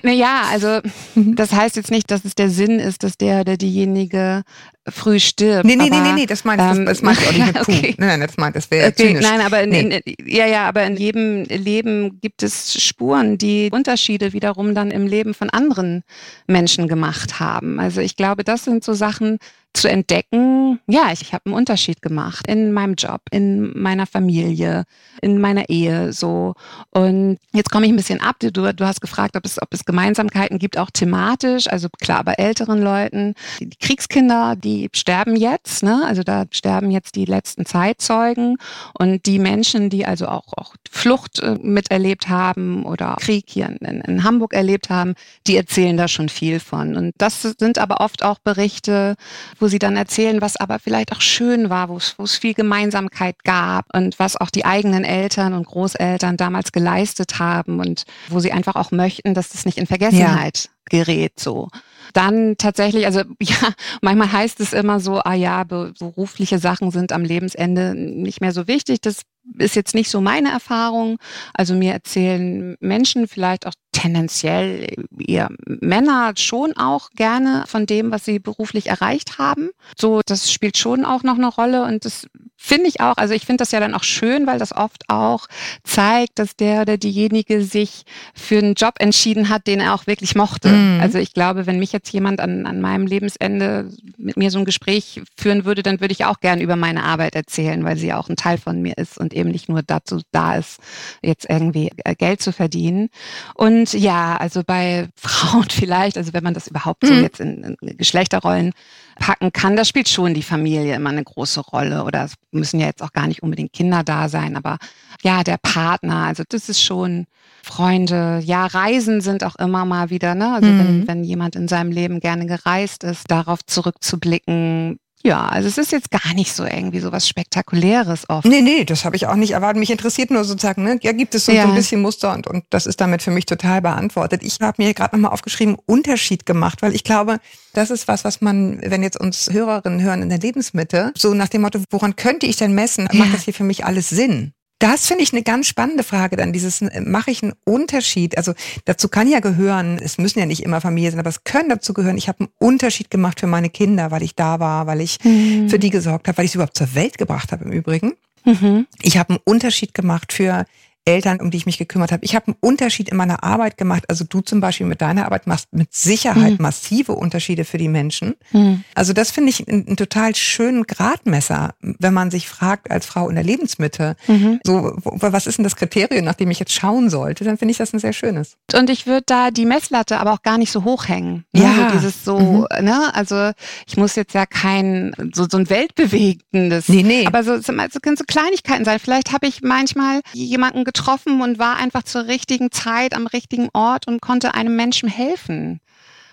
na, 0.03 0.11
ja, 0.11 0.43
also 0.51 0.79
mhm. 1.15 1.35
das 1.35 1.53
heißt 1.53 1.75
jetzt 1.75 1.91
nicht, 1.91 2.11
dass 2.11 2.25
es 2.25 2.35
der 2.35 2.49
Sinn 2.49 2.79
ist, 2.79 3.03
dass 3.03 3.17
der 3.17 3.41
oder 3.41 3.55
diejenige 3.55 4.43
früh 4.91 5.19
stirbt. 5.19 5.65
Nee, 5.65 5.75
nee, 5.75 5.89
aber, 5.89 6.01
nee, 6.01 6.11
nee, 6.13 6.25
das 6.25 6.43
meint 6.43 6.61
ähm, 6.61 6.85
das, 6.85 6.99
das 6.99 7.01
meint 7.01 7.19
auch 7.19 7.31
nicht 7.31 7.45
mit 7.45 7.55
Puh. 7.65 7.71
Okay. 7.71 7.95
Nein, 7.97 8.07
nein, 8.07 8.21
das 8.21 8.37
meint, 8.37 8.55
das 8.55 8.71
wäre 8.71 8.89
okay, 8.89 9.07
zynisch. 9.07 9.23
Nein, 9.23 9.41
aber 9.41 9.61
in, 9.63 9.69
nee. 9.69 10.01
in, 10.05 10.27
ja, 10.27 10.45
ja, 10.45 10.67
aber 10.67 10.83
in 10.83 10.97
jedem 10.97 11.43
Leben 11.43 12.19
gibt 12.21 12.43
es 12.43 12.81
Spuren, 12.81 13.37
die 13.37 13.69
Unterschiede 13.71 14.33
wiederum 14.33 14.75
dann 14.75 14.91
im 14.91 15.07
Leben 15.07 15.33
von 15.33 15.49
anderen 15.49 16.03
Menschen 16.47 16.87
gemacht 16.87 17.39
haben. 17.39 17.79
Also 17.79 18.01
ich 18.01 18.15
glaube, 18.15 18.43
das 18.43 18.63
sind 18.63 18.83
so 18.83 18.93
Sachen, 18.93 19.39
zu 19.73 19.87
entdecken, 19.89 20.79
ja, 20.87 21.11
ich, 21.11 21.21
ich 21.21 21.33
habe 21.33 21.45
einen 21.45 21.55
Unterschied 21.55 22.01
gemacht 22.01 22.47
in 22.47 22.73
meinem 22.73 22.95
Job, 22.95 23.21
in 23.31 23.79
meiner 23.79 24.07
Familie, 24.07 24.85
in 25.21 25.39
meiner 25.39 25.69
Ehe 25.69 26.11
so. 26.11 26.55
Und 26.89 27.37
jetzt 27.53 27.69
komme 27.69 27.85
ich 27.85 27.91
ein 27.91 27.95
bisschen 27.95 28.21
ab. 28.21 28.37
Du, 28.39 28.51
du 28.51 28.85
hast 28.85 29.01
gefragt, 29.01 29.35
ob 29.35 29.45
es, 29.45 29.61
ob 29.61 29.73
es 29.73 29.85
Gemeinsamkeiten 29.85 30.57
gibt, 30.57 30.77
auch 30.77 30.89
thematisch. 30.91 31.67
Also 31.67 31.87
klar, 32.01 32.23
bei 32.23 32.33
älteren 32.33 32.81
Leuten, 32.81 33.35
die 33.59 33.69
Kriegskinder, 33.79 34.55
die 34.55 34.89
sterben 34.93 35.35
jetzt, 35.35 35.83
ne? 35.83 36.01
Also 36.05 36.23
da 36.23 36.45
sterben 36.51 36.89
jetzt 36.89 37.15
die 37.15 37.25
letzten 37.25 37.65
Zeitzeugen 37.65 38.57
und 38.97 39.25
die 39.25 39.39
Menschen, 39.39 39.89
die 39.89 40.05
also 40.05 40.27
auch, 40.27 40.53
auch 40.57 40.75
Flucht 40.89 41.39
äh, 41.39 41.57
miterlebt 41.61 42.27
haben 42.27 42.83
oder 42.85 43.15
Krieg 43.19 43.45
hier 43.47 43.67
in, 43.67 44.01
in 44.01 44.23
Hamburg 44.23 44.53
erlebt 44.53 44.89
haben, 44.89 45.13
die 45.45 45.55
erzählen 45.55 45.95
da 45.95 46.07
schon 46.07 46.29
viel 46.29 46.59
von. 46.59 46.97
Und 46.97 47.13
das 47.17 47.41
sind 47.41 47.77
aber 47.77 48.01
oft 48.01 48.23
auch 48.23 48.39
Berichte, 48.39 49.15
wo 49.59 49.67
sie 49.67 49.79
dann 49.79 49.97
erzählen, 49.97 50.41
was 50.41 50.57
aber 50.57 50.79
vielleicht 50.79 51.11
auch 51.11 51.21
schön 51.21 51.69
war, 51.69 51.89
wo 51.89 51.97
es, 51.97 52.37
viel 52.37 52.53
Gemeinsamkeit 52.53 53.43
gab 53.43 53.85
und 53.93 54.17
was 54.19 54.37
auch 54.37 54.49
die 54.49 54.65
eigenen 54.65 55.03
Eltern 55.03 55.53
und 55.53 55.65
Großeltern 55.65 56.37
damals 56.37 56.71
geleistet 56.71 57.39
haben 57.39 57.79
und 57.79 58.03
wo 58.29 58.39
sie 58.39 58.51
einfach 58.51 58.75
auch 58.75 58.91
möchten, 58.91 59.33
dass 59.33 59.49
das 59.49 59.65
nicht 59.65 59.77
in 59.77 59.87
Vergessenheit 59.87 60.65
ja. 60.65 60.71
gerät, 61.03 61.39
so. 61.39 61.67
Dann 62.13 62.55
tatsächlich, 62.57 63.05
also 63.05 63.21
ja, 63.41 63.73
manchmal 64.01 64.31
heißt 64.31 64.59
es 64.59 64.73
immer 64.73 64.99
so, 64.99 65.19
ah 65.19 65.33
ja, 65.33 65.63
berufliche 65.63 66.59
Sachen 66.59 66.91
sind 66.91 67.11
am 67.11 67.23
Lebensende 67.23 67.95
nicht 67.95 68.41
mehr 68.41 68.51
so 68.51 68.67
wichtig. 68.67 69.01
Das 69.01 69.21
ist 69.57 69.75
jetzt 69.75 69.95
nicht 69.95 70.09
so 70.09 70.21
meine 70.21 70.51
Erfahrung. 70.51 71.17
Also 71.53 71.73
mir 71.73 71.93
erzählen 71.93 72.75
Menschen 72.79 73.27
vielleicht 73.27 73.65
auch 73.65 73.73
tendenziell 73.99 74.87
eher 75.19 75.49
Männer 75.65 76.33
schon 76.35 76.73
auch 76.77 77.09
gerne 77.11 77.65
von 77.67 77.85
dem, 77.85 78.11
was 78.11 78.25
sie 78.25 78.39
beruflich 78.39 78.87
erreicht 78.87 79.37
haben. 79.37 79.69
So, 79.97 80.21
das 80.25 80.51
spielt 80.51 80.77
schon 80.77 81.05
auch 81.05 81.23
noch 81.23 81.35
eine 81.35 81.47
Rolle 81.47 81.83
und 81.83 82.05
das 82.05 82.27
finde 82.61 82.89
ich 82.89 82.99
auch, 82.99 83.15
also 83.15 83.33
ich 83.33 83.45
finde 83.45 83.61
das 83.61 83.71
ja 83.71 83.79
dann 83.79 83.95
auch 83.95 84.03
schön, 84.03 84.45
weil 84.45 84.59
das 84.59 84.75
oft 84.75 85.05
auch 85.07 85.47
zeigt, 85.85 86.39
dass 86.39 86.57
der 86.57 86.81
oder 86.81 86.97
diejenige 86.97 87.63
sich 87.63 88.03
für 88.35 88.57
einen 88.57 88.73
Job 88.73 88.95
entschieden 88.99 89.47
hat, 89.47 89.65
den 89.65 89.79
er 89.79 89.95
auch 89.95 90.07
wirklich 90.07 90.35
mochte. 90.35 90.67
Mhm. 90.67 90.99
Also 91.01 91.19
ich 91.19 91.33
glaube, 91.33 91.67
wenn 91.67 91.79
mich 91.79 91.93
jetzt 91.93 92.11
jemand 92.11 92.41
an, 92.41 92.65
an 92.65 92.81
meinem 92.81 93.07
Lebensende 93.07 93.89
mit 94.17 94.35
mir 94.35 94.51
so 94.51 94.59
ein 94.59 94.65
Gespräch 94.65 95.21
führen 95.37 95.63
würde, 95.63 95.83
dann 95.83 96.01
würde 96.01 96.11
ich 96.11 96.25
auch 96.25 96.41
gerne 96.41 96.61
über 96.61 96.75
meine 96.75 97.03
Arbeit 97.03 97.33
erzählen, 97.33 97.83
weil 97.85 97.97
sie 97.97 98.07
ja 98.07 98.17
auch 98.17 98.27
ein 98.27 98.35
Teil 98.35 98.57
von 98.57 98.81
mir 98.81 98.97
ist 98.97 99.17
und 99.17 99.33
eben 99.33 99.51
nicht 99.51 99.69
nur 99.69 99.81
dazu 99.81 100.19
da 100.31 100.57
ist, 100.57 100.79
jetzt 101.23 101.49
irgendwie 101.49 101.91
äh, 102.03 102.13
Geld 102.13 102.41
zu 102.41 102.51
verdienen. 102.51 103.07
Und 103.55 103.93
ja, 103.93 104.35
also 104.35 104.63
bei 104.65 105.07
Frauen 105.15 105.67
vielleicht, 105.71 106.17
also 106.17 106.33
wenn 106.33 106.43
man 106.43 106.53
das 106.53 106.67
überhaupt 106.67 107.05
so 107.05 107.13
mhm. 107.13 107.21
jetzt 107.21 107.39
in, 107.39 107.77
in 107.79 107.97
Geschlechterrollen 107.97 108.73
packen 109.19 109.53
kann, 109.53 109.75
da 109.75 109.85
spielt 109.85 110.09
schon 110.09 110.33
die 110.33 110.43
Familie 110.43 110.95
immer 110.95 111.09
eine 111.09 111.23
große 111.23 111.61
Rolle. 111.61 112.03
Oder 112.03 112.29
müssen 112.51 112.79
ja 112.79 112.87
jetzt 112.87 113.03
auch 113.03 113.13
gar 113.13 113.27
nicht 113.27 113.43
unbedingt 113.43 113.73
Kinder 113.73 114.03
da 114.03 114.29
sein, 114.29 114.55
aber 114.55 114.77
ja, 115.21 115.43
der 115.43 115.57
Partner, 115.57 116.25
also 116.25 116.43
das 116.47 116.69
ist 116.69 116.81
schon 116.81 117.25
Freunde. 117.63 118.41
Ja, 118.43 118.65
Reisen 118.65 119.21
sind 119.21 119.43
auch 119.43 119.55
immer 119.57 119.85
mal 119.85 120.09
wieder, 120.09 120.35
ne? 120.35 120.53
Also 120.53 120.67
mhm. 120.67 120.79
wenn, 120.79 121.07
wenn 121.07 121.23
jemand 121.23 121.55
in 121.55 121.67
seinem 121.67 121.91
Leben 121.91 122.19
gerne 122.19 122.45
gereist 122.45 123.03
ist, 123.03 123.29
darauf 123.29 123.65
zurückzublicken, 123.65 124.99
Ja, 125.21 125.47
also 125.47 125.67
es 125.67 125.77
ist 125.77 125.91
jetzt 125.91 126.11
gar 126.11 126.33
nicht 126.33 126.53
so 126.53 126.63
irgendwie 126.63 127.01
so 127.01 127.11
was 127.11 127.27
Spektakuläres 127.27 128.29
oft. 128.29 128.45
Nee, 128.45 128.61
nee, 128.61 128.85
das 128.85 129.03
habe 129.03 129.17
ich 129.17 129.27
auch 129.27 129.35
nicht 129.35 129.51
erwartet. 129.51 129.79
Mich 129.79 129.91
interessiert 129.91 130.31
nur 130.31 130.45
sozusagen, 130.45 130.83
ne? 130.83 130.97
ja, 131.01 131.11
gibt 131.11 131.35
es 131.35 131.45
so, 131.45 131.51
ja. 131.51 131.63
so 131.63 131.69
ein 131.69 131.75
bisschen 131.75 132.01
Muster 132.01 132.33
und, 132.33 132.47
und 132.47 132.63
das 132.69 132.85
ist 132.85 133.01
damit 133.01 133.21
für 133.21 133.31
mich 133.31 133.45
total 133.45 133.81
beantwortet. 133.81 134.43
Ich 134.43 134.59
habe 134.61 134.81
mir 134.81 134.93
gerade 134.93 135.15
nochmal 135.15 135.31
aufgeschrieben, 135.31 135.75
Unterschied 135.85 136.45
gemacht, 136.45 136.81
weil 136.81 136.95
ich 136.95 137.03
glaube, 137.03 137.39
das 137.73 137.91
ist 137.91 138.07
was, 138.07 138.23
was 138.23 138.39
man, 138.39 138.79
wenn 138.81 139.03
jetzt 139.03 139.19
uns 139.19 139.49
Hörerinnen 139.51 140.01
hören 140.01 140.21
in 140.21 140.29
der 140.29 140.39
Lebensmitte, 140.39 141.11
so 141.17 141.33
nach 141.33 141.49
dem 141.49 141.61
Motto, 141.61 141.79
woran 141.89 142.15
könnte 142.15 142.45
ich 142.45 142.55
denn 142.55 142.73
messen, 142.73 143.09
macht 143.11 143.33
das 143.33 143.43
hier 143.43 143.53
für 143.53 143.65
mich 143.65 143.85
alles 143.85 144.09
Sinn? 144.09 144.53
Das 144.79 145.07
finde 145.07 145.23
ich 145.23 145.33
eine 145.33 145.43
ganz 145.43 145.67
spannende 145.67 146.03
Frage 146.03 146.37
dann, 146.37 146.53
dieses, 146.53 146.81
äh, 146.81 147.01
mache 147.01 147.31
ich 147.31 147.43
einen 147.43 147.53
Unterschied? 147.65 148.37
Also 148.37 148.53
dazu 148.85 149.09
kann 149.09 149.27
ja 149.27 149.41
gehören, 149.41 149.99
es 150.01 150.17
müssen 150.17 150.39
ja 150.39 150.45
nicht 150.45 150.63
immer 150.63 150.79
Familie 150.79 151.11
sein, 151.11 151.19
aber 151.19 151.29
es 151.29 151.43
können 151.43 151.69
dazu 151.69 151.93
gehören, 151.93 152.17
ich 152.17 152.29
habe 152.29 152.39
einen 152.39 152.49
Unterschied 152.59 153.11
gemacht 153.11 153.41
für 153.41 153.47
meine 153.47 153.69
Kinder, 153.69 154.09
weil 154.11 154.23
ich 154.23 154.35
da 154.35 154.59
war, 154.59 154.87
weil 154.87 155.01
ich 155.01 155.17
mhm. 155.23 155.69
für 155.69 155.79
die 155.79 155.89
gesorgt 155.89 156.27
habe, 156.27 156.37
weil 156.37 156.45
ich 156.45 156.51
sie 156.51 156.57
überhaupt 156.57 156.77
zur 156.77 156.95
Welt 156.95 157.17
gebracht 157.17 157.51
habe 157.51 157.65
im 157.65 157.71
Übrigen. 157.71 158.13
Mhm. 158.45 158.87
Ich 159.01 159.17
habe 159.17 159.31
einen 159.31 159.39
Unterschied 159.43 159.93
gemacht 159.93 160.31
für 160.31 160.65
Eltern, 161.09 161.41
um 161.41 161.49
die 161.49 161.57
ich 161.57 161.65
mich 161.65 161.79
gekümmert 161.79 162.11
habe. 162.11 162.23
Ich 162.23 162.35
habe 162.35 162.47
einen 162.47 162.57
Unterschied 162.59 163.09
in 163.09 163.17
meiner 163.17 163.43
Arbeit 163.43 163.77
gemacht. 163.77 164.03
Also 164.07 164.25
du 164.29 164.41
zum 164.41 164.61
Beispiel 164.61 164.85
mit 164.85 165.01
deiner 165.01 165.25
Arbeit 165.25 165.47
machst 165.47 165.67
mit 165.71 165.93
Sicherheit 165.93 166.53
mhm. 166.53 166.61
massive 166.61 167.13
Unterschiede 167.13 167.65
für 167.65 167.79
die 167.79 167.87
Menschen. 167.87 168.35
Mhm. 168.51 168.83
Also 168.93 169.13
das 169.13 169.31
finde 169.31 169.49
ich 169.49 169.67
einen, 169.67 169.87
einen, 169.87 169.97
total 169.97 170.35
schönen 170.35 170.83
Gradmesser, 170.83 171.73
wenn 171.81 172.13
man 172.13 172.29
sich 172.29 172.47
fragt 172.47 172.91
als 172.91 173.07
Frau 173.07 173.27
in 173.27 173.35
der 173.35 173.43
Lebensmitte, 173.43 174.15
mhm. 174.27 174.59
so 174.63 174.93
was 175.03 175.47
ist 175.47 175.57
denn 175.57 175.63
das 175.63 175.75
Kriterium, 175.75 176.23
nach 176.25 176.35
dem 176.35 176.51
ich 176.51 176.59
jetzt 176.59 176.73
schauen 176.73 177.09
sollte, 177.09 177.43
dann 177.43 177.57
finde 177.57 177.71
ich 177.71 177.77
das 177.77 177.91
ein 177.93 177.99
sehr 177.99 178.13
schönes. 178.13 178.55
Und 178.73 178.89
ich 178.89 179.07
würde 179.07 179.23
da 179.25 179.51
die 179.51 179.65
Messlatte 179.65 180.19
aber 180.19 180.33
auch 180.33 180.43
gar 180.43 180.59
nicht 180.59 180.71
so 180.71 180.83
hoch 180.83 181.07
hängen. 181.07 181.45
Ne? 181.53 181.63
Ja. 181.63 181.85
Also 181.85 181.97
dieses 181.97 182.23
so, 182.23 182.39
mhm. 182.39 182.85
ne, 182.85 183.13
also 183.15 183.51
ich 183.87 183.97
muss 183.97 184.15
jetzt 184.15 184.33
ja 184.33 184.45
kein 184.45 185.13
so, 185.33 185.47
so 185.49 185.57
ein 185.57 185.69
weltbewegendes, 185.69 186.87
nee, 186.87 187.03
nee. 187.03 187.25
aber 187.25 187.43
so, 187.43 187.57
so, 187.57 187.73
so 187.91 187.99
können 187.99 188.17
so 188.17 188.25
Kleinigkeiten 188.27 188.85
sein. 188.85 188.99
Vielleicht 188.99 189.31
habe 189.33 189.47
ich 189.47 189.61
manchmal 189.63 190.21
jemanden 190.33 190.83
getroffen, 190.83 190.98
getroffen 190.99 191.41
und 191.41 191.59
war 191.59 191.77
einfach 191.77 192.03
zur 192.03 192.27
richtigen 192.27 192.71
Zeit 192.71 193.13
am 193.13 193.27
richtigen 193.27 193.69
Ort 193.73 194.07
und 194.07 194.21
konnte 194.21 194.53
einem 194.53 194.75
Menschen 194.75 195.09
helfen. 195.09 195.79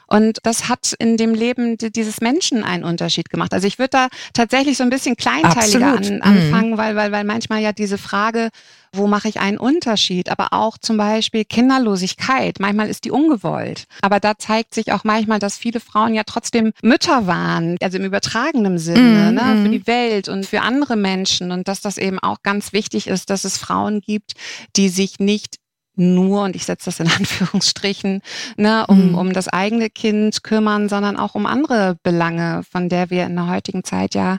Und 0.09 0.38
das 0.44 0.68
hat 0.68 0.92
in 0.98 1.16
dem 1.16 1.35
Leben 1.35 1.76
dieses 1.79 2.20
Menschen 2.20 2.62
einen 2.62 2.85
Unterschied 2.85 3.29
gemacht. 3.29 3.52
Also 3.52 3.66
ich 3.66 3.79
würde 3.79 3.90
da 3.90 4.09
tatsächlich 4.35 4.76
so 4.76 4.85
ein 4.85 4.90
bisschen 4.90 5.16
kleinteiliger 5.16 5.96
an, 5.96 6.05
mhm. 6.05 6.22
anfangen, 6.22 6.70
mhm. 6.72 6.79
weil, 6.79 6.96
weil, 6.96 7.11
weil 7.11 7.24
manchmal 7.24 7.61
ja 7.61 7.72
diese 7.72 7.98
Frage, 7.98 8.50
wo 8.97 9.07
mache 9.07 9.29
ich 9.29 9.41
einen 9.41 9.59
Unterschied? 9.59 10.31
Aber 10.31 10.49
auch 10.53 10.79
zum 10.79 10.97
Beispiel 10.97 11.45
Kinderlosigkeit. 11.45 12.61
Manchmal 12.61 12.89
ist 12.89 13.05
die 13.05 13.11
ungewollt. 13.11 13.85
Aber 14.03 14.21
da 14.21 14.39
zeigt 14.39 14.75
sich 14.75 14.93
auch 14.93 15.05
manchmal, 15.05 15.39
dass 15.39 15.57
viele 15.57 15.81
Frauen 15.81 16.15
ja 16.15 16.23
trotzdem 16.25 16.73
Mütter 16.83 17.27
waren, 17.27 17.77
also 17.81 17.99
im 17.99 18.05
übertragenen 18.05 18.79
Sinne, 18.79 19.31
mm, 19.31 19.35
ne, 19.35 19.41
für 19.41 19.69
mhm. 19.69 19.73
die 19.73 19.87
Welt 19.87 20.29
und 20.29 20.47
für 20.47 20.63
andere 20.63 20.97
Menschen. 20.97 21.53
Und 21.53 21.69
dass 21.69 21.81
das 21.81 21.99
eben 21.99 22.19
auch 22.19 22.43
ganz 22.43 22.73
wichtig 22.73 23.07
ist, 23.07 23.31
dass 23.31 23.45
es 23.45 23.59
Frauen 23.59 24.01
gibt, 24.01 24.33
die 24.77 24.89
sich 24.89 25.19
nicht 25.19 25.57
nur, 25.97 26.43
und 26.43 26.55
ich 26.55 26.65
setze 26.65 26.87
das 26.87 27.01
in 27.01 27.09
Anführungsstrichen, 27.17 28.23
ne, 28.57 28.87
um, 28.87 29.11
mhm. 29.11 29.15
um 29.15 29.33
das 29.33 29.49
eigene 29.49 29.91
Kind 29.91 30.43
kümmern, 30.43 30.89
sondern 30.89 31.17
auch 31.17 31.35
um 31.35 31.47
andere 31.47 31.97
Belange, 32.03 32.63
von 32.71 32.89
der 32.89 33.11
wir 33.11 33.27
in 33.27 33.35
der 33.35 33.49
heutigen 33.49 33.83
Zeit 33.85 34.15
ja 34.15 34.39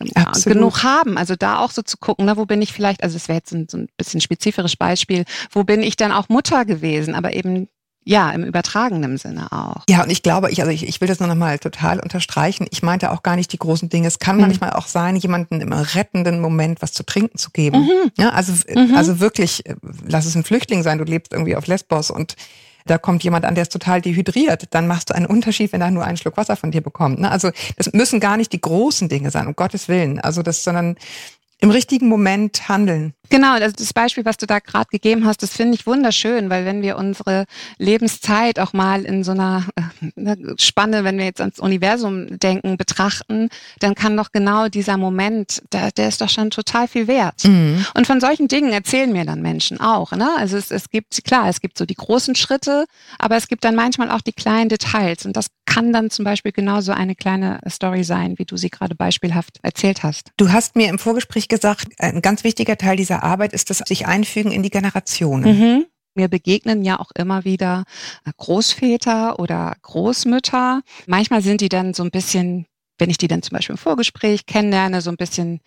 äh, 0.00 0.40
genug 0.44 0.82
haben. 0.82 1.18
Also 1.18 1.36
da 1.36 1.58
auch 1.58 1.70
so 1.70 1.82
zu 1.82 1.98
gucken, 1.98 2.26
ne, 2.26 2.36
wo 2.36 2.46
bin 2.46 2.62
ich 2.62 2.72
vielleicht, 2.72 3.02
also 3.02 3.16
es 3.16 3.28
wäre 3.28 3.38
jetzt 3.38 3.52
ein, 3.52 3.68
so 3.70 3.78
ein 3.78 3.88
bisschen 3.96 4.20
spezifisches 4.20 4.76
Beispiel, 4.76 5.24
wo 5.50 5.64
bin 5.64 5.82
ich 5.82 5.96
dann 5.96 6.12
auch 6.12 6.28
Mutter 6.28 6.64
gewesen, 6.64 7.14
aber 7.14 7.34
eben 7.34 7.68
ja, 8.04 8.30
im 8.30 8.44
übertragenen 8.44 9.16
Sinne 9.16 9.50
auch. 9.50 9.82
Ja, 9.88 10.02
und 10.02 10.10
ich 10.10 10.22
glaube, 10.22 10.50
ich, 10.50 10.60
also 10.60 10.70
ich, 10.70 10.86
ich 10.86 11.00
will 11.00 11.08
das 11.08 11.20
nur 11.20 11.28
noch 11.28 11.34
mal 11.34 11.58
total 11.58 12.00
unterstreichen. 12.00 12.66
Ich 12.70 12.82
meinte 12.82 13.10
auch 13.10 13.22
gar 13.22 13.36
nicht 13.36 13.52
die 13.52 13.58
großen 13.58 13.88
Dinge. 13.88 14.06
Es 14.06 14.18
kann 14.18 14.36
mhm. 14.36 14.42
manchmal 14.42 14.70
auch 14.70 14.86
sein, 14.86 15.16
jemanden 15.16 15.60
im 15.60 15.72
rettenden 15.72 16.40
Moment 16.40 16.82
was 16.82 16.92
zu 16.92 17.04
trinken 17.04 17.38
zu 17.38 17.50
geben. 17.50 17.82
Mhm. 17.82 18.10
Ja, 18.18 18.30
also, 18.30 18.52
mhm. 18.52 18.94
also 18.94 19.20
wirklich, 19.20 19.66
äh, 19.66 19.74
lass 20.06 20.26
es 20.26 20.34
ein 20.34 20.44
Flüchtling 20.44 20.82
sein, 20.82 20.98
du 20.98 21.04
lebst 21.04 21.32
irgendwie 21.32 21.56
auf 21.56 21.66
Lesbos 21.66 22.10
und 22.10 22.36
da 22.86 22.98
kommt 22.98 23.24
jemand 23.24 23.46
an, 23.46 23.54
der 23.54 23.62
ist 23.62 23.72
total 23.72 24.02
dehydriert, 24.02 24.66
dann 24.70 24.86
machst 24.86 25.08
du 25.08 25.14
einen 25.14 25.24
Unterschied, 25.24 25.72
wenn 25.72 25.80
er 25.80 25.90
nur 25.90 26.04
einen 26.04 26.18
Schluck 26.18 26.36
Wasser 26.36 26.56
von 26.56 26.70
dir 26.70 26.82
bekommt. 26.82 27.18
Ne? 27.18 27.30
Also 27.30 27.50
das 27.76 27.90
müssen 27.94 28.20
gar 28.20 28.36
nicht 28.36 28.52
die 28.52 28.60
großen 28.60 29.08
Dinge 29.08 29.30
sein, 29.30 29.46
um 29.46 29.56
Gottes 29.56 29.88
Willen. 29.88 30.20
Also 30.20 30.42
das, 30.42 30.64
sondern 30.64 30.96
im 31.64 31.70
richtigen 31.70 32.08
Moment 32.08 32.68
handeln. 32.68 33.14
Genau, 33.30 33.54
also 33.54 33.74
das 33.78 33.94
Beispiel, 33.94 34.26
was 34.26 34.36
du 34.36 34.44
da 34.44 34.58
gerade 34.58 34.88
gegeben 34.90 35.24
hast, 35.24 35.42
das 35.42 35.54
finde 35.54 35.76
ich 35.76 35.86
wunderschön, 35.86 36.50
weil 36.50 36.66
wenn 36.66 36.82
wir 36.82 36.98
unsere 36.98 37.46
Lebenszeit 37.78 38.60
auch 38.60 38.74
mal 38.74 39.02
in 39.06 39.24
so 39.24 39.32
einer 39.32 39.64
äh, 40.14 40.36
Spanne, 40.58 41.04
wenn 41.04 41.16
wir 41.16 41.24
jetzt 41.24 41.40
ans 41.40 41.58
Universum 41.58 42.38
denken, 42.38 42.76
betrachten, 42.76 43.48
dann 43.80 43.94
kann 43.94 44.14
doch 44.14 44.30
genau 44.30 44.68
dieser 44.68 44.98
Moment, 44.98 45.62
der, 45.72 45.90
der 45.90 46.08
ist 46.08 46.20
doch 46.20 46.28
schon 46.28 46.50
total 46.50 46.86
viel 46.86 47.08
wert. 47.08 47.44
Mhm. 47.44 47.86
Und 47.94 48.06
von 48.06 48.20
solchen 48.20 48.46
Dingen 48.46 48.70
erzählen 48.70 49.10
mir 49.10 49.24
dann 49.24 49.40
Menschen 49.40 49.80
auch. 49.80 50.12
Ne? 50.12 50.28
Also 50.36 50.58
es, 50.58 50.70
es 50.70 50.90
gibt, 50.90 51.24
klar, 51.24 51.48
es 51.48 51.62
gibt 51.62 51.78
so 51.78 51.86
die 51.86 51.94
großen 51.94 52.34
Schritte, 52.34 52.84
aber 53.18 53.36
es 53.36 53.48
gibt 53.48 53.64
dann 53.64 53.74
manchmal 53.74 54.10
auch 54.10 54.20
die 54.20 54.34
kleinen 54.34 54.68
Details. 54.68 55.24
Und 55.24 55.34
das 55.34 55.46
kann 55.66 55.92
dann 55.92 56.10
zum 56.10 56.24
Beispiel 56.24 56.52
genauso 56.52 56.92
eine 56.92 57.14
kleine 57.14 57.60
Story 57.68 58.04
sein, 58.04 58.38
wie 58.38 58.44
du 58.44 58.56
sie 58.56 58.70
gerade 58.70 58.94
beispielhaft 58.94 59.58
erzählt 59.62 60.02
hast. 60.02 60.30
Du 60.36 60.52
hast 60.52 60.76
mir 60.76 60.88
im 60.88 60.98
Vorgespräch 60.98 61.48
gesagt, 61.48 61.88
ein 61.98 62.22
ganz 62.22 62.44
wichtiger 62.44 62.76
Teil 62.76 62.96
dieser 62.96 63.22
Arbeit 63.22 63.52
ist 63.52 63.70
das 63.70 63.78
sich 63.78 64.06
einfügen 64.06 64.52
in 64.52 64.62
die 64.62 64.70
Generationen. 64.70 65.58
Mhm. 65.58 65.86
Mir 66.14 66.28
begegnen 66.28 66.84
ja 66.84 67.00
auch 67.00 67.10
immer 67.16 67.44
wieder 67.44 67.84
Großväter 68.36 69.40
oder 69.40 69.74
Großmütter. 69.82 70.82
Manchmal 71.06 71.42
sind 71.42 71.60
die 71.60 71.68
dann 71.68 71.92
so 71.92 72.04
ein 72.04 72.10
bisschen, 72.10 72.66
wenn 72.98 73.10
ich 73.10 73.18
die 73.18 73.26
dann 73.26 73.42
zum 73.42 73.56
Beispiel 73.56 73.74
im 73.74 73.78
Vorgespräch 73.78 74.46
kennenlerne, 74.46 75.00
so 75.00 75.10
ein 75.10 75.16
bisschen 75.16 75.60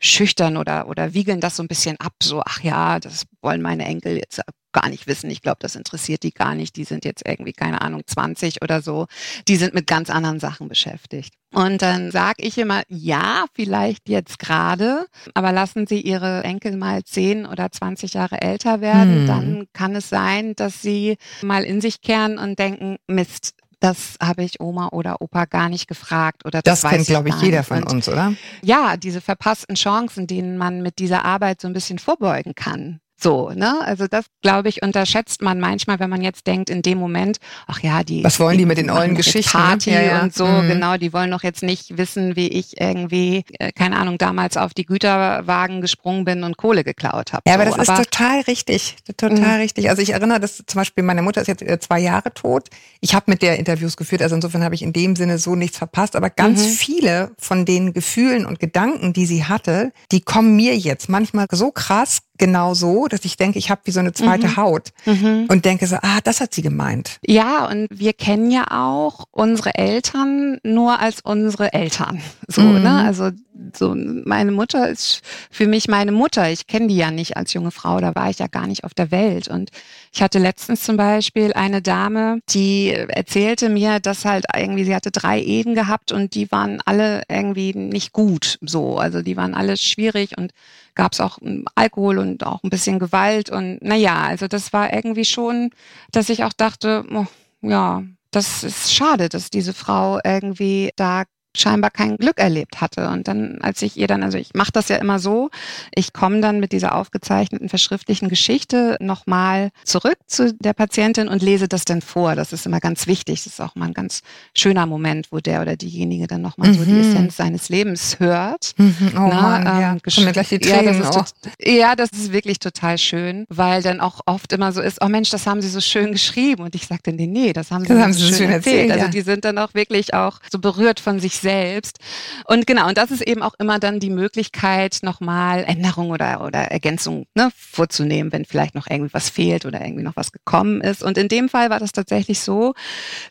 schüchtern 0.00 0.56
oder, 0.56 0.88
oder 0.88 1.14
wiegeln 1.14 1.40
das 1.40 1.56
so 1.56 1.62
ein 1.62 1.68
bisschen 1.68 1.98
ab, 2.00 2.14
so, 2.20 2.42
ach 2.44 2.60
ja, 2.62 2.98
das 2.98 3.24
wollen 3.40 3.62
meine 3.62 3.84
Enkel 3.84 4.16
jetzt 4.16 4.40
gar 4.72 4.88
nicht 4.88 5.06
wissen. 5.06 5.30
Ich 5.30 5.42
glaube, 5.42 5.58
das 5.60 5.76
interessiert 5.76 6.22
die 6.22 6.32
gar 6.32 6.54
nicht. 6.54 6.76
Die 6.76 6.84
sind 6.84 7.04
jetzt 7.04 7.22
irgendwie, 7.26 7.52
keine 7.52 7.80
Ahnung, 7.82 8.02
20 8.06 8.62
oder 8.62 8.82
so. 8.82 9.06
Die 9.48 9.56
sind 9.56 9.74
mit 9.74 9.86
ganz 9.86 10.10
anderen 10.10 10.40
Sachen 10.40 10.68
beschäftigt. 10.68 11.34
Und 11.54 11.82
dann 11.82 12.10
sage 12.10 12.42
ich 12.42 12.56
immer, 12.56 12.82
ja, 12.88 13.44
vielleicht 13.54 14.08
jetzt 14.08 14.38
gerade, 14.38 15.06
aber 15.34 15.52
lassen 15.52 15.86
Sie 15.86 16.00
Ihre 16.00 16.42
Enkel 16.44 16.76
mal 16.76 17.04
10 17.04 17.44
oder 17.44 17.70
20 17.70 18.14
Jahre 18.14 18.40
älter 18.40 18.80
werden, 18.80 19.20
hm. 19.20 19.26
dann 19.26 19.66
kann 19.74 19.94
es 19.94 20.08
sein, 20.08 20.54
dass 20.56 20.80
Sie 20.80 21.18
mal 21.42 21.64
in 21.64 21.82
sich 21.82 22.00
kehren 22.00 22.38
und 22.38 22.58
denken, 22.58 22.96
Mist, 23.06 23.54
das 23.82 24.16
habe 24.22 24.44
ich 24.44 24.60
Oma 24.60 24.88
oder 24.92 25.20
Opa 25.20 25.44
gar 25.44 25.68
nicht 25.68 25.88
gefragt 25.88 26.46
oder 26.46 26.62
das, 26.62 26.82
das 26.82 26.90
kennt 26.90 27.06
glaube 27.06 27.30
ich 27.30 27.40
jeder 27.42 27.64
von 27.64 27.82
uns, 27.82 28.08
oder? 28.08 28.32
Ja, 28.62 28.96
diese 28.96 29.20
verpassten 29.20 29.74
Chancen, 29.74 30.26
denen 30.26 30.56
man 30.56 30.82
mit 30.82 30.98
dieser 30.98 31.24
Arbeit 31.24 31.60
so 31.60 31.66
ein 31.66 31.72
bisschen 31.72 31.98
vorbeugen 31.98 32.54
kann. 32.54 33.00
So, 33.22 33.50
ne? 33.50 33.80
Also 33.82 34.08
das, 34.08 34.24
glaube 34.42 34.68
ich, 34.68 34.82
unterschätzt 34.82 35.42
man 35.42 35.60
manchmal, 35.60 36.00
wenn 36.00 36.10
man 36.10 36.22
jetzt 36.22 36.46
denkt, 36.48 36.68
in 36.70 36.82
dem 36.82 36.98
Moment, 36.98 37.38
ach 37.68 37.78
ja, 37.80 38.02
die. 38.02 38.24
Was 38.24 38.40
wollen 38.40 38.58
die, 38.58 38.64
die 38.64 38.66
mit 38.66 38.78
den 38.78 38.90
ollen 38.90 39.14
Geschichten? 39.14 39.56
Party 39.56 39.92
ja, 39.92 40.02
ja. 40.02 40.22
und 40.22 40.34
so, 40.34 40.44
mhm. 40.44 40.68
genau, 40.68 40.96
die 40.96 41.12
wollen 41.12 41.30
doch 41.30 41.44
jetzt 41.44 41.62
nicht 41.62 41.96
wissen, 41.96 42.34
wie 42.34 42.48
ich 42.48 42.80
irgendwie, 42.80 43.44
äh, 43.60 43.70
keine 43.70 43.96
Ahnung, 43.96 44.18
damals 44.18 44.56
auf 44.56 44.74
die 44.74 44.84
Güterwagen 44.84 45.80
gesprungen 45.80 46.24
bin 46.24 46.42
und 46.42 46.56
Kohle 46.56 46.82
geklaut 46.82 47.32
habe. 47.32 47.42
Ja, 47.46 47.54
aber 47.54 47.70
so. 47.70 47.76
das 47.76 47.88
aber, 47.88 48.00
ist 48.00 48.10
total 48.10 48.40
richtig. 48.40 48.96
Total 49.16 49.38
mhm. 49.38 49.60
richtig. 49.60 49.88
Also 49.88 50.02
ich 50.02 50.10
erinnere, 50.10 50.40
dass 50.40 50.56
zum 50.56 50.80
Beispiel 50.80 51.04
meine 51.04 51.22
Mutter 51.22 51.40
ist 51.42 51.46
jetzt 51.46 51.62
äh, 51.62 51.78
zwei 51.78 52.00
Jahre 52.00 52.34
tot. 52.34 52.70
Ich 53.00 53.14
habe 53.14 53.30
mit 53.30 53.42
der 53.42 53.56
Interviews 53.56 53.96
geführt, 53.96 54.22
also 54.22 54.34
insofern 54.34 54.64
habe 54.64 54.74
ich 54.74 54.82
in 54.82 54.92
dem 54.92 55.14
Sinne 55.14 55.38
so 55.38 55.54
nichts 55.54 55.78
verpasst. 55.78 56.16
Aber 56.16 56.28
ganz 56.28 56.64
mhm. 56.64 56.70
viele 56.70 57.30
von 57.38 57.64
den 57.64 57.92
Gefühlen 57.92 58.46
und 58.46 58.58
Gedanken, 58.58 59.12
die 59.12 59.26
sie 59.26 59.44
hatte, 59.44 59.92
die 60.10 60.22
kommen 60.22 60.56
mir 60.56 60.76
jetzt 60.76 61.08
manchmal 61.08 61.46
so 61.52 61.70
krass 61.70 62.18
genau 62.42 62.74
so, 62.74 63.06
dass 63.12 63.24
ich 63.24 63.36
denke, 63.36 63.58
ich 63.58 63.70
habe 63.70 63.82
wie 63.84 63.90
so 63.90 64.00
eine 64.00 64.12
zweite 64.12 64.48
mhm. 64.48 64.56
Haut 64.56 64.88
mhm. 65.04 65.46
und 65.48 65.64
denke 65.64 65.86
so, 65.86 65.96
ah, 65.96 66.20
das 66.24 66.40
hat 66.40 66.54
sie 66.54 66.62
gemeint. 66.62 67.18
Ja, 67.26 67.68
und 67.68 67.88
wir 67.90 68.12
kennen 68.12 68.50
ja 68.50 68.66
auch 68.70 69.26
unsere 69.30 69.74
Eltern 69.74 70.58
nur 70.62 70.98
als 71.00 71.20
unsere 71.20 71.72
Eltern. 71.72 72.20
So, 72.48 72.62
mhm. 72.62 72.82
ne? 72.82 73.04
Also 73.04 73.30
so 73.76 73.94
meine 73.94 74.50
Mutter 74.50 74.88
ist 74.88 75.22
für 75.50 75.66
mich 75.66 75.88
meine 75.88 76.12
Mutter. 76.12 76.50
Ich 76.50 76.66
kenne 76.66 76.88
die 76.88 76.96
ja 76.96 77.10
nicht 77.10 77.36
als 77.36 77.52
junge 77.52 77.70
Frau, 77.70 78.00
da 78.00 78.14
war 78.14 78.30
ich 78.30 78.38
ja 78.38 78.46
gar 78.46 78.66
nicht 78.66 78.84
auf 78.84 78.94
der 78.94 79.10
Welt. 79.10 79.48
Und 79.48 79.70
ich 80.14 80.20
hatte 80.20 80.38
letztens 80.38 80.82
zum 80.82 80.98
Beispiel 80.98 81.54
eine 81.54 81.80
Dame, 81.80 82.40
die 82.50 82.90
erzählte 82.90 83.70
mir, 83.70 83.98
dass 83.98 84.26
halt 84.26 84.44
irgendwie, 84.54 84.84
sie 84.84 84.94
hatte 84.94 85.10
drei 85.10 85.40
Ehen 85.40 85.74
gehabt 85.74 86.12
und 86.12 86.34
die 86.34 86.52
waren 86.52 86.82
alle 86.84 87.22
irgendwie 87.30 87.72
nicht 87.72 88.12
gut. 88.12 88.58
So, 88.60 88.98
also 88.98 89.22
die 89.22 89.38
waren 89.38 89.54
alle 89.54 89.78
schwierig 89.78 90.36
und 90.36 90.52
gab 90.94 91.12
es 91.14 91.20
auch 91.20 91.38
hm, 91.38 91.64
Alkohol 91.74 92.18
und 92.18 92.44
auch 92.44 92.62
ein 92.62 92.68
bisschen 92.68 92.98
Gewalt. 92.98 93.48
Und 93.48 93.82
naja, 93.82 94.22
also 94.22 94.48
das 94.48 94.74
war 94.74 94.92
irgendwie 94.92 95.24
schon, 95.24 95.70
dass 96.10 96.28
ich 96.28 96.44
auch 96.44 96.52
dachte, 96.52 97.04
oh, 97.10 97.26
ja, 97.62 98.02
das 98.30 98.64
ist 98.64 98.92
schade, 98.92 99.30
dass 99.30 99.48
diese 99.48 99.72
Frau 99.72 100.18
irgendwie 100.24 100.90
da 100.96 101.24
scheinbar 101.56 101.90
kein 101.90 102.16
Glück 102.16 102.38
erlebt 102.38 102.80
hatte. 102.80 103.08
Und 103.08 103.28
dann, 103.28 103.58
als 103.62 103.82
ich 103.82 103.96
ihr 103.96 104.06
dann, 104.06 104.22
also 104.22 104.38
ich 104.38 104.54
mache 104.54 104.72
das 104.72 104.88
ja 104.88 104.96
immer 104.96 105.18
so, 105.18 105.50
ich 105.94 106.12
komme 106.12 106.40
dann 106.40 106.60
mit 106.60 106.72
dieser 106.72 106.94
aufgezeichneten, 106.94 107.68
verschriftlichen 107.68 108.28
Geschichte 108.28 108.96
nochmal 109.00 109.70
zurück 109.84 110.16
zu 110.26 110.54
der 110.54 110.72
Patientin 110.72 111.28
und 111.28 111.42
lese 111.42 111.68
das 111.68 111.84
dann 111.84 112.00
vor. 112.00 112.34
Das 112.34 112.52
ist 112.52 112.66
immer 112.66 112.80
ganz 112.80 113.06
wichtig. 113.06 113.44
Das 113.44 113.54
ist 113.54 113.60
auch 113.60 113.74
mal 113.74 113.86
ein 113.86 113.94
ganz 113.94 114.22
schöner 114.56 114.86
Moment, 114.86 115.28
wo 115.30 115.38
der 115.38 115.62
oder 115.62 115.76
diejenige 115.76 116.26
dann 116.26 116.42
nochmal 116.42 116.70
mhm. 116.70 116.74
so 116.74 116.84
die 116.84 116.92
mhm. 116.92 117.00
Essenz 117.00 117.36
seines 117.36 117.68
Lebens 117.68 118.18
hört. 118.18 118.72
Mhm. 118.76 119.12
Oh 119.14 119.28
Na, 119.28 119.42
Mann, 119.42 119.60
ähm, 119.62 119.80
ja. 119.80 119.96
Kommen 120.14 120.32
gleich 120.32 120.48
die 120.48 120.58
Tränen. 120.58 121.02
Ja 121.02 121.10
das, 121.10 121.16
ist 121.16 121.34
ja, 121.60 121.96
das 121.96 122.10
ist 122.12 122.32
wirklich 122.32 122.58
total 122.58 122.98
schön, 122.98 123.46
weil 123.48 123.82
dann 123.82 124.00
auch 124.00 124.20
oft 124.26 124.52
immer 124.52 124.72
so 124.72 124.80
ist, 124.80 124.98
oh 125.02 125.08
Mensch, 125.08 125.30
das 125.30 125.46
haben 125.46 125.60
Sie 125.60 125.68
so 125.68 125.80
schön 125.80 126.12
geschrieben. 126.12 126.62
Und 126.62 126.74
ich 126.74 126.86
sagte, 126.86 127.12
nee, 127.12 127.26
nee, 127.26 127.52
das 127.52 127.70
haben 127.70 127.84
Sie, 127.84 127.88
das 127.88 128.02
haben 128.02 128.12
Sie 128.12 128.26
so 128.26 128.34
schön 128.34 128.50
erzählt. 128.50 128.90
erzählt. 128.90 128.92
Also 128.92 129.12
die 129.12 129.20
sind 129.20 129.44
dann 129.44 129.58
auch 129.58 129.74
wirklich 129.74 130.14
auch 130.14 130.38
so 130.50 130.58
berührt 130.58 131.00
von 131.00 131.20
sich 131.20 131.38
selbst. 131.42 131.98
Und 132.46 132.66
genau, 132.66 132.88
und 132.88 132.96
das 132.96 133.10
ist 133.10 133.22
eben 133.22 133.42
auch 133.42 133.54
immer 133.58 133.78
dann 133.78 134.00
die 134.00 134.10
Möglichkeit, 134.10 135.00
nochmal 135.02 135.64
Änderung 135.64 136.10
oder, 136.10 136.44
oder 136.44 136.60
Ergänzung 136.70 137.26
ne, 137.34 137.50
vorzunehmen, 137.56 138.32
wenn 138.32 138.44
vielleicht 138.44 138.74
noch 138.74 138.86
irgendwie 138.88 139.12
was 139.12 139.28
fehlt 139.28 139.66
oder 139.66 139.80
irgendwie 139.84 140.02
noch 140.02 140.16
was 140.16 140.32
gekommen 140.32 140.80
ist. 140.80 141.02
Und 141.02 141.18
in 141.18 141.28
dem 141.28 141.48
Fall 141.48 141.70
war 141.70 141.80
das 141.80 141.92
tatsächlich 141.92 142.40
so, 142.40 142.74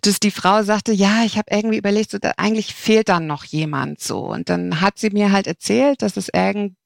dass 0.01 0.19
die 0.19 0.31
Frau 0.31 0.63
sagte, 0.63 0.91
ja, 0.91 1.23
ich 1.25 1.37
habe 1.37 1.47
irgendwie 1.49 1.77
überlegt, 1.77 2.11
so, 2.11 2.19
da, 2.19 2.33
eigentlich 2.37 2.75
fehlt 2.75 3.09
dann 3.09 3.25
noch 3.27 3.43
jemand 3.45 3.99
so. 4.01 4.19
Und 4.19 4.49
dann 4.49 4.81
hat 4.81 4.99
sie 4.99 5.09
mir 5.09 5.31
halt 5.31 5.47
erzählt, 5.47 6.01
dass 6.01 6.17
es 6.17 6.29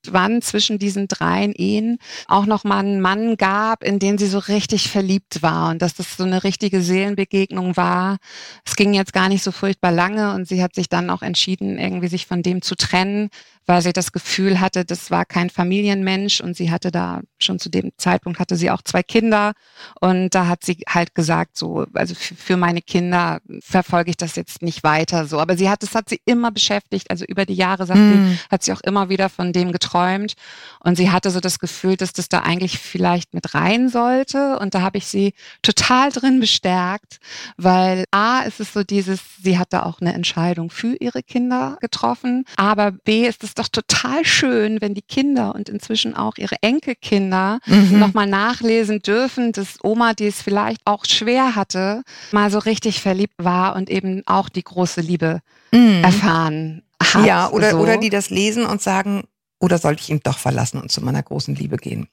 irgendwann 0.06 0.42
zwischen 0.42 0.80
diesen 0.80 1.08
dreien 1.08 1.54
Ehen 1.54 1.98
auch 2.28 2.46
noch 2.46 2.64
mal 2.64 2.80
einen 2.80 3.02
Mann 3.02 3.38
gab, 3.38 3.84
in 3.84 4.00
den 4.00 4.18
sie 4.18 4.28
so 4.28 4.40
richtig 4.40 4.90
verliebt 4.90 5.42
war 5.42 5.72
und 5.72 5.82
dass 5.82 5.94
das 5.94 6.18
so 6.18 6.24
eine 6.24 6.44
richtige 6.44 6.82
Seelenbegegnung 6.82 7.78
war. 7.78 8.18
Es 8.66 8.76
ging 8.76 8.94
jetzt 8.94 9.14
gar 9.14 9.30
nicht 9.30 9.44
so 9.44 9.52
furchtbar 9.52 9.92
lange 9.92 10.34
und 10.34 10.48
sie 10.48 10.62
hat 10.62 10.76
sich 10.76 10.90
dann 10.90 11.10
auch 11.10 11.22
entschieden, 11.22 11.78
irgendwie 11.78 12.08
sich 12.08 12.26
von 12.26 12.44
dem 12.44 12.62
zu 12.62 12.76
trennen, 12.76 13.30
weil 13.66 13.82
sie 13.82 13.94
das 13.94 14.12
Gefühl 14.12 14.60
hatte, 14.60 14.86
das 14.86 15.10
war 15.10 15.26
kein 15.26 15.50
Familienmensch 15.50 16.42
und 16.42 16.56
sie 16.56 16.72
hatte 16.72 16.92
da 16.92 17.22
schon 17.40 17.60
zu 17.60 17.70
dem 17.70 17.92
Zeitpunkt 17.98 18.40
hatte 18.40 18.56
sie 18.56 18.70
auch 18.70 18.82
zwei 18.84 19.02
Kinder 19.02 19.54
und 20.00 20.30
da 20.30 20.48
hat 20.48 20.64
sie 20.64 20.84
halt 20.88 21.16
gesagt 21.16 21.58
so, 21.58 21.86
also 21.94 22.14
für 22.16 22.58
meine 22.58 22.82
Kinder 22.82 23.40
verfolge 23.62 24.12
ich 24.12 24.18
das 24.18 24.36
jetzt 24.36 24.62
nicht 24.62 24.84
weiter 24.84 25.26
so, 25.26 25.40
aber 25.40 25.58
sie 25.58 25.70
hat 25.70 25.82
das 25.82 25.96
hat 25.96 26.10
sie 26.10 26.22
immer 26.26 26.52
beschäftigt, 26.52 27.10
also 27.10 27.26
über 27.26 27.46
die 27.46 27.56
Jahre 27.56 27.86
sagt 27.86 28.00
mm. 28.00 28.12
sie, 28.12 28.40
hat 28.52 28.64
sie 28.64 28.74
auch 28.74 28.82
immer 28.82 29.10
wieder 29.10 29.30
von 29.30 29.52
dem 29.52 29.72
geträumt 29.72 30.36
und 30.80 30.96
sie 30.96 31.10
hatte 31.10 31.32
so 31.32 31.40
das 31.40 31.60
Gefühl, 31.60 31.98
dass 31.98 32.14
das 32.14 32.30
da 32.30 32.40
eigentlich 32.42 32.78
vielleicht 32.78 33.34
mit 33.34 33.56
rein 33.56 33.90
sollte 33.90 34.60
und 34.60 34.76
da 34.76 34.82
habe 34.82 35.00
ich 35.00 35.08
sie 35.08 35.34
total 35.64 36.12
drin 36.12 36.40
bestärkt, 36.40 37.20
weil 37.58 38.06
A 38.12 38.42
ist 38.42 38.60
es 38.60 38.74
so 38.74 38.84
dieses, 38.84 39.22
sie 39.42 39.58
hatte 39.58 39.86
auch 39.86 40.02
eine 40.02 40.14
Entscheidung 40.14 40.70
für 40.70 40.96
ihre 40.96 41.24
Kinder 41.24 41.78
getroffen, 41.82 42.46
aber 42.58 42.92
B 42.92 43.28
ist 43.28 43.44
es 43.44 43.55
doch 43.56 43.68
total 43.68 44.26
schön, 44.26 44.82
wenn 44.82 44.94
die 44.94 45.02
Kinder 45.02 45.56
und 45.56 45.70
inzwischen 45.70 46.16
auch 46.16 46.38
ihre 46.38 46.56
Enkelkinder 46.62 47.60
mhm. 47.66 48.00
nochmal 48.00 48.28
nachlesen 48.28 49.00
dürfen, 49.00 49.52
dass 49.52 49.84
Oma, 49.84 50.14
die 50.14 50.28
es 50.28 50.42
vielleicht 50.42 50.82
auch 50.86 51.06
schwer 51.06 51.56
hatte, 51.56 52.04
mal 52.32 52.52
so 52.52 52.60
richtig 52.60 53.02
verliebt 53.02 53.36
war 53.38 53.76
und 53.76 53.90
eben 53.90 54.24
auch 54.26 54.50
die 54.50 54.64
große 54.64 55.02
Liebe 55.02 55.42
mhm. 55.72 56.04
erfahren 56.04 56.84
hat. 57.02 57.26
Ja, 57.26 57.50
oder, 57.50 57.72
so. 57.72 57.78
oder 57.78 57.98
die 57.98 58.10
das 58.10 58.30
lesen 58.30 58.66
und 58.66 58.82
sagen, 58.82 59.24
oder 59.60 59.78
sollte 59.78 60.02
ich 60.02 60.10
ihn 60.10 60.22
doch 60.24 60.38
verlassen 60.38 60.82
und 60.82 60.92
zu 60.92 61.02
meiner 61.02 61.24
großen 61.24 61.56
Liebe 61.56 61.78
gehen? 61.78 62.08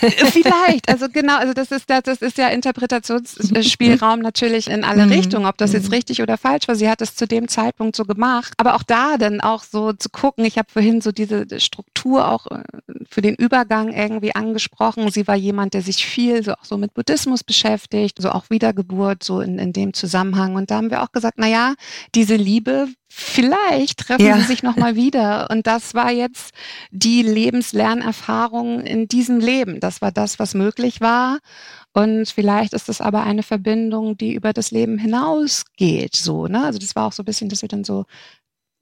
Vielleicht, 0.00 0.88
also 0.88 1.08
genau, 1.12 1.36
also 1.36 1.52
das 1.52 1.70
ist 1.70 1.88
das, 1.90 2.02
das 2.04 2.22
ist 2.22 2.38
ja 2.38 2.48
Interpretationsspielraum 2.48 4.20
natürlich 4.20 4.68
in 4.68 4.84
alle 4.84 5.06
mhm. 5.06 5.12
Richtungen, 5.12 5.46
ob 5.46 5.58
das 5.58 5.72
jetzt 5.72 5.88
mhm. 5.88 5.94
richtig 5.94 6.22
oder 6.22 6.36
falsch 6.36 6.68
war. 6.68 6.74
Sie 6.74 6.88
hat 6.88 7.02
es 7.02 7.14
zu 7.14 7.26
dem 7.26 7.48
Zeitpunkt 7.48 7.96
so 7.96 8.04
gemacht, 8.04 8.54
aber 8.56 8.74
auch 8.74 8.82
da 8.82 9.18
dann 9.18 9.40
auch 9.40 9.62
so 9.62 9.92
zu 9.92 10.08
gucken. 10.08 10.44
Ich 10.44 10.58
habe 10.58 10.70
vorhin 10.70 11.00
so 11.00 11.12
diese 11.12 11.46
Struktur 11.60 12.28
auch 12.28 12.46
äh, 12.46 12.62
für 13.08 13.20
den 13.22 13.34
Übergang 13.34 13.92
irgendwie 13.92 14.34
angesprochen. 14.34 15.10
Sie 15.10 15.26
war 15.26 15.36
jemand, 15.36 15.74
der 15.74 15.82
sich 15.82 16.06
viel 16.06 16.42
so 16.42 16.52
auch 16.52 16.64
so 16.64 16.76
mit 16.76 16.94
Buddhismus 16.94 17.44
beschäftigt, 17.44 18.20
so 18.20 18.30
auch 18.30 18.50
Wiedergeburt 18.50 19.22
so 19.22 19.40
in, 19.40 19.58
in 19.58 19.72
dem 19.72 19.92
Zusammenhang. 19.92 20.56
Und 20.56 20.70
da 20.70 20.76
haben 20.76 20.90
wir 20.90 21.02
auch 21.02 21.12
gesagt, 21.12 21.34
na 21.38 21.46
ja, 21.46 21.74
diese 22.14 22.36
Liebe 22.36 22.88
vielleicht 23.12 23.98
treffen 23.98 24.24
ja. 24.24 24.36
sie 24.38 24.44
sich 24.44 24.62
nochmal 24.62 24.94
wieder. 24.94 25.50
Und 25.50 25.66
das 25.66 25.94
war 25.94 26.12
jetzt 26.12 26.54
die 26.90 27.22
Lebenslernerfahrung 27.22 28.80
in 28.80 29.08
diesem 29.08 29.40
Leben. 29.40 29.80
Das 29.80 30.00
war 30.00 30.12
das, 30.12 30.38
was 30.38 30.54
möglich 30.54 31.00
war. 31.00 31.38
Und 31.92 32.28
vielleicht 32.28 32.72
ist 32.72 32.88
es 32.88 33.00
aber 33.00 33.24
eine 33.24 33.42
Verbindung, 33.42 34.16
die 34.16 34.32
über 34.32 34.52
das 34.52 34.70
Leben 34.70 34.96
hinausgeht, 34.96 36.14
so, 36.14 36.46
ne? 36.46 36.64
Also 36.64 36.78
das 36.78 36.94
war 36.94 37.06
auch 37.06 37.12
so 37.12 37.22
ein 37.22 37.26
bisschen, 37.26 37.48
dass 37.48 37.62
wir 37.62 37.68
dann 37.68 37.82
so 37.82 38.04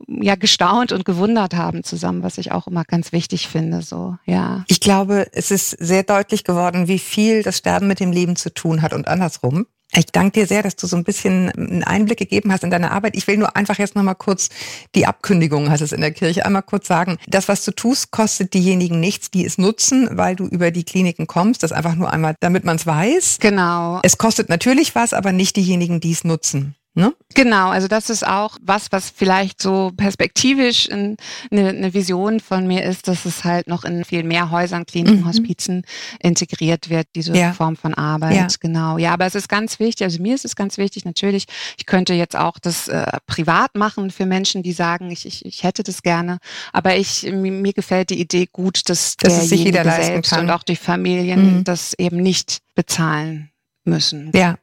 ja 0.07 0.37
gestaunt 0.37 0.93
und 0.93 1.05
gewundert 1.05 1.55
haben 1.55 1.83
zusammen, 1.83 2.23
was 2.23 2.39
ich 2.39 2.53
auch 2.53 2.67
immer 2.67 2.85
ganz 2.85 3.13
wichtig 3.13 3.49
finde, 3.49 3.83
so, 3.83 4.17
ja. 4.27 4.65
Ich 4.69 4.81
glaube, 4.81 5.27
es 5.33 5.51
ist 5.51 5.71
sehr 5.71 6.03
deutlich 6.03 6.45
geworden, 6.45 6.87
wie 6.87 6.99
viel 6.99 7.43
das 7.43 7.59
Sterben 7.59 7.89
mit 7.89 7.99
dem 7.99 8.13
Leben 8.13 8.37
zu 8.37 8.53
tun 8.53 8.83
hat 8.83 8.93
und 8.93 9.09
andersrum. 9.09 9.67
Ich 9.95 10.07
danke 10.07 10.41
dir 10.41 10.47
sehr, 10.47 10.63
dass 10.63 10.77
du 10.77 10.87
so 10.87 10.97
ein 10.97 11.05
bisschen 11.05 11.51
einen 11.51 11.83
Einblick 11.83 12.19
gegeben 12.19 12.53
hast 12.53 12.63
in 12.63 12.71
deine 12.71 12.91
Arbeit. 12.91 13.17
Ich 13.17 13.27
will 13.27 13.39
nur 13.39 13.57
einfach 13.57 13.79
jetzt 13.79 13.97
nochmal 13.97 14.15
kurz 14.15 14.51
die 14.95 15.07
Abkündigung, 15.07 15.71
heißt 15.71 15.83
es 15.83 15.93
in 15.93 16.03
der 16.03 16.13
Kirche, 16.13 16.45
einmal 16.45 16.63
kurz 16.63 16.87
sagen. 16.87 17.17
Das, 17.27 17.49
was 17.49 17.65
du 17.65 17.73
tust, 17.73 18.11
kostet 18.11 18.53
diejenigen 18.53 19.01
nichts, 19.01 19.31
die 19.31 19.45
es 19.45 19.57
nutzen, 19.57 20.09
weil 20.13 20.37
du 20.37 20.47
über 20.47 20.71
die 20.71 20.85
Kliniken 20.85 21.27
kommst. 21.27 21.63
Das 21.63 21.73
einfach 21.73 21.95
nur 21.95 22.13
einmal, 22.13 22.35
damit 22.41 22.65
man 22.65 22.77
es 22.77 22.87
weiß. 22.87 23.39
Genau. 23.41 24.01
Es 24.03 24.19
kostet 24.19 24.51
natürlich 24.51 24.95
was, 24.95 25.15
aber 25.15 25.33
nicht 25.33 25.57
diejenigen, 25.57 26.01
die 26.01 26.13
es 26.13 26.23
nutzen. 26.23 26.75
Ne? 26.99 27.15
Genau, 27.35 27.69
also 27.69 27.87
das 27.87 28.11
ist 28.11 28.27
auch 28.27 28.59
was, 28.61 28.91
was 28.91 29.09
vielleicht 29.09 29.63
so 29.63 29.93
perspektivisch 29.97 30.91
eine, 30.91 31.17
eine 31.53 31.95
Vision 31.95 32.41
von 32.41 32.67
mir 32.67 32.83
ist, 32.83 33.07
dass 33.07 33.25
es 33.25 33.45
halt 33.45 33.69
noch 33.69 33.85
in 33.85 34.05
viel 34.05 34.25
mehr 34.25 34.51
Häusern, 34.51 34.85
Kliniken, 34.85 35.21
mhm. 35.21 35.27
Hospizen 35.29 35.85
integriert 36.19 36.91
wird, 36.91 37.07
diese 37.15 37.37
ja. 37.37 37.53
Form 37.53 37.77
von 37.77 37.95
Arbeit. 37.95 38.35
Ja. 38.35 38.49
Genau. 38.59 38.99
Ja, 38.99 39.13
aber 39.13 39.27
es 39.27 39.37
ist 39.37 39.49
ganz 39.49 39.79
wichtig, 39.79 40.07
also 40.07 40.21
mir 40.21 40.35
ist 40.35 40.45
es 40.45 40.57
ganz 40.57 40.77
wichtig, 40.77 41.05
natürlich, 41.05 41.45
ich 41.77 41.87
könnte 41.87 42.15
jetzt 42.15 42.35
auch 42.35 42.59
das 42.59 42.89
äh, 42.89 43.07
privat 43.29 43.77
machen 43.77 44.11
für 44.11 44.27
Menschen, 44.27 44.65
die 44.65 44.73
sagen, 44.73 45.13
ich, 45.13 45.25
ich, 45.25 45.45
ich 45.45 45.63
hätte 45.63 45.85
das 45.85 46.03
gerne, 46.03 46.39
aber 46.73 46.97
ich, 46.97 47.31
mir, 47.31 47.73
gefällt 47.73 48.11
die 48.11 48.19
Idee 48.19 48.49
gut, 48.51 48.89
dass, 48.89 49.17
dass 49.19 49.35
derjenige 49.35 49.49
sich 49.49 49.65
jeder 49.65 49.85
selbst 49.85 50.31
kann. 50.31 50.47
und 50.47 50.51
auch 50.51 50.65
die 50.65 50.75
Familien 50.75 51.59
mhm. 51.59 51.65
das 51.65 51.95
eben 51.97 52.17
nicht 52.17 52.59
bezahlen 52.75 53.53
müssen. 53.85 54.33
Ja, 54.35 54.57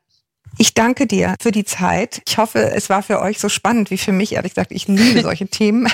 ich 0.58 0.74
danke 0.74 1.08
dir 1.08 1.36
für 1.42 1.52
die 1.52 1.66
Zeit. 1.66 2.22
Ich 2.28 2.38
hoffe, 2.38 2.72
es 2.72 2.90
war 2.90 3.04
für 3.04 3.22
euch 3.22 3.40
so 3.40 3.50
spannend 3.50 3.92
wie 3.92 3.98
für 3.98 4.12
mich. 4.12 4.34
Ehrlich 4.34 4.54
gesagt, 4.54 4.72
ich 4.72 4.88
liebe 4.88 5.22
solche 5.24 5.48
Themen 5.48 5.88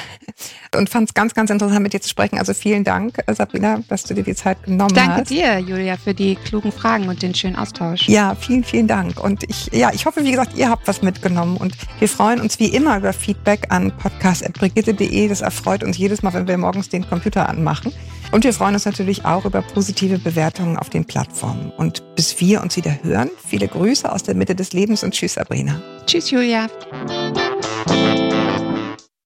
und 0.75 0.89
fand 0.89 1.09
es 1.09 1.13
ganz, 1.13 1.33
ganz 1.33 1.49
interessant, 1.49 1.81
mit 1.81 1.93
dir 1.93 2.01
zu 2.01 2.09
sprechen. 2.09 2.37
Also 2.37 2.53
vielen 2.53 2.83
Dank, 2.83 3.17
Sabrina, 3.27 3.81
dass 3.87 4.03
du 4.03 4.13
dir 4.13 4.23
die 4.23 4.35
Zeit 4.35 4.63
genommen 4.63 4.93
danke 4.93 5.11
hast. 5.11 5.31
Danke 5.31 5.33
dir, 5.33 5.59
Julia, 5.59 5.97
für 5.97 6.13
die 6.13 6.35
klugen 6.35 6.71
Fragen 6.71 7.07
und 7.09 7.21
den 7.21 7.33
schönen 7.33 7.55
Austausch. 7.55 8.07
Ja, 8.07 8.35
vielen, 8.35 8.63
vielen 8.63 8.87
Dank. 8.87 9.19
Und 9.19 9.43
ich, 9.49 9.69
ja, 9.71 9.91
ich 9.93 10.05
hoffe, 10.05 10.23
wie 10.23 10.31
gesagt, 10.31 10.55
ihr 10.57 10.69
habt 10.69 10.87
was 10.87 11.01
mitgenommen 11.01 11.57
und 11.57 11.75
wir 11.99 12.07
freuen 12.07 12.39
uns 12.39 12.59
wie 12.59 12.67
immer 12.67 12.97
über 12.97 13.13
Feedback 13.13 13.67
an 13.69 13.91
podcast.brigitte.de. 13.97 15.27
Das 15.27 15.41
erfreut 15.41 15.83
uns 15.83 15.97
jedes 15.97 16.21
Mal, 16.23 16.33
wenn 16.33 16.47
wir 16.47 16.57
morgens 16.57 16.89
den 16.89 17.07
Computer 17.07 17.49
anmachen. 17.49 17.91
Und 18.31 18.45
wir 18.45 18.53
freuen 18.53 18.75
uns 18.75 18.85
natürlich 18.85 19.25
auch 19.25 19.45
über 19.45 19.61
positive 19.61 20.17
Bewertungen 20.17 20.77
auf 20.77 20.89
den 20.89 21.05
Plattformen. 21.05 21.71
Und 21.77 22.15
bis 22.15 22.39
wir 22.39 22.61
uns 22.61 22.77
wieder 22.77 22.97
hören, 23.03 23.29
viele 23.45 23.67
Grüße 23.67 24.09
aus 24.11 24.23
der 24.23 24.35
Mitte 24.35 24.55
des 24.55 24.71
Lebens 24.71 25.03
und 25.03 25.13
tschüss, 25.13 25.33
Sabrina. 25.33 25.81
Tschüss, 26.05 26.31
Julia. 26.31 26.67